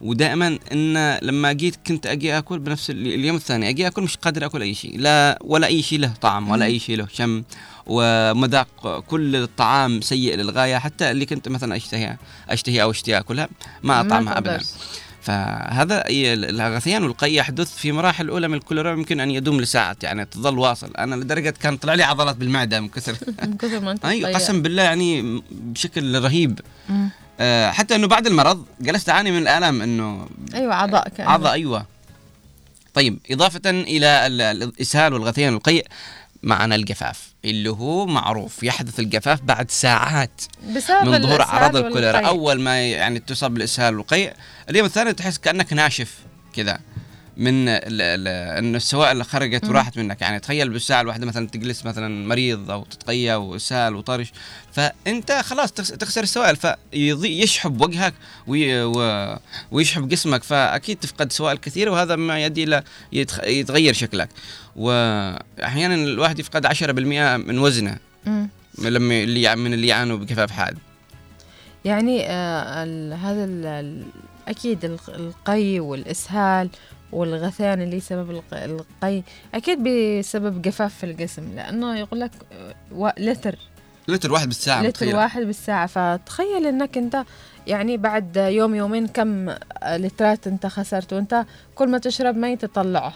[0.00, 4.46] ودائما إن لما جيت كنت أجي آكل بنفس ال- اليوم الثاني أجي آكل مش قادر
[4.46, 6.64] آكل أي شيء لا ولا أي شيء له طعم ولا.
[6.64, 7.42] أي شيء له شم
[7.86, 12.16] ومذاق كل الطعام سيء للغاية حتى اللي كنت مثلا اشتهي
[12.48, 13.48] أشتهي أو أشتهي آكلها
[13.82, 14.60] ما ما طعمها ابدا.
[15.24, 20.58] فهذا الغثيان والقي يحدث في مراحل الأولى من الكوليرا يمكن أن يدوم لساعات يعني تظل
[20.58, 24.20] واصل أنا لدرجة كان طلع لي عضلات بالمعدة من كثر من كثر ما أنت أي
[24.22, 24.34] تضيع.
[24.36, 26.60] قسم بالله يعني بشكل رهيب.
[27.40, 31.12] آه، حتى إنه بعد المرض جلست أعاني من الالم إنه أيوه اعضاء.
[31.18, 31.86] عضة أيوه
[32.94, 35.86] طيب إضافة إلى ال- الإسهال والغثيان والقيء
[36.44, 40.42] معنا الجفاف اللي هو معروف يحدث الجفاف بعد ساعات
[40.76, 42.18] بسبب من ظهور أعراض الكوليرا.
[42.26, 44.32] أول ما يعني تصاب بالأسهال والقيء
[44.70, 46.18] اليوم الثاني تحس كأنك ناشف
[46.56, 46.78] كذا
[47.36, 49.64] من ال- ال- ان السوائل اللي خرجت.
[49.64, 50.20] وراحت منك.
[50.22, 54.32] يعني تخيل بالساعة الواحدة مثلا تجلس مثلا مريض أو تتقيا واسهال وطرش.
[54.72, 58.14] فأنت خلاص تخس- تخسر السوائل فيشحب وجهك
[59.70, 60.42] ويشحب جسمك.
[60.42, 62.82] فأكيد تفقد سوائل كثيرة وهذا ما يؤدي إلى
[63.46, 64.28] يتغير شكلك.
[64.76, 67.96] واحيانا الواحد يفقد 10% من وزنه.
[68.78, 70.78] لما اللي من اللي يعانوا بجفاف حاد.
[71.84, 74.04] يعني آه ال- هذا ال-
[74.48, 76.70] أكيد الق- القي والإسهال
[77.12, 79.22] والغثيان اللي سبب الق- القي
[79.54, 83.56] أكيد بسبب جفاف في الجسم لأنه يقول لك آه، و- لتر.
[84.08, 85.86] لتر واحد بالساعة لتر متخيل؟ واحد بالساعة.
[85.86, 87.24] فتخيل إنك أنت
[87.66, 89.54] يعني بعد يوم يومين كم
[89.86, 91.44] لترات أنت خسرت وأنت
[91.74, 93.12] كل ما تشرب مي تطلعه.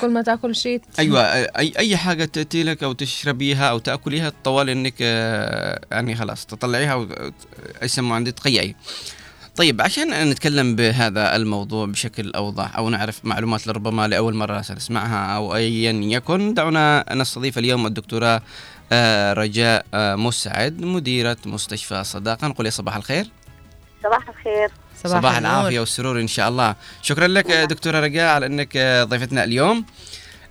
[0.00, 4.68] كل ما تأكل شيء أيوه اي أي حاجة تأتي لك أو تشربيها أو تأكليها طوال
[4.70, 7.08] إنك آه، يعني خلاص تطلعيها و
[7.82, 8.74] يسموها عندي تقيعي
[9.56, 15.56] طيب عشان نتكلم بهذا الموضوع بشكل أوضح أو نعرف معلومات لربما لأول مرة سنسمعها أو
[15.56, 18.42] ايا يكن دعونا نستضيف اليوم الدكتورة
[18.92, 22.48] آه، رجاء آه، مسعد مديرة مستشفى صداقة.
[22.48, 23.26] نقول يا صباح الخير.
[24.02, 24.68] صباح الخير.
[25.04, 26.74] صباح, صباح العافية والسرور إن شاء الله.
[27.02, 29.84] شكرا لك دكتورة رجاء على إنك آه، ضيفتنا اليوم.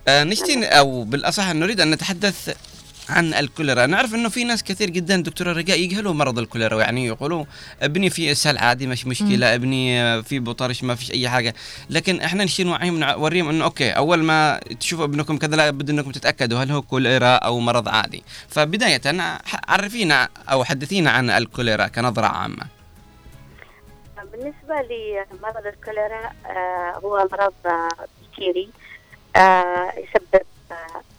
[0.08, 2.56] نشتي أو بالأصح نريد أن نتحدث
[3.08, 3.86] عن الكوليرا.
[3.86, 7.44] نعرف إنه في ناس كثير جدا دكتورة رجاء يجهلوا مرض الكوليرا يعني يقولوا
[7.82, 11.54] ابني في اسهال عادي مش مشكلة ابني آه، في بطرش ما فيش أي حاجة.
[11.90, 16.58] لكن إحنا نشتي نوعيهم نوريهم إنه أوكي أول ما تشوفوا ابنكم كذا لابد إنكم تتأكدوا
[16.58, 18.22] هل هو كوليرا أو مرض عادي.
[18.48, 19.00] فبداية
[19.68, 22.82] عرفينا أو حدثينا عن الكوليرا كنظرة عامة.
[24.32, 27.88] بالنسبة لمرض الكوليرا آه، هو مرض آه،
[28.22, 28.68] بكتيري
[29.36, 30.46] آه، يسبب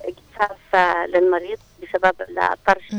[0.07, 0.75] جفاف
[1.15, 1.59] للمريض.
[1.93, 2.15] بسبب
[2.51, 2.91] الطرش.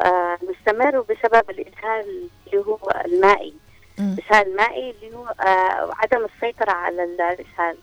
[0.00, 3.54] آه، مستمر وبسبب الإسهال اللي هو المائي.
[3.98, 7.76] الإسهال المائي اللي هو آه، عدم السيطرة على ال- الإسهال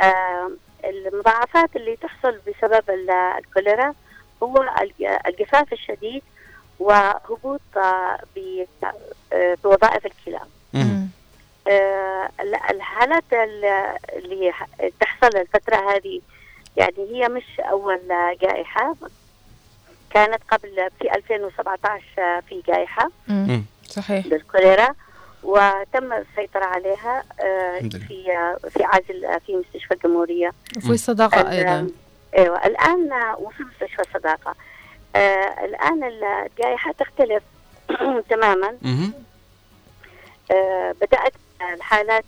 [0.00, 0.50] آه،
[0.84, 3.94] المضاعفات اللي تحصل بسبب ال- الكوليرا
[4.42, 6.22] هو الج- الجفاف الشديد
[6.78, 8.18] وهبوط آه،
[9.32, 10.40] آه، بوظائف الكلى.
[11.68, 14.52] آه، ال- الحالات ال- اللي
[15.00, 16.20] تحصل الفترة هذه
[16.76, 18.00] يعني هي مش أول
[18.42, 18.94] جائحة.
[20.10, 23.10] كانت قبل في 2017 آه، في جائحة.
[23.88, 24.26] صحيح.
[24.26, 24.94] بالكوليرا.
[25.42, 27.78] وتم السيطرة عليها آه،.
[27.78, 30.52] في آه، في آه، في مستشفى الجمهورية.
[30.76, 31.90] وفي صداقة أيضا.
[32.38, 34.54] أيوه الآن وفي مستشفى الصداقة
[35.16, 37.42] آه، الآن الجائحة تختلف
[38.30, 38.76] تماما.
[40.50, 41.32] آه، بدأت
[41.74, 42.24] الحالات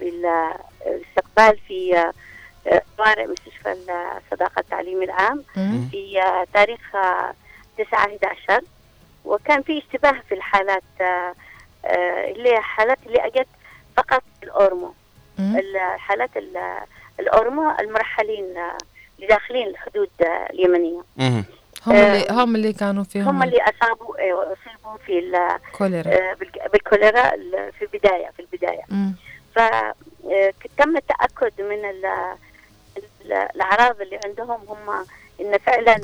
[0.00, 2.12] بالاستقبال في
[2.98, 5.88] طوارئ مستشفى الصداقة التعليمي العام مم.
[5.90, 7.34] في آه، تاريخ آه،
[7.78, 8.60] 9 11
[9.24, 11.34] وكان في اشتباه في الحالات آه،
[11.84, 13.46] آه، اللي حالات اللي أجت
[13.96, 14.92] فقط الأورمو.
[15.40, 16.78] الحالات ال-
[17.20, 18.76] الأورمو المرحلين آه،
[19.16, 21.02] اللي داخلين الحدود آه، اليمنية.
[21.86, 24.14] هم اللي هم اللي كانوا فيهم هم اللي أصابوا
[24.52, 26.08] أصيبوا في ال- كوليرا.
[26.12, 28.82] آه، بالك- بالكوليرا ال- في البداية في البداية.
[28.88, 29.14] مم.
[29.54, 31.84] فتم التأكد من
[33.32, 35.06] الأعراض اللي عندهم هم
[35.40, 36.00] إن فعلا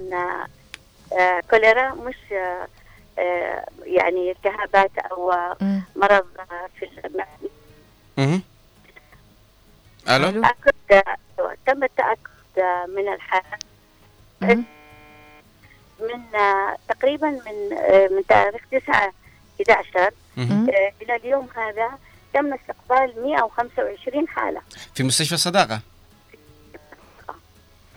[1.19, 2.69] آه، كوليرا مش آه،
[3.19, 5.33] آه، يعني التهابات أو
[5.97, 6.27] مرض
[6.79, 7.51] في المعدة.
[8.19, 8.41] أها
[10.09, 10.43] ألو؟
[11.67, 12.19] تم التأكد
[12.59, 13.59] آه، من الحالة.
[16.01, 16.23] من
[16.89, 17.69] تقريبا من
[18.17, 19.13] من تاريخ 9
[19.61, 20.71] 11 مهم.
[20.71, 21.99] آه، إلى اليوم هذا
[22.35, 24.61] تم استقبال 125 حالة.
[24.95, 25.81] في مستشفى الصداقه.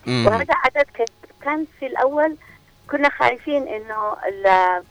[0.08, 1.08] وهذا عدد كبير.
[1.44, 2.36] كان في الأول
[2.92, 4.84] كنا خايفين إنه ال آه،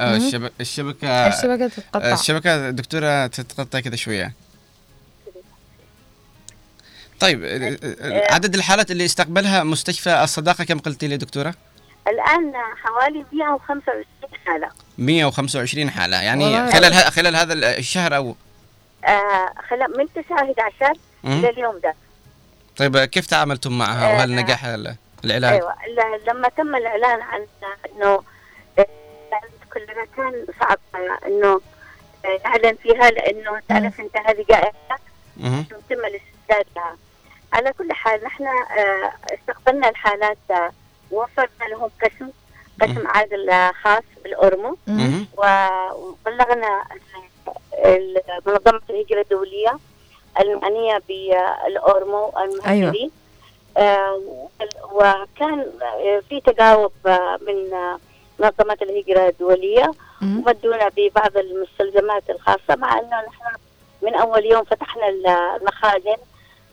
[0.00, 2.12] آه، الشبكة الشبكة الشبكة تتقطع.
[2.12, 4.32] الشبكة دكتورة تتقطع كذا شوية
[7.20, 11.54] طيب آه، آه، عدد الحالات اللي استقبلها مستشفى الصداقة كم قلتي لي دكتورة؟
[12.08, 12.52] الآن
[12.82, 14.04] حوالي 125
[14.46, 16.72] حالة 125 حالة يعني.
[16.72, 18.36] خلال ه- خلال هذا الشهر أو
[19.04, 20.94] آه خلا من 9 11 مم.
[21.24, 21.94] إلى اليوم ده.
[22.76, 25.74] طيب كيف تعاملتم معها؟ وهل آه، نجح ال- العلاج؟ أيوه
[26.28, 27.46] لما تم الإعلان عن
[27.96, 28.22] إنه
[28.78, 28.84] آه،
[29.74, 31.60] كلنا كان صعب آه، إنه
[32.24, 34.98] آه، نعلن فيها لإنه تعرف أنت هذه جائحة.
[35.36, 36.96] يتم الاستعداد لها
[37.52, 40.72] على كل حال نحن آه، استقبلنا الحالات آه،
[41.10, 42.30] ووفرنا لهم قسم
[42.82, 44.76] قسم عادل آه، خاص بالأورمو.
[45.36, 46.84] وبلغنا
[48.46, 49.78] منظمة الهجرة الدولية.
[50.40, 53.10] المعنية بالأورمو المهاجرين
[53.76, 54.20] آه،
[54.92, 55.66] وكان
[56.28, 56.92] في تجاوب
[57.40, 57.70] من
[58.38, 59.92] منظمة الهجرة الدولية.
[60.22, 63.56] ومدونا ببعض المستلزمات الخاصة مع أنه نحن
[64.02, 66.16] من أول يوم فتحنا ال- المخازن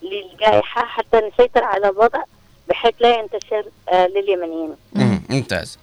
[0.02, 2.24] للجائحة حتى نسيطر على الوضع
[2.70, 4.76] بحيث لا ينتشر آه، لليمنيين.
[4.94, 5.22] مم.
[5.30, 5.80] ممتاز.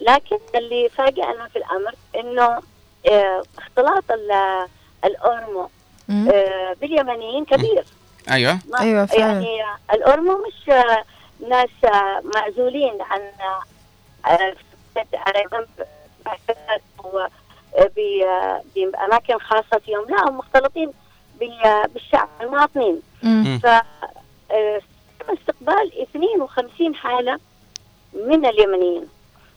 [0.00, 2.62] لكن اللي فاجأنا في الأمر إنه
[3.10, 4.66] آه، اختلاط ال-
[5.04, 5.66] الأورمو مم.
[5.66, 5.68] آه،
[6.80, 7.84] باليمنيين كبير.
[8.30, 8.58] أيوه.
[8.70, 9.22] ما- أيوة فعلا.
[9.32, 9.62] يعني
[9.92, 11.04] الأورمو مش آه،
[11.48, 13.62] ناس آه، معزولين عن آه،
[14.30, 14.54] آه،
[15.06, 15.12] آه،
[18.24, 20.90] آه، بأماكن خاصة فيهم لا هم مختلطين
[21.40, 23.02] بال- بالشعب المواطنين.
[23.58, 24.80] ف آه،
[25.20, 27.38] تم استقبال 52 حالة
[28.14, 29.08] من اليمنيين.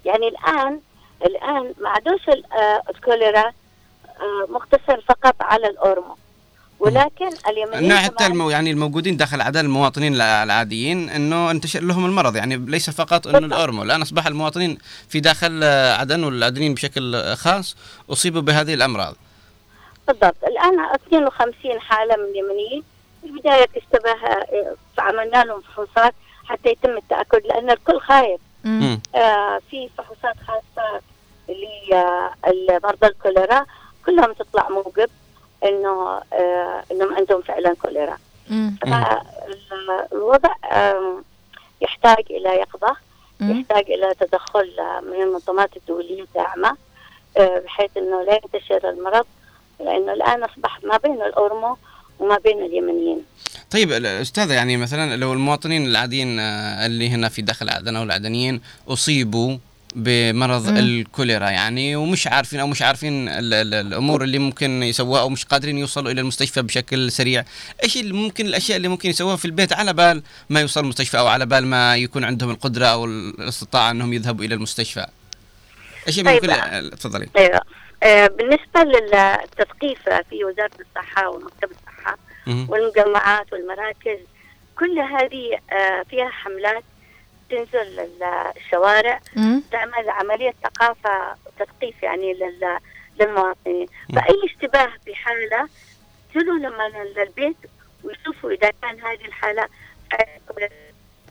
[0.05, 0.79] يعني الآن
[1.25, 3.43] الآن ما عادوش ال- آه، الكوليرا
[4.19, 6.15] آه، مقتصر فقط على الأورمو.
[6.79, 12.35] ولكن اليمنيين حتى المو يعني الموجودين داخل عدد المواطنين الع- العاديين إنه انتشر لهم المرض.
[12.35, 13.83] يعني ليس فقط إنه الأورمو.
[13.83, 14.77] الآن أصبح المواطنين
[15.09, 17.75] في داخل آه، عدن والعدنين بشكل آه، خاص
[18.09, 19.15] أصيبوا بهذه الأمراض.
[20.07, 20.35] بالضبط.
[20.47, 22.83] الآن 52 حالة من اليمنيين.
[23.21, 26.13] في البداية اشتبه آه، فعملنا لهم فحوصات
[26.45, 28.41] حتى يتم التأكد لأن الكل خايف.
[29.15, 31.01] آه في فحوصات خاصة
[32.69, 33.65] لمرضى الكوليرا.
[34.05, 35.09] كلهم تطلع موجب.
[35.63, 38.17] إنه آه إنهم عندهم فعلا كوليرا.
[38.81, 40.53] فالوضع
[41.81, 42.95] يحتاج إلى يقظة
[43.41, 46.77] يحتاج إلى تدخل آه، من المنظمات الدولية الداعمة
[47.37, 49.25] آه، بحيث إنه لا ينتشر المرض
[49.79, 51.77] لأنه الآن أصبح ما بين الأورمو
[52.19, 53.25] وما بين اليمنيين.
[53.71, 59.57] طيب أستاذة يعني مثلا لو المواطنين العاديين اللي هنا في داخل عدن أو العدنيين أصيبوا
[59.95, 60.77] بمرض مم.
[60.77, 65.45] الكوليرا يعني ومش عارفين أو مش عارفين ال- ال- الأمور اللي ممكن يسووها أو مش
[65.45, 67.43] قادرين يوصلوا إلى المستشفى بشكل سريع،
[67.83, 71.27] إيش اللي ممكن الأشياء اللي ممكن يسووها في البيت على بال ما يوصل المستشفى أو
[71.27, 75.05] على بال ما يكون عندهم القدرة أو الاستطاعة أنهم يذهبوا إلى المستشفى؟
[76.07, 76.51] إيش اللي طيب.
[76.51, 77.27] ممكن تفضلي.
[77.37, 77.61] أيوه
[78.03, 79.99] آه، بالنسبة للتثقيف
[80.29, 82.17] في وزارة الصحة ومكتب الصحة
[82.47, 82.69] مهم.
[82.69, 84.19] والمجمعات والمراكز
[84.79, 86.83] كل هذه آه، فيها حملات
[87.49, 88.09] تنزل
[89.35, 89.61] مم.
[89.71, 92.79] تعمل عملية ثقافة تثقيف يعني لل-
[93.19, 93.87] للمواطنين.
[94.15, 95.69] فأي اشتباه بحالة
[96.35, 97.57] يرسلوا لما للبيت
[98.03, 99.67] ويشوفوا إذا كان هذه الحالة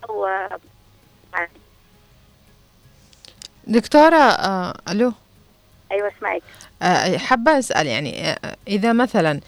[0.09, 0.27] أو
[3.67, 5.13] دكتورة آه ألو.
[5.91, 6.41] أيوة اسمعك
[6.81, 9.39] آه، حابة أسأل يعني آه، إذا مثلا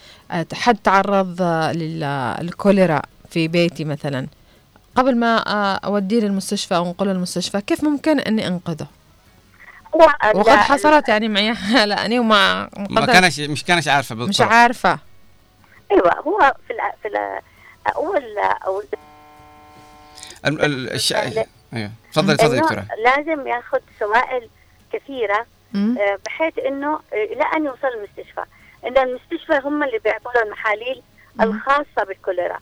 [0.54, 1.42] حد تعرض
[1.76, 4.28] لل- للكوليرا في بيتي مثلا
[4.96, 8.88] قبل ما آه، أوديه للمستشفى أو أنقله للمستشفى كيف ممكن أني أنقذه؟
[9.96, 10.02] هو
[10.36, 14.30] وقد ال- حصلت يعني معي حالة أنا وما ما كانش مش كانش عارفة بالضبط.
[14.30, 15.00] مش عارفة.
[15.92, 17.42] أيوة هو في الع- في الع-
[17.96, 18.84] أول أول
[20.46, 21.14] ال- ال- الش...
[21.14, 21.92] أيوه.
[22.14, 22.86] تفضلي تفضلي دكتورة.
[23.04, 24.50] لازم ياخذ سوائل
[24.94, 25.98] كثيرة مم.
[25.98, 27.00] آه، بحيث إنه آه،
[27.34, 28.44] إلى أن يوصل المستشفى.
[28.88, 31.02] إن المستشفى هم اللي بيعطوا له المحاليل
[31.42, 32.60] الخاصة بالكوليرا.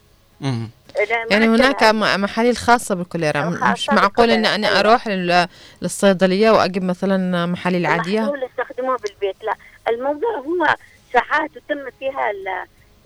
[1.32, 1.84] يعني هناك
[2.20, 4.30] محاليل خاصة بالكوليرا مش معقول
[4.68, 4.80] أيوة.
[4.80, 5.48] أروح لل-
[5.82, 9.36] للصيدلية وأجيب مثلا محاليل عادية؟ محلول يستخدموه بالبيت.
[9.44, 9.54] لا
[9.90, 10.76] الموضوع هو
[11.14, 12.32] ساعات يتم فيها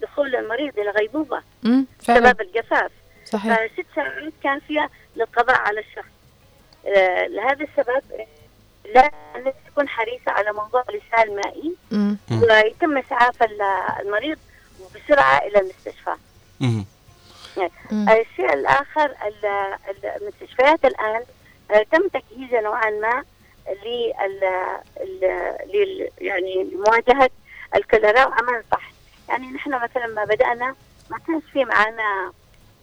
[0.01, 0.91] دخول المريض إلى
[1.99, 2.31] فعلا.
[2.31, 2.91] بسبب الجفاف.
[3.25, 3.55] صحيح.
[3.55, 6.11] فست ساعات كان فيها للقضاء على الشخص.
[6.97, 8.03] آه، لهذا السبب
[8.95, 11.73] لا الناس تكون حريصة على موضوع الإسهال المائي.
[12.31, 13.61] ويتم إسعاف ال-
[14.05, 14.37] المريض
[14.95, 16.15] بسرعة إلى المستشفى.
[17.91, 19.45] الشيء الآخر ال-
[19.89, 21.23] ال- المستشفيات الآن
[21.71, 23.23] آه، تم تجهيزها نوعا ما
[23.85, 24.13] لل
[25.01, 27.29] ال- لل- يعني لمواجهة
[27.75, 28.93] الكوليرا وعمل فحص
[29.29, 30.75] يعني نحن مثلا ما بدأنا
[31.11, 32.31] ما كانش في معنا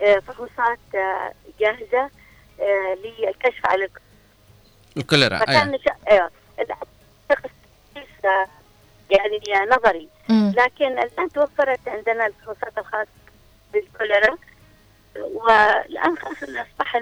[0.03, 2.11] آه، فحوصات آه، جاهزة
[3.05, 4.01] للكشف على الك-
[4.97, 5.97] الكوليرا فكان أيوة.
[6.11, 6.31] أيوه.
[8.25, 8.47] آه،
[9.11, 10.09] يعني نظري.
[10.29, 10.53] مم.
[10.57, 13.09] لكن الآن توفرت عندنا الفحوصات الخاصة
[13.73, 14.37] بالكوليرا.
[15.17, 17.01] والآن خلاص إنه اصبح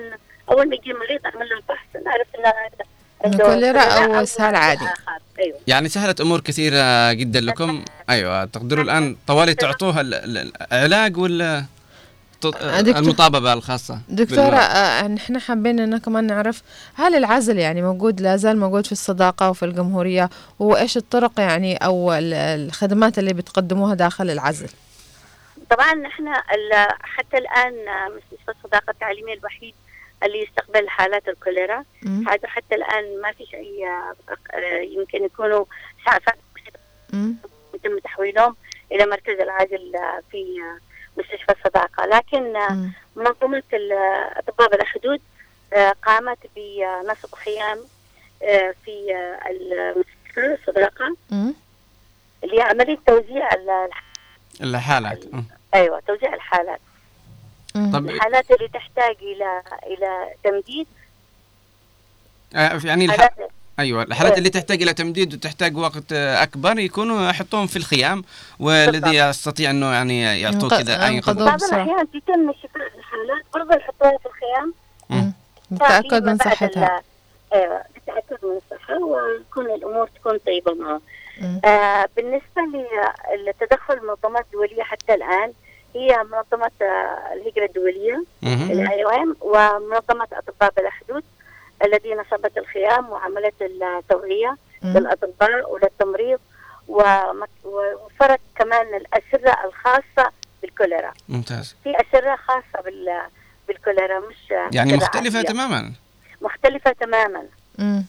[0.51, 2.85] أول ما يجي مريض أعمل له فحص نعرف إنه هذا
[3.25, 4.85] عنده كوليرا أو إسهال عادي.
[5.39, 11.17] أيوه يعني سهلت أمور كثيرة جدا لكم أيوه تقدروا الآن طوالي تعطوها ال- ال- العلاج
[11.17, 11.65] ولا
[12.35, 12.57] دكتور-
[12.99, 16.63] المطاببه الخاصة دكتورة بالمرض؟ آه، نحن حابين إن كمان نعرف
[16.95, 22.13] هل العزل يعني موجود لا زال موجود في الصداقة وفي الجمهورية وإيش الطرق يعني أو
[22.13, 24.69] ال- الخدمات اللي بتقدموها داخل العزل
[25.71, 27.75] طبعا نحن ال- حتى الآن
[28.17, 29.75] مستشفى الصداقه التعليميه الوحيد
[30.23, 31.85] اللي يستقبل حالات الكوليرا.
[32.29, 34.15] هذا حتى الآن ما فيش اي آه،
[34.81, 35.65] يمكن يكونوا.
[37.75, 38.57] يتم تحويلهم
[38.93, 40.79] إلى مركز العاجل آه، في آه،
[41.21, 45.21] مستشفى الصداقه لكن آه، منظمه ال- آه، أطباء بلا حدود
[45.73, 47.79] آه، قامت بنصب خيام
[48.43, 51.55] آه، في آه، المستشفى الصداقة مم.
[52.45, 53.89] اللي هي عمليه توزيع ال-
[54.61, 55.25] الحالات.
[55.75, 56.81] أيوه توزيع الحالات.
[57.75, 60.87] طب الحالات اللي تحتاج إلى إلى تمديد.
[62.55, 63.31] آه، يعني الح...
[63.79, 68.25] أيوه الحالات اللي تحتاج إلى تمديد وتحتاج وقت أكبر يكونوا يحطوهم في الخيام
[68.61, 74.19] والذي يستطيع أنه يعني يعطوه كذا اي قدر بعض الأحيان يتم شفاء الحالات برضه يحطوها
[74.19, 74.75] في الخيام.
[75.71, 77.03] بالتأكد من صحتها.
[77.53, 81.01] أيوه بالتأكد من الصحة ويكون الأمور تكون طيبة معه.
[81.65, 82.63] آه بالنسبة
[83.37, 85.53] للتدخل المنظمات الدولية حتى الآن
[85.95, 88.71] هي منظمة آه الهجرة الدولية مهم.
[88.71, 91.23] ال IOM ومنظمة أطباء بلا حدود
[91.85, 94.99] الذي نصبت الخيام وعملت التوعية مم.
[94.99, 96.39] للأطباء وللتمريض
[96.89, 100.31] ووفرت كمان الأسرة الخاصة
[100.63, 101.13] بالكوليرا.
[101.29, 103.21] ممتاز في أسرة خاصة بال
[103.69, 105.49] بالكوليرا مش يعني أسرة مختلفة عادية.
[105.49, 105.93] تماما
[106.43, 107.45] مختلفة تماما
[107.79, 108.05] مم.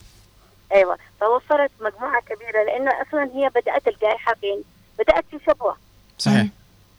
[0.72, 0.98] أيوة.
[1.20, 4.64] فوفرت مجموعة كبيرة لأنه أصلا هي بدأت الجائحة فين؟
[4.98, 5.76] بدأت في شبوة.
[6.18, 6.46] صحيح.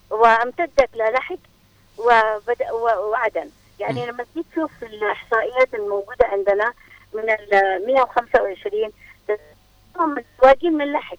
[0.10, 1.36] وامتدت للحق
[1.98, 3.50] وبدأ وعدن.
[3.80, 6.74] يعني لما تيجي تشوف الإحصائيات الموجودة عندنا
[7.14, 8.92] من ال 125
[10.00, 11.18] هم متواجدين من لحق.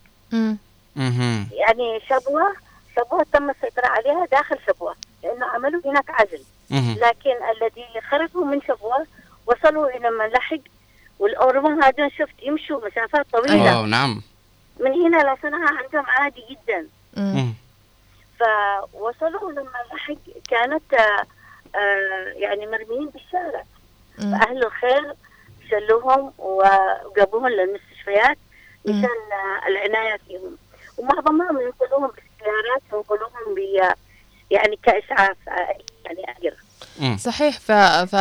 [1.53, 2.55] يعني شبوة
[2.97, 6.43] شبوة تم السيطرة عليها داخل شبوة لأنه عملوا هناك عزل.
[7.01, 9.07] لكن الذي خرجوا من شبوة
[9.47, 10.59] وصلوا إلى ملحق
[11.23, 13.79] والأورما هذول شفت يمشوا مسافات طويلة.
[13.79, 14.23] أوه نعم.
[14.81, 16.87] من هنا لصنعاء عندهم عادي جدا.
[17.17, 17.55] مم.
[18.39, 20.15] فوصلوا لما لحق
[20.51, 21.27] كانت آه،
[21.79, 23.65] آه، يعني مرميين بالشارع.
[24.17, 25.15] فأهل الخير
[25.71, 28.39] شلوهم وجابوهم للمستشفيات
[28.85, 30.57] مشان آه، العناية فيهم.
[30.99, 33.59] ومعظمهم ينقلوهم بالسيارات وينقلوهم ب
[34.51, 35.37] يعني كإسعاف
[36.05, 36.55] يعني أجر
[37.17, 37.73] صحيح ف...
[38.15, 38.17] ف...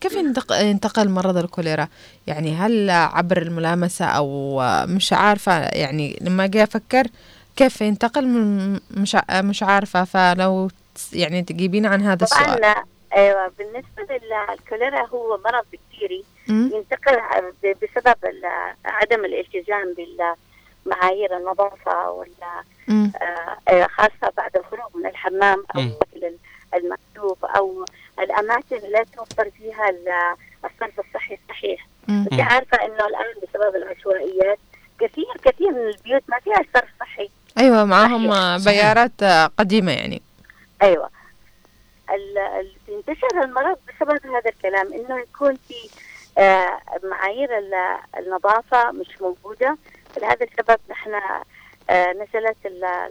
[0.00, 0.52] كيف ينتق...
[0.52, 1.88] ينتقل مرض الكوليرا
[2.26, 7.06] يعني هل عبر الملامسة أو مش عارفة يعني لما أجي أفكر
[7.56, 10.68] كيف ينتقل من مش مش عارفة فلو
[11.12, 12.84] يعني تجيبين عن هذا السؤال طبعا
[13.16, 16.70] أيوه بالنسبة للكوليرا هو مرض بكتيري مم.
[16.74, 17.18] ينتقل
[17.64, 18.16] بسبب
[18.84, 22.62] عدم الالتزام بالمعايير النظافة ولا.
[22.88, 25.92] آه، آه، خاصة بعد الخروج من الحمام أو مم.
[26.76, 27.84] المكتوب أو
[28.20, 31.86] الأماكن لا توفر فيها ال- الصرف الصحي الصحيح.
[32.08, 34.58] انت عارفة إنه الآن بسبب العشوائيات
[35.00, 37.30] كثير كثير من البيوت ما فيها صرف صحي.
[37.58, 38.30] أيوة معاهم.
[38.64, 39.24] بيارات
[39.58, 40.22] قديمة يعني.
[40.82, 41.10] أيوه.
[42.88, 45.74] انتشر المرض بسبب هذا الكلام إنه يكون في
[46.38, 49.76] آه، معايير ال- النظافة مش موجودة.
[50.22, 51.14] لهذا السبب نحن
[51.90, 52.56] آه، نزلت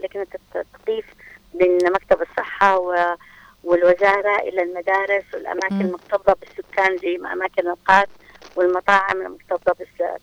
[0.04, 1.06] لجنة التثقيف
[1.54, 3.16] من مكتب الصحة و-
[3.66, 5.82] والوزارة إلى المدارس والأماكن.
[5.82, 8.10] المكتظة بالسكان زي ما أماكن القات
[8.56, 9.76] والمطاعم المكتظة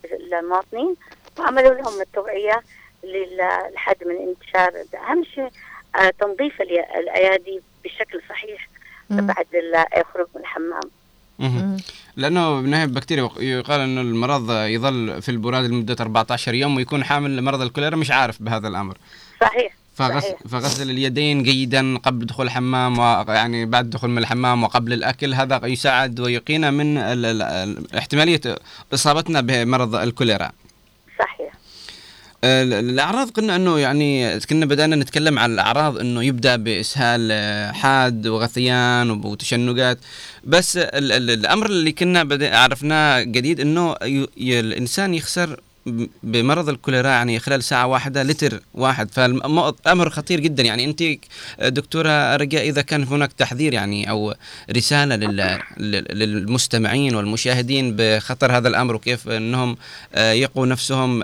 [0.03, 0.95] بالمواطنين
[1.39, 2.63] وعملوا لهم التوعية
[3.05, 4.73] لل- لحد من انتشار
[5.09, 5.49] أهم شيء
[5.97, 6.61] آه، تنظيف
[7.01, 8.69] الأيادي بشكل صحيح.
[9.11, 10.81] بعد ال- الخروج من الحمام.
[12.17, 17.61] لأنه بالنهايه البكتيريا يقال إنه المرض يظل في البراد لمدة 14 يوم ويكون حامل مرض
[17.61, 18.97] الكوليرا مش عارف بهذا الأمر
[19.41, 20.35] صحيح فغسل.
[20.49, 25.35] فغسل اليدين جيدا قبل دخول الحمام ويعني بعد الدخول من الحمام وقبل الأكل.
[25.35, 28.41] هذا يساعد ويقينا من ال- ال- ال- احتمالية
[28.95, 30.53] إصابتنا بمرض الكوليرا.
[31.19, 31.53] صحيح.
[32.45, 39.11] ال- الأعراض قلنا إنه يعني كنا بدأنا نتكلم عن الأعراض إنه يبدأ بإسهال حاد وغثيان
[39.11, 39.99] وتشنجات.
[40.45, 42.29] بس ال ال الأمر اللي كنا
[42.59, 43.97] عرفناه جديد إنه
[44.39, 45.61] الإنسان يخسر
[46.23, 49.11] بمرض الكوليرا يعني خلال ساعة واحدة لتر واحد.
[49.11, 50.63] فالأمر خطير جدا.
[50.63, 51.03] يعني أنت
[51.63, 54.35] دكتورة رجاء إذا كان هناك تحذير يعني أو
[54.77, 59.77] رسالة لل- لل- للمستمعين والمشاهدين بخطر هذا الأمر وكيف أنهم
[60.15, 61.19] آه، يقوا نفسهم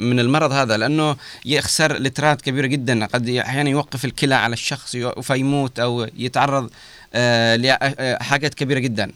[0.00, 0.76] من المرض هذا.
[0.76, 3.06] لأنه يخسر لترات كبيرة جدا.
[3.06, 6.70] قد أحيانا يوقف الكلى على الشخص فيموت أو يتعرض
[7.14, 9.12] آه، لحاجات كبيرة جدا.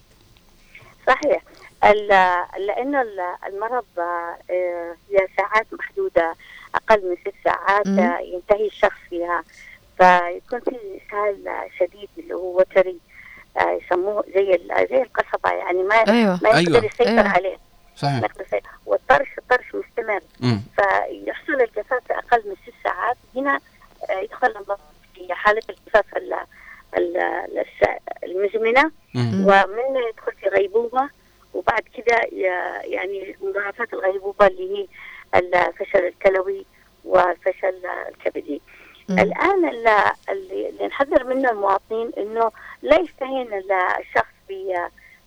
[1.06, 1.42] صحيح.
[2.59, 6.34] لأنه ال- المرض آه، هي ساعات محدودة
[6.74, 7.86] أقل من ست ساعات.
[7.86, 9.44] آه، ينتهي الشخص فيها
[9.98, 12.98] فيكون في إسهال شديد اللي هو وتري
[13.60, 16.38] آه، يسموه زي ال- زي القصبة يعني ما أيوة.
[16.42, 16.84] ما يقدر أيوة.
[16.84, 17.28] يسيطر أيوة.
[17.28, 17.56] عليه
[17.96, 18.20] صحيح.
[18.86, 20.60] والطرش الطرش مستمر مم.
[20.76, 23.60] فيحصل الجفاف في أقل من ست ساعات هنا
[24.22, 24.78] يدخل المرض
[25.14, 26.34] في حالة الجفاف ال-
[26.96, 28.90] ال- الس- المزمنة.
[29.16, 31.09] ومن يدخل في غيبوبة
[31.54, 32.16] وبعد كده
[32.84, 34.86] يعني مضاعفات الغيبوبة اللي هي
[35.34, 36.64] الفشل الكلوي
[37.04, 38.60] والفشل الكبدي.
[39.10, 42.52] الآن ال- اللي اللي نحذر منه المواطنين إنه
[42.82, 44.32] لا يستهين ال- الشخص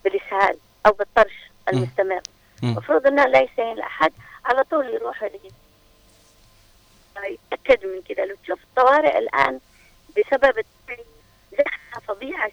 [0.03, 1.33] بالإسهال أو بالطرش
[1.73, 2.21] المستمر.
[2.63, 4.11] المفروض إنه لا يستهين لأحد
[4.45, 5.23] على طول يروح
[7.17, 8.25] يتأكد من كده.
[8.25, 9.59] لو تشوف الطوارئ الآن
[10.17, 10.65] بسبب
[11.51, 12.51] زحمة فظيعة.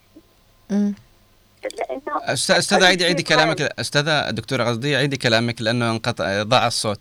[1.64, 1.70] مم.
[1.78, 7.00] لأنه أست- أستاذ عيدي عيدي كلامك أستاذة دكتورة قصدي عيدي كلامك لأنه انقطع ضاع الصوت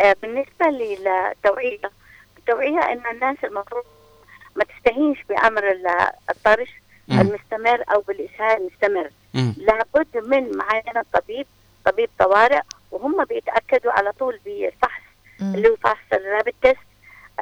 [0.00, 1.78] آه، بالنسبة للتوعية
[2.38, 3.84] التوعية أن الناس المفروض
[4.56, 6.68] ما تستهينش بأمر ال- الطرش.
[7.10, 9.10] المستمر أو بالإسهال المستمر.
[9.56, 11.46] لابد من معاينة طبيب
[11.84, 12.60] طبيب طوارئ
[12.90, 15.02] وهم بيتأكدوا على طول بالفحص.
[15.40, 16.78] اللي هو فحص الرابد تيست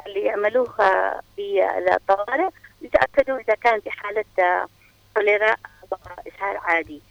[0.07, 2.49] اللي يعملوه آه، بالطوارئ
[2.81, 4.67] يتأكدوا إذا كان في حالة آه،
[5.15, 5.55] كوليرا
[6.27, 7.01] إسهال عادي.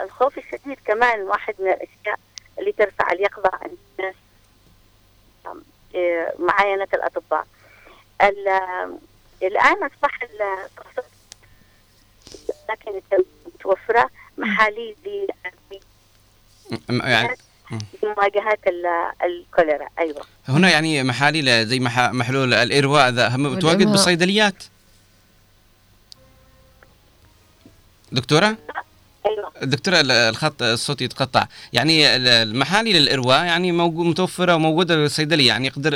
[0.00, 2.18] الخوف الشديد كمان واحد من الأشياء
[2.58, 4.14] اللي ترفع اليقظة عند الناس
[5.94, 7.46] إيه، معاينة الأطباء.
[8.22, 8.98] ال-
[9.42, 10.68] الآن أصبح ال-
[12.70, 13.00] لكن
[13.54, 14.96] متوفرة محاليل
[16.88, 17.36] يعني
[18.02, 19.88] لمواجهة ال- الكوليرا.
[19.98, 20.22] أيوة.
[20.48, 23.86] هنا يعني محاليل زي مح- محلول الإرواء ذا متواجد.
[23.86, 24.64] بالصيدليات
[28.12, 28.56] دكتورة؟
[29.26, 29.52] أيوة.
[29.62, 31.46] دكتورة ال- الخط الصوت يتقطع.
[31.72, 35.94] يعني ال- المحاليل الإرواء يعني موجود متوفرة وموجودة بالصيدلية يعني يقدر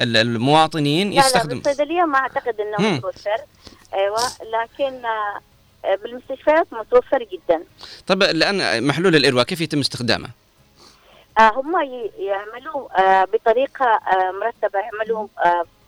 [0.00, 2.96] ال- المواطنين لا لا يستخدم بالصيدلية ما أعتقد أنه مم.
[2.96, 3.36] متوفر.
[3.94, 4.18] أيوة
[4.62, 7.62] لكن آه، بالمستشفيات متوفر جدا.
[8.06, 10.28] طب الآن محلول الإرواء كيف يتم استخدامه؟
[11.38, 11.72] آه هم
[12.18, 15.26] يعملوا آه بطريقة آه مرتبة يعملوا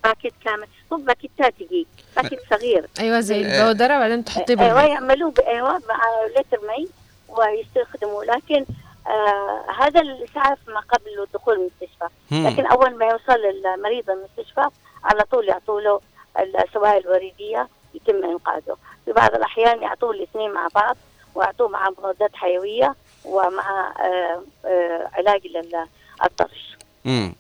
[0.05, 0.67] باكيت كامل.
[0.93, 2.87] هو باكيتات يجي باكيت صغير.
[3.01, 6.01] أيوه زي البودرة بعدين تحطيه أيوه بالماء يعملوه ب- أيوه مع
[6.37, 6.89] لتر مي
[7.29, 8.65] ويستخدموا لكن
[9.07, 12.09] آه هذا الإسعاف ما قبل دخول المستشفى.
[12.31, 13.41] لكن أول ما يوصل
[13.75, 14.69] المريض المستشفى
[15.05, 16.01] على طول يعطوا له
[16.39, 18.77] السوائل الوريدية يتم إنقاذه.
[19.05, 20.97] في بعض الأحيان يعطوه الاثنين مع بعض
[21.35, 26.77] ويعطوه مع مضادات حيوية ومع آه آه علاج للطرش
[27.07, 27.35] امم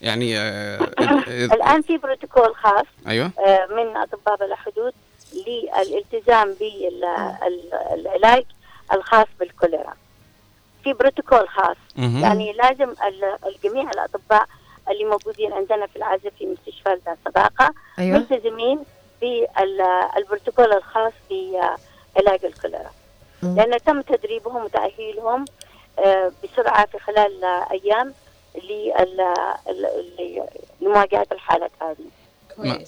[0.00, 0.78] يعني آه
[1.54, 4.92] الآن في بروتوكول خاص أيوه آه، من أطباء بلا حدود
[5.46, 8.44] للالتزام بالعلاج
[8.92, 9.94] الخاص بالكوليرا
[10.84, 12.18] في بروتوكول خاص مهم.
[12.22, 14.46] يعني لازم ال- الجميع الأطباء
[14.90, 18.18] اللي موجودين عندنا في العزف في مستشفى الصداقه أيوة.
[18.18, 18.78] ملتزمين
[19.20, 22.90] بالبروتوكول الخاص بعلاج الكوليرا.
[23.42, 25.44] لأن تم تدريبهم وتأهيلهم
[25.98, 28.14] آه، بسرعة في خلال أيام
[30.82, 32.06] لمواجهة الحالات هذه.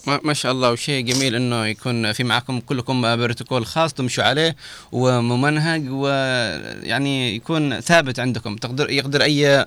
[0.07, 4.57] ما, ما- شاء الله وشيء جميل إنه يكون في معكم كلكم بروتوكول خاص تمشوا عليه
[4.93, 9.67] وممنهج ويعني يكون ثابت عندكم تقدر يقدر أي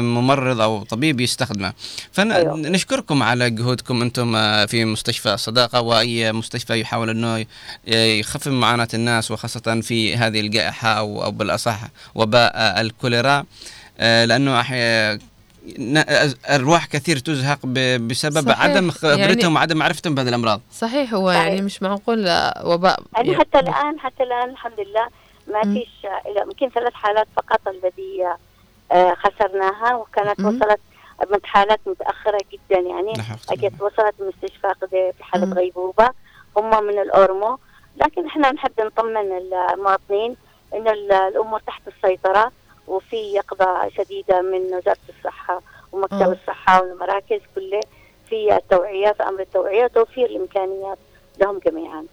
[0.00, 1.72] ممرض أو طبيب يستخدمه.
[2.12, 7.46] فنشكركم على جهودكم أنتم آه، في مستشفى الصداقه وأي مستشفى يحاول إنه
[7.86, 11.80] يخفف معاناة الناس وخاصة في هذه الجائحة أو بالأصح
[12.14, 13.44] وباء الكوليرا.
[13.98, 15.18] لأنه أحيا
[15.78, 16.04] ن-
[16.50, 17.66] أرواح كثير تزهق
[18.00, 18.60] بسبب صحيح.
[18.62, 23.36] عدم خبرتهم يعني- وعدم معرفتهم بهذه الأمراض صحيح هو يعني مش معقول آه، وباء يعني
[23.38, 25.08] حتى الآن حتى الآن الحمد لله
[25.52, 25.74] ما مم.
[25.74, 25.88] فيش
[26.42, 28.26] يمكن ثلاث حالات فقط الذي
[28.92, 30.46] آه، خسرناها وكانت مم.
[30.46, 30.80] وصلت
[31.32, 33.12] من حالات متأخرة جدا يعني
[33.50, 35.52] أجت وصلت المستشفى في حالة مم.
[35.54, 36.08] غيبوبة
[36.56, 37.58] هم من الأورمو
[37.96, 39.16] لكن إحنا نحب نطمن
[39.72, 40.36] المواطنين
[40.74, 42.52] إن ال- الأمور تحت السيطرة
[42.88, 46.32] وفي يقظة شديدة من وزارة الصحة ومكتب مم.
[46.32, 47.80] الصحة والمراكز كله
[48.28, 50.98] في التوعية في أمر التوعية وتوفير الإمكانيات
[51.40, 52.04] لهم جميعا.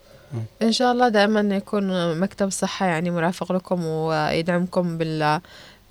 [0.61, 5.41] إن شاء الله دائما يكون مكتب الصحه يعني مرافق لكم ويدعمكم بال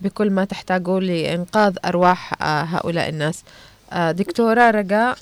[0.00, 3.44] بكل ما تحتاجه لإنقاذ أرواح آه، هؤلاء الناس.
[3.92, 5.16] آه، دكتورة رجاء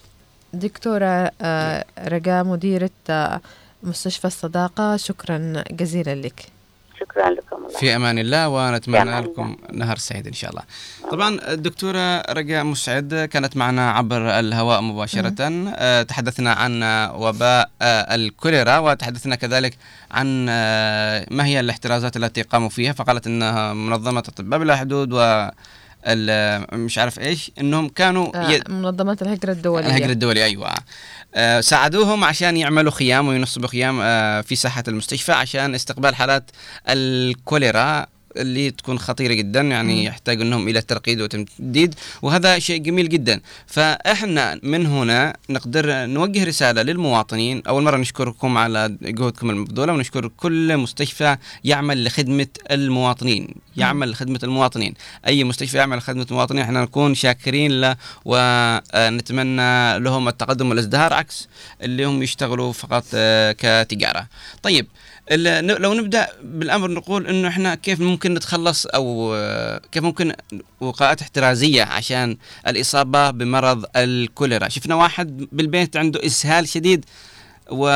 [0.52, 3.40] دكتورة آه، رجاء مديرة آه،
[3.82, 6.46] مستشفى الصداقة شكرا جزيلا لك.
[7.00, 7.78] شكرا لكم الله.
[7.78, 10.62] في أمان الله ونتمنى لكم نهار سعيد إن شاء الله.
[11.10, 15.34] طبعا الدكتوره رجاء مسعد كانت معنا عبر الهواء مباشرة.
[15.40, 16.82] آه، تحدثنا عن
[17.14, 19.76] وباء آه، الكوليرا وتحدثنا كذلك
[20.10, 25.48] عن آه، ما هي الاحترازات التي قاموا فيها فقالت إنها منظمة اطباء بلا حدود و
[26.72, 29.86] مش عارف إيش إنهم كانوا آه، ي- منظمة الهجرة الدولية.
[29.86, 30.70] الهجر الدولي أيوه.
[31.34, 36.50] آه، ساعدوهم عشان يعملوا خيام وينصبوا خيام آه، في ساحة المستشفى عشان استقبال حالات
[36.88, 38.06] الكوليرا.
[38.36, 40.04] اللي تكون خطيرة جدا يعني.
[40.04, 43.40] يحتاج إنهم إلى ترقيد وتمديد وهذا شيء جميل جدا.
[43.66, 47.62] فإحنا من هنا نقدر نوجه رسالة للمواطنين.
[47.68, 53.54] أول مرة نشكركم على جهودكم المبذولة ونشكر كل مستشفى يعمل لخدمة المواطنين.
[53.76, 54.94] يعمل لخدمة المواطنين.
[55.26, 61.48] أي مستشفى يعمل لخدمة المواطنين إحنا نكون شاكرين له ونتمنى لهم التقدم والازدهار عكس
[61.82, 64.26] اللي هم يشتغلوا فقط آه، كتجارة.
[64.62, 64.86] طيب
[65.30, 70.32] لو نبدأ بالأمر نقول إنه إحنا كيف ممكن نتخلص أو آه، كيف ممكن
[70.80, 72.36] وقاءات احترازية عشان
[72.66, 74.68] الإصابة بمرض الكوليرا.
[74.68, 77.04] شفنا واحد بالبيت عنده إسهال شديد
[77.70, 77.86] و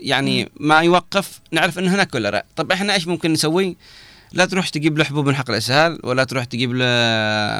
[0.00, 2.42] يعني ما يوقف نعرف إنه هناك كوليرا.
[2.56, 3.76] طب إحنا إيش ممكن نسوي؟
[4.32, 6.86] لا تروح تجيب له حبوب من حق الإسهال ولا تروح تجيب له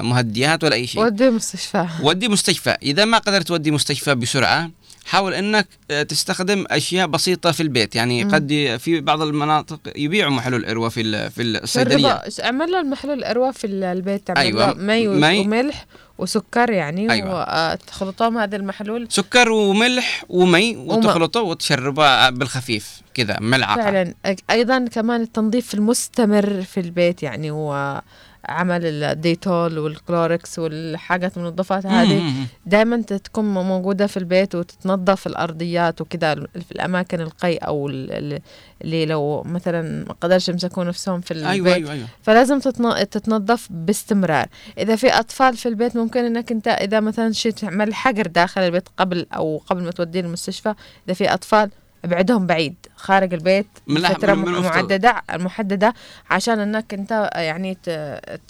[0.02, 1.02] مهدئات ولا أي شيء.
[1.02, 1.88] ودي مستشفى.
[2.02, 2.76] ودي مستشفى.
[2.82, 4.70] إذا ما قدرت تودي مستشفى بسرعة
[5.08, 7.94] حاول إنك آه، تستخدم أشياء بسيطة في البيت.
[7.96, 8.30] يعني مم.
[8.30, 12.22] قد في بعض المناطق يبيعوا محلول اروى في في الصيدلية.
[12.44, 14.26] اعمل له المحلول الإروائي في ال- البيت.
[14.26, 15.40] تعمل أيوة، مي, مي.
[15.40, 15.86] وملح
[16.18, 17.72] وسكر يعني أيوة.
[17.72, 19.06] وتخلطهم هذا المحلول.
[19.10, 23.74] سكر وملح ومي وتخلطه وتشربه بالخفيف كذا ملعقة.
[23.82, 24.14] فعلا.
[24.50, 28.02] أيضا كمان التنظيف المستمر في البيت يعني هو
[28.48, 32.32] عمل الديتول والكلوركس والحاجات المنظفات هذه.
[32.66, 38.40] دائما تكون موجودة في البيت وتتنظف الأرضيات وكذا في الأماكن القي أو ال- ال-
[38.84, 42.06] اللي لو مثلا ما قدرش يمسكوا نفسهم في البيت أيوة، أيوة، أيوة.
[42.22, 44.46] فلازم تتن- تتنظف باستمرار
[44.78, 48.88] إذا في أطفال في البيت ممكن إنك أنت إذا مثلا شيء تعمل حجر داخل البيت
[48.96, 50.74] قبل أو قبل ما توديه المستشفى
[51.06, 51.70] إذا في أطفال
[52.04, 54.74] ابعدهم بعيد خارج البيت من فترة من- من المفترض.
[54.76, 55.94] محددة محددة
[56.30, 57.88] عشان إنك أنت يعني ت...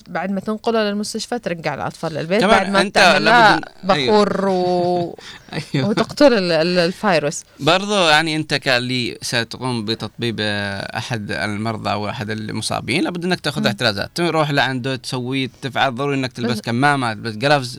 [0.08, 4.24] بعد ما تنقله للمستشفى ترجع الأطفال للبيت بعد ما أنت تعمل لابد أيوة.
[4.24, 5.18] بخور و...
[5.74, 5.88] أيوة.
[5.88, 12.30] وتقتل ال- ال- الفيروس برضو يعني أنت كاللي ستقوم بتطبيب آه، أحد المرضى أو أحد
[12.30, 13.66] المصابين لابد إنك تأخذ.
[13.66, 17.78] احترازات تروح لعنده تسوي تفعل ضروري إنك تلبس بس- كمامة تلبس جلافز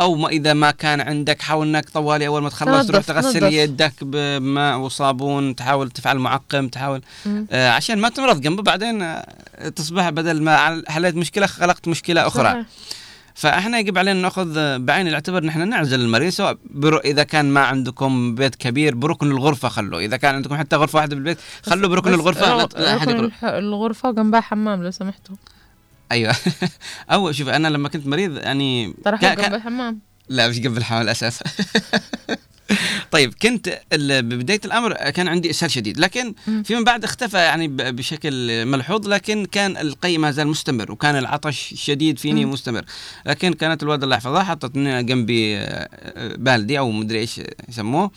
[0.00, 3.52] أو ما إذا ما كان عندك حاول إنك طوالي أول ما تخلص تروح تغسل تنظف.
[3.52, 7.02] يدك بماء وصابون تحاول تفعل معقم تحاول.
[7.50, 9.24] آه عشان ما تمرض جنبه بعدين آه،
[9.76, 12.66] تصبح بدل ما حليت مشكلة خلقت مشكلة أخرى صحيح.
[13.34, 18.34] فإحنا يجب علينا نأخذ بعين الاعتبار نحن نعزل المريض سواء برو إذا كان ما عندكم
[18.34, 22.56] بيت كبير بركن الغرفة خلوه إذا كان عندكم حتى غرفة واحدة بالبيت خلوا بركن الغرفة
[22.56, 25.36] لا, الغرفة وجنبها حمام لو سمحتوا
[26.12, 26.36] أيوه.
[27.12, 29.98] أو شوف أنا لما كنت مريض يعني كا- جنب الحمام.
[30.28, 31.42] لا مش قبل الحمام للأسف.
[33.10, 39.08] طيب كنت ببداية الأمر كان عندي اسهال شديد لكن فيما بعد اختفى يعني بشكل ملحوظ
[39.08, 42.44] لكن كان القي ما زال مستمر وكان العطش شديد فيني.
[42.44, 42.84] مستمر.
[43.26, 48.10] لكن كانت الوالده الله يحفظها حطتني جنبي آه، آه، بالدي أو مدري إيش يسموه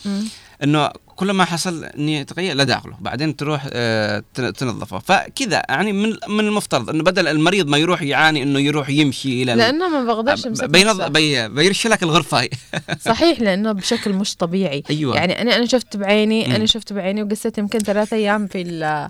[0.63, 0.89] إنه
[1.22, 6.10] كل ما حصل إني أتغير لا داخله بعدين تروح آه، تن- تنظفه فكذا يعني من
[6.27, 10.48] من المفترض إنه بدل المريض ما يروح يعاني إنه يروح يمشي إلى لأنه ما بقدرش
[10.48, 11.02] بينظ...
[11.02, 11.49] بي...
[11.49, 12.49] بيرش لك الغرفة
[13.11, 15.15] صحيح لأنه بشكل مش طبيعي أيوة.
[15.15, 16.56] يعني أنا أنا شفت بعيني مم.
[16.56, 19.10] أنا شفت بعيني وقصيت يمكن ثلاثة أيام في ال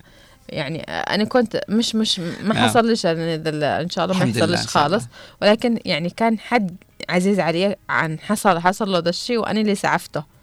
[0.50, 2.68] يعني أنا كنت مش مش ما آه.
[2.68, 4.68] حصل ليش إن شاء الله ما إن ليش.
[4.68, 5.04] خالص
[5.42, 6.76] ولكن يعني كان حد
[7.10, 10.41] عزيز علي عن حصل حصل له ده الشيء وأنا اللي سعفته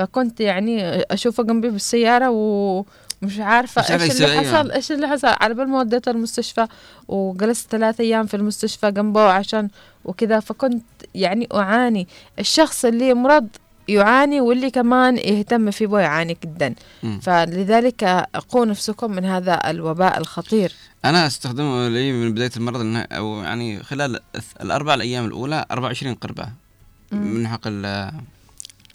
[0.00, 4.40] فكنت يعني أشوفه جنبي بالسيارة ومش عارفة مش عارفة إيش اللي.
[4.50, 6.66] حصل إيش اللي حصل على بال ما وديته المستشفى
[7.08, 9.68] وجلست ثلاثة أيام في المستشفى جنبه عشان
[10.04, 10.82] وكذا فكنت
[11.14, 12.08] يعني أعاني
[12.38, 13.48] الشخص اللي مرض
[13.88, 17.20] يعاني واللي كمان يهتم فيه يعاني جدا مم.
[17.20, 18.04] فلذلك
[18.48, 20.72] قوا نفسكم من هذا الوباء الخطير
[21.04, 24.20] أنا أستخدمه لي من بداية المرض لأنه- أو يعني خلال
[24.60, 26.48] الأربع الأيام الأولى 24 قربة.
[27.12, 27.60] من حق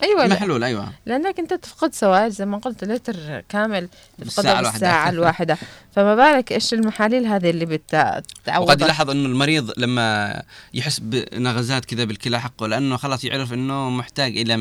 [0.04, 0.90] أيوه المحلول أيوه.
[1.06, 3.90] لأنك أنت تفقد سوائل زي ما قلت لتر كامل
[4.22, 4.72] تفقدها الواحدة.
[4.72, 5.58] بالساعة الواحدة.
[5.96, 10.42] فما بالك إيش المحاليل هذه اللي بتعوض وقد يلاحظ إنه المريض لما
[10.74, 14.54] يحس بنغزات كذا بالكلى حقه لأنه خلاص يعرف إنه محتاج إلى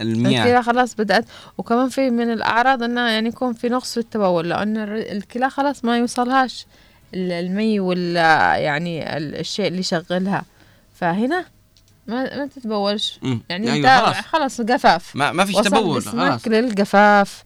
[0.00, 0.44] المياه.
[0.44, 1.24] الكلى خلاص بدأت.
[1.58, 5.84] وكمان في من الأعراض إنه يعني يكون في نقص في التبول لأن الر- الكلى خلاص
[5.84, 6.66] ما يوصلهاش
[7.14, 8.16] ال- المي وال
[8.62, 10.44] يعني ال- الشيء اللي يشغلها.
[10.94, 11.44] فهنا
[12.06, 13.20] ما ما تتبولش.
[13.48, 14.16] يعني أيوة، خلاص.
[14.26, 16.48] خلاص قفاف ما ما فيش تبول خلاص.
[16.48, 17.44] للجفاف.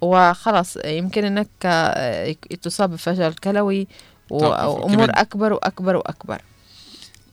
[0.00, 2.32] وخلاص يمكن إنك آه،
[2.62, 3.86] تصاب بفشل كلوي
[4.30, 5.06] وامور.
[5.10, 6.42] أكبر وأكبر وأكبر.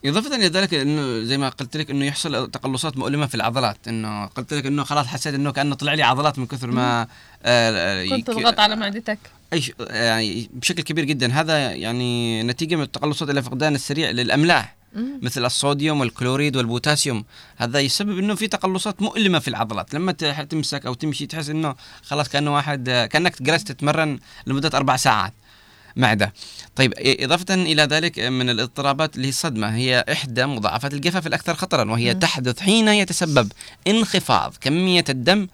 [0.05, 3.87] إضافة إلى ذلك إنه زي ما قلت لك إنه يحصل تقلصات مؤلمة في العضلات.
[3.87, 7.07] إنه قلت لك إنه خلاص حسيت إنه كأنه طلع لي عضلات من كثر ما
[7.43, 9.19] آه كنت تضغط على معدتك.
[9.53, 11.31] أي ش- يعني بشكل كبير جدا.
[11.33, 14.63] هذا يعني نتيجة من التقلصات إلى فقدان السريع للأملاح.
[14.65, 14.76] مم.
[14.95, 17.25] مثل الصوديوم والكلوريد والبوتاسيوم.
[17.57, 19.93] هذا يسبب إنه في تقلصات مؤلمة في العضلات.
[19.93, 25.33] لما تمسك أو تمشي تحس إنه خلاص كأنه واحد كأنك جلست تتمرن لمدة أربع ساعات
[25.95, 26.33] معده
[26.75, 31.53] طيب إ- إضافة إلى ذلك من الاضطرابات اللي هي الصدمة هي إحدى مضاعفات الجفاف الأكثر
[31.53, 32.19] خطرا وهي مم.
[32.19, 33.51] تحدث حين يتسبب
[33.87, 35.47] انخفاض كمية الدم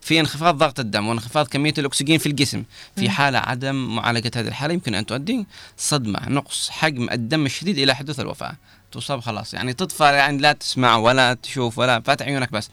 [0.00, 2.64] في انخفاض ضغط الدم وانخفاض كمية الأكسجين في الجسم
[2.96, 3.10] في.
[3.10, 5.46] حالة عدم معالجة هذه الحالة يمكن أن تؤدي
[5.76, 8.52] صدمة نقص حجم الدم الشديد إلى حدوث الوفاة
[8.92, 12.70] تصاب خلاص يعني تطفى يعني لا تسمع ولا تشوف ولا فاتح عيونك بس.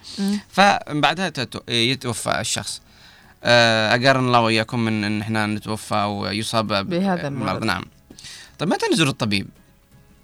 [0.49, 1.31] فبعدها
[1.69, 2.81] يتوفى الشخص
[3.43, 7.63] آه، اجارنا الله وإياكم من إن إحنا نتوفى أو يصاب ب- بهذا المرض.
[7.63, 7.85] نعم
[8.59, 9.47] طيب متى نزور الطبيب؟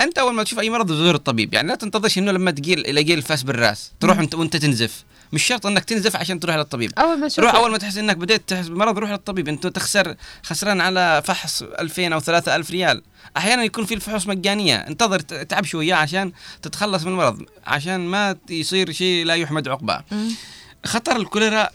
[0.02, 3.14] أنت أول ما تشوف أي مرض تزور الطبيب يعني لا تنتظرش إنه لما تجي يلاقي
[3.14, 5.04] الفاس بالرأس تروح أنت وأنت تنزف
[5.34, 6.92] مش شرط إنك تنزف عشان تروح للطبيب.
[7.00, 9.48] أول ما روح أول ما تحس إنك بديت تحس بمرض روح للطبيب.
[9.48, 13.02] انت تخسر خسران على فحص 2000 أو 3000 ريال.
[13.38, 14.76] أحيانا يكون في الفحوص مجانية.
[14.76, 16.32] انتظر تعب شوية عشان
[16.62, 17.42] تتخلص من المرض.
[17.66, 20.04] عشان ما يصير شيء لا يحمد عقباه.
[20.86, 21.70] خطر الكوليرا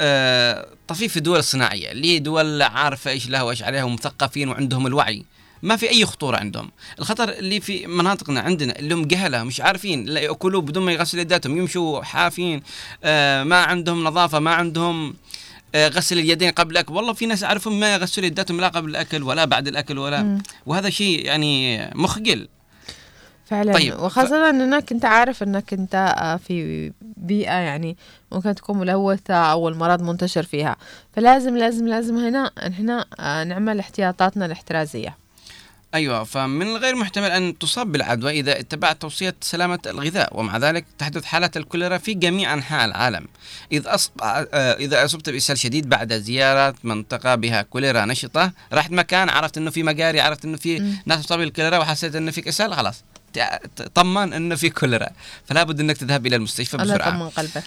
[0.00, 5.24] آه، طفيف في الدول الصناعيه اللي دول عارفة إيش لها وإيش عليها ومثقفين وعندهم الوعي.
[5.62, 6.70] ما في أي خطورة عندهم.
[6.98, 11.22] الخطر اللي في مناطقنا عندنا اللي هم جهله مش عارفين لا يأكلوا بدون ما يغسلوا
[11.22, 12.62] يداتهم يمشوا حافين
[13.04, 15.14] آه ما عندهم نظافة ما عندهم
[15.74, 16.92] آه غسل اليدين قبل الأكل.
[16.94, 20.42] والله في ناس أعرفهم ما يغسلوا يداتهم لا قبل الأكل ولا بعد الأكل ولا مم.
[20.66, 22.48] وهذا شيء يعني مخجل.
[23.46, 23.72] فعلا.
[23.72, 27.96] طيب، طيب ف- وخاصة إنك أنت عارف إنك أنت آه، في بيئة يعني
[28.32, 30.76] ممكن تكون ملوثة أو المرض منتشر فيها.
[31.16, 33.06] فلازم لازم لازم هنا هنا
[33.44, 35.16] نعمل احتياطاتنا الاحترازية.
[35.94, 41.24] أيوه فمن الغير محتمل أن تصاب بالعدوى إذا اتبعت توصية سلامة الغذاء ومع ذلك تحدث
[41.24, 43.26] حالات الكوليرا في جميع أنحاء العالم
[43.72, 44.10] اذا أصب...
[44.22, 49.70] آه، إذا أصبت بإسهال شديد بعد زيارة منطقة بها كوليرا نشطة رحت مكان عرفت إنه
[49.70, 50.94] في مجاري عرفت إنه في.
[51.06, 53.04] ناس مصابين بالكوليرا وحسيت إنه فيك إسهال خلاص
[53.94, 55.08] طمن إنه في كوليرا.
[55.46, 57.08] فلا بد إنك تذهب إلى المستشفى الله بسرعة.
[57.08, 57.62] يطمن قلبك.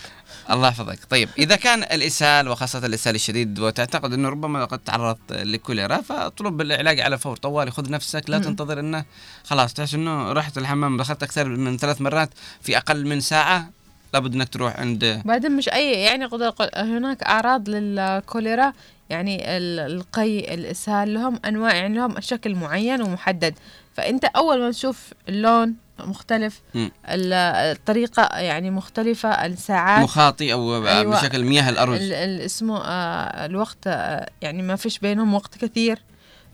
[0.51, 0.99] الله يحفظك.
[1.09, 6.99] طيب إذا كان الإسهال وخاصة الإسهال الشديد وتعتقد أنه ربما قد تعرضت لكوليرا فاطلب العلاج
[6.99, 8.39] على الفور طوالي خذ نفسك لا.
[8.39, 9.05] تنتظر أنه
[9.43, 12.29] خلاص تحس أنه رحت الحمام دخلت أكثر من ثلاث مرات
[12.61, 13.69] في أقل من ساعة
[14.13, 16.29] لابد أنك تروح عند بعدين مش أي يعني
[16.75, 18.73] هناك أعراض للكوليرا
[19.09, 23.55] يعني ال- القي الإسهال لهم أنواع يعني لهم شكل معين ومحدد.
[23.95, 26.91] فأنت أول ما تشوف اللون مختلف مم.
[27.09, 27.33] ال-
[27.77, 31.19] الطريقة يعني مختلفة الساعات مخاطي أو أيوة.
[31.21, 35.99] بشكل مياه الأرز ال- ال- اسمه آه الوقت آه يعني ما فيش بينهم وقت كثير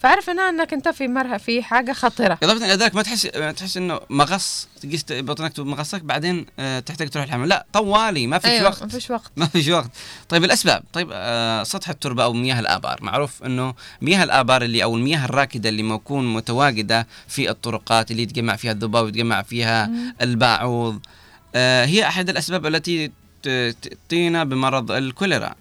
[0.01, 2.37] فعرف هنا إنك أنت في مرحله في حاجة خطيرة.
[2.43, 7.09] إضافة إلى ذلك ما تحس ما تحس إنه مغص تقيس بطنك مغصك بعدين آه، تحتاج
[7.09, 7.45] تروح الحمام.
[7.47, 8.81] لا طوالي ما فيش أيوة، وقت.
[8.83, 9.31] ما فيش وقت.
[9.37, 9.89] ما فيش وقت.
[10.29, 10.83] طيب الأسباب.
[10.93, 12.99] طيب آه سطح التربة أو مياه الآبار.
[13.01, 18.55] معروف إنه مياه الآبار اللي أو المياه الراكدة اللي موكون متواجدة في الطرقات اللي يتجمع
[18.55, 20.15] فيها الذباب ويتجمع فيها مم.
[20.21, 20.99] الباعوض.
[21.55, 23.11] آه هي أحد الأسباب التي
[23.43, 25.55] تأتينا بمرض الكوليرا.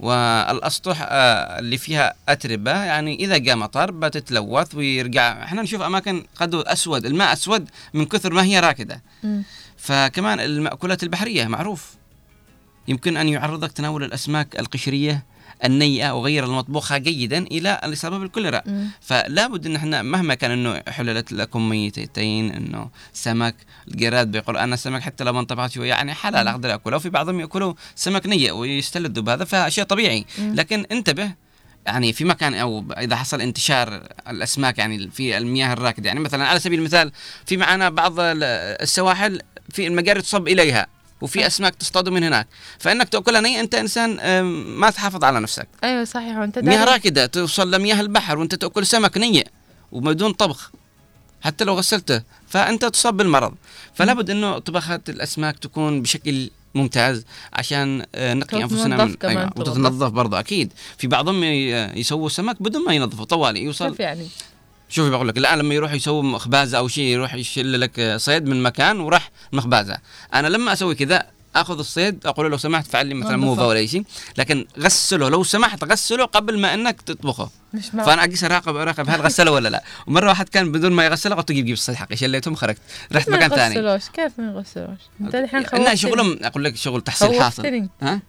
[0.00, 5.44] والأسطح آه اللي فيها أتربة يعني إذا جاء مطر بتتلوث ويرجع.
[5.44, 9.02] إحنا نشوف أماكن قد أسود الماء أسود من كثر ما هي راكدة.
[9.76, 11.94] فكمان المأكولات البحرية معروف.
[12.88, 14.56] يمكن أن يعرضك تناول الأسماك
[15.64, 18.62] القشرية النيئة وغير المطبوخة جيدا إلى الإصابة بالكوليرا.
[19.00, 23.54] فلا بد أن إحنا مهما كان أنه حللت لكم ميتين أنه سمك
[23.88, 27.40] الجراد بيقول أنا سمك حتى لو ما انطبخت شوية يعني حلال أقدر أكله وفي بعضهم
[27.40, 30.24] يأكلوا سمك نيء ويستلذوا بهذا فشيء طبيعي.
[30.38, 31.32] لكن انتبه
[31.86, 36.60] يعني في مكان أو إذا حصل انتشار الأسماك يعني في المياه الراكدة يعني مثلا على
[36.60, 37.12] سبيل المثال
[37.46, 38.42] في معنا بعض ال-
[38.82, 39.40] السواحل
[39.72, 40.86] في المجاري تصب إليها.
[41.20, 42.46] وفي أسماك تصطاد من هناك.
[42.78, 44.42] فإنك تاكلها ني أنت إنسان
[44.78, 45.68] ما تحافظ على نفسك.
[45.84, 46.38] أيوه صحيح.
[46.38, 49.44] وأنت مياه راكدة توصل لمياه البحر وأنت تأكل سمك ني
[49.92, 50.72] وبدون طبخ
[51.42, 53.54] حتى لو غسلته فأنت تصاب بالمرض.
[53.94, 59.50] فلا بد إنه طبخات الأسماك تكون بشكل ممتاز عشان آه، نقي أنفسنا من كمان أيوة
[59.50, 59.68] تنظف.
[59.68, 60.72] وتتنظف برضه أكيد.
[60.98, 64.28] في بعضهم يسووا سمك بدون ما ينظفوا طوالي يوصل يعني
[64.90, 68.62] شوفي بقول لك الان لما يروح يسوي مخبازة أو شيء يروح يشيل لك صيد من
[68.62, 69.98] مكان وراح مخبازة.
[70.34, 71.26] أنا لما أسوي كذا
[71.56, 73.36] آخذ الصيد أقول له لو سمحت فعل لي مثلا.
[73.36, 74.04] موفه ولا شيء
[74.38, 77.50] لكن غسله لو سمحت غسله قبل ما إنك تطبخه.
[77.74, 77.86] مش.
[77.86, 79.84] فأنا أجلس أراقب أراقب هل غسله ولا لا.
[80.06, 82.78] ومرة واحد كان بدون ما يغسله قلت جيب جيب الصيد حقي شليتهم خرجت.
[83.12, 83.74] رحت ما مكان ثاني.
[83.74, 85.96] يغسلوش كيف ما يغسلوش أنت الحين خوفتني.
[85.96, 87.88] شغلهم أقول لك شغل تحصيل حاصل.
[88.02, 88.20] ها؟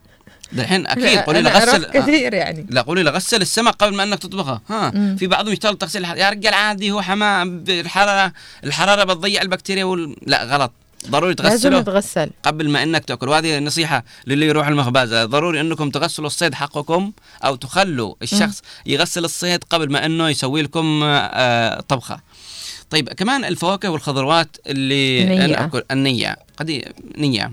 [0.53, 2.65] الحين أكيد قولي له غسل أعرف كثير يعني.
[2.69, 4.61] لا قولي له غسل السمك قبل ما أنك تطبخها.
[4.69, 5.15] ها مم.
[5.19, 8.33] في بعضهم يشتغل تغسيل يا رجال عادي هو حمام الحراره
[8.63, 10.15] الحرارة بتضيع البكتيريا وال...
[10.27, 10.71] لا غلط.
[11.09, 12.29] ضروري لازم تغسله يتغسل.
[12.43, 13.29] قبل ما إنك تأكل.
[13.29, 17.11] وهذه نصيحة للي يروح المخبز ضروري إنكم تغسلوا الصيد حقكم
[17.45, 22.19] أو تخلوا الشخص يغسل الصيد قبل ما إنه يسوي لكم آه، طبخة.
[22.89, 25.45] طيب كمان الفواكه والخضروات اللي نية.
[25.45, 26.37] أنا أكل النية.
[26.57, 26.85] قد ي-
[27.17, 27.51] نية.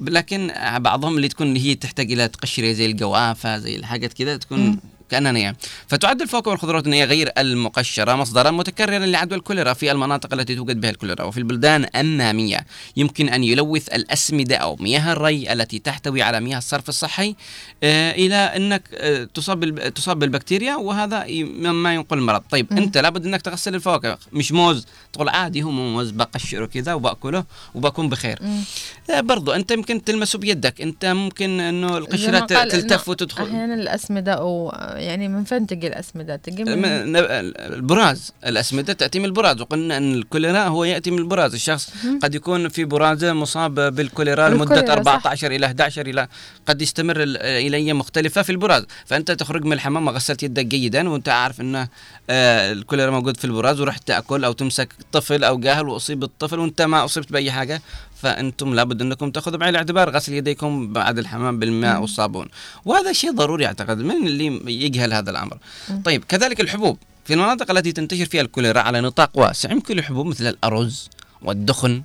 [0.00, 5.10] لكن بعضهم اللي تكون هي تحتاج إلى تقشريه زي الجوافة زي الحاجات كده تكون مم.
[5.10, 5.56] كانها نية
[5.86, 10.90] فتعد الفواكه والخضروات النية غير المقشرة مصدرا متكررا لعدوى الكوليرا في المناطق التي توجد بها
[10.90, 12.66] الكوليرا وفي البلدان النامية.
[12.96, 17.34] يمكن أن يلوث الأسمدة أو مياه الري التي تحتوي على مياه الصرف الصحي
[17.82, 22.42] آه، إلى أنك آه، تصاب تصاب بالبكتيريا وهذا مما ينقل المرض.
[22.50, 22.72] طيب.
[22.72, 24.86] أنت لابد أنك تغسل الفواكه مش موز.
[25.12, 28.38] تقول عادي هو موز بقشره كذا وبأكله وبكون بخير.
[28.40, 28.60] مم.
[29.08, 30.80] لا برضو أنت يمكن تلمسه بيدك.
[30.80, 33.44] أنت ممكن أنه القشرة تلتف وتدخل.
[33.44, 38.32] أحيانا الأسمدة أو يعني من فين تجي الأسمدة؟ تجي من البراز.
[38.46, 41.54] الأسمدة تأتي من البراز وقلنا أن الكوليرا هو يأتي من البراز.
[41.54, 41.90] الشخص.
[42.22, 45.12] قد يكون في برازة مصاب بالكوليرا لمدة بالكوليرا، صح.
[45.12, 46.28] 14 إلى 11 إلى
[46.66, 48.84] قد يستمر إلى أيام مختلفة في البراز.
[49.06, 51.88] فأنت تخرج من الحمام وغسلت يدك جيدا وأنت عارف أن
[52.30, 56.82] آه، الكوليرا موجود في البراز ورحت تأكل أو تمسك طفل أو جاهل وأصيب الطفل وأنت
[56.82, 57.82] ما أصبت بأي حاجة.
[58.16, 62.00] فأنتم لابد أنكم تأخذوا بعين الاعتبار غسل يديكم بعد الحمام بالماء.
[62.00, 62.48] والصابون
[62.84, 64.46] وهذا شيء ضروري أعتقد من اللي
[64.84, 66.02] يجهل هذا الأمر مم.
[66.02, 70.46] طيب كذلك الحبوب في المناطق التي تنتشر فيها الكوليرا على نطاق واسع يمكن الحبوب مثل
[70.46, 71.08] الأرز
[71.42, 72.02] والدخن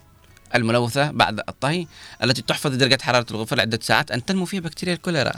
[0.55, 1.85] الملوثة بعد الطهي
[2.23, 5.31] التي تحفظ درجة حرارة الغرفة لعدة ساعات أن تنمو فيها بكتيريا الكوليرا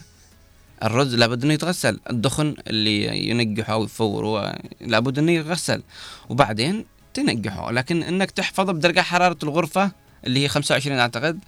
[0.83, 5.83] الرز لابد أنه يتغسل الدخن اللي ينقحه أو يفوره لابد أنه يغسل
[6.29, 9.91] وبعدين تنقحه لكن أنك تحفظه بدرجة حرارة الغرفة
[10.25, 11.39] اللي هي 25 أعتقد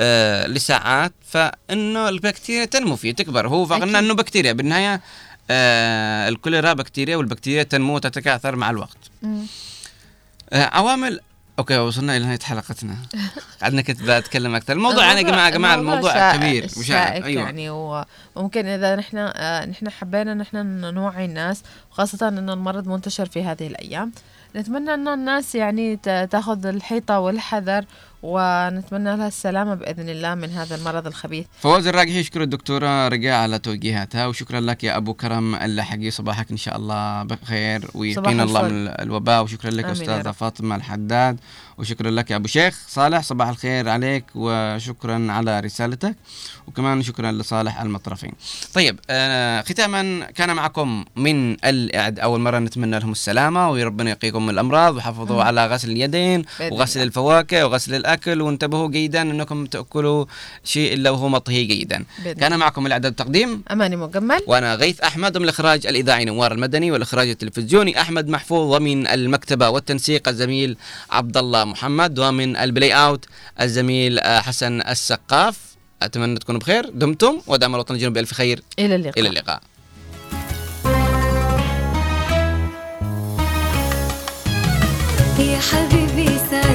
[0.00, 3.48] آه لساعات فإنه البكتيريا تنمو فيه تكبر.
[3.48, 4.52] هو فقلنا انه بكتيريا.
[4.52, 5.00] بالنهاية
[5.50, 8.98] آه الكوليرا بكتيريا والبكتيريا تنمو وتتكاثر مع الوقت.
[9.22, 9.46] مم.
[10.52, 11.20] آه عوامل
[11.58, 12.96] أوكي وصلنا إلى نهاية حلقتنا.
[13.62, 14.72] قعدنا كنت بتكلم أكثر.
[14.72, 17.42] الموضوع يعني يا جماعة يا جماعة الموضوع كبير شائك أيوه.
[17.42, 17.70] يعني
[18.36, 20.56] وممكن إذا نحن آه، نحن حبينا نحن
[20.94, 24.12] نوعي الناس وخاصه إن المرض منتشر في هذه الأيام
[24.56, 25.96] نتمنى إن الناس يعني
[26.30, 27.84] تأخذ الحيطة والحذر
[28.26, 33.58] ونتمنى لها السلامة بإذن الله من هذا المرض الخبيث فواز الراقحي يشكر الدكتورة رجاء على
[33.58, 38.62] توجيهاتها وشكرا لك يا أبو كرم اللحقي صباحك إن شاء الله بخير ويقينا الله.
[38.62, 40.30] من الوباء وشكرا لك أستاذة.
[40.30, 41.36] فاطمة الحداد
[41.78, 46.16] وشكرا لك يا أبو شيخ صالح صباح الخير عليك وشكرا على رسالتك
[46.66, 48.32] وكمان شكرا لصالح المطرفين
[48.74, 54.50] طيب آه ختاما كان معكم من الإعد أول مرة نتمنى لهم السلامة وربنا يقيكم من
[54.50, 55.42] الأمراض وحافظوا.
[55.42, 57.02] على غسل اليدين بإذن وغسل.
[57.02, 60.24] الفواكه وغسل الأكل وانتبهوا جيدا أنكم تأكلوا
[60.64, 62.04] شيء إلا وهو مطهي جيدا.
[62.40, 64.40] كان معكم الإعداد والتقديم أماني مجمل.
[64.46, 70.28] وأنا غيث أحمد من الإخراج الإذاعي نوار المدني والإخراج التلفزيوني أحمد محفوظ ومن المكتبة والتنسيق
[70.28, 70.76] الزميل
[71.10, 73.24] عبد الله محمد ومن البلاي أوت
[73.60, 75.56] الزميل آه، حسن السقاف.
[76.02, 76.90] أتمنى تكونوا بخير.
[76.90, 78.62] دمتم ودام الوطن الجنوبي بألف خير.
[78.78, 79.20] إلى اللقاء.
[79.20, 79.60] إلى اللقاء.
[85.38, 86.65] يا حبيبي صباحك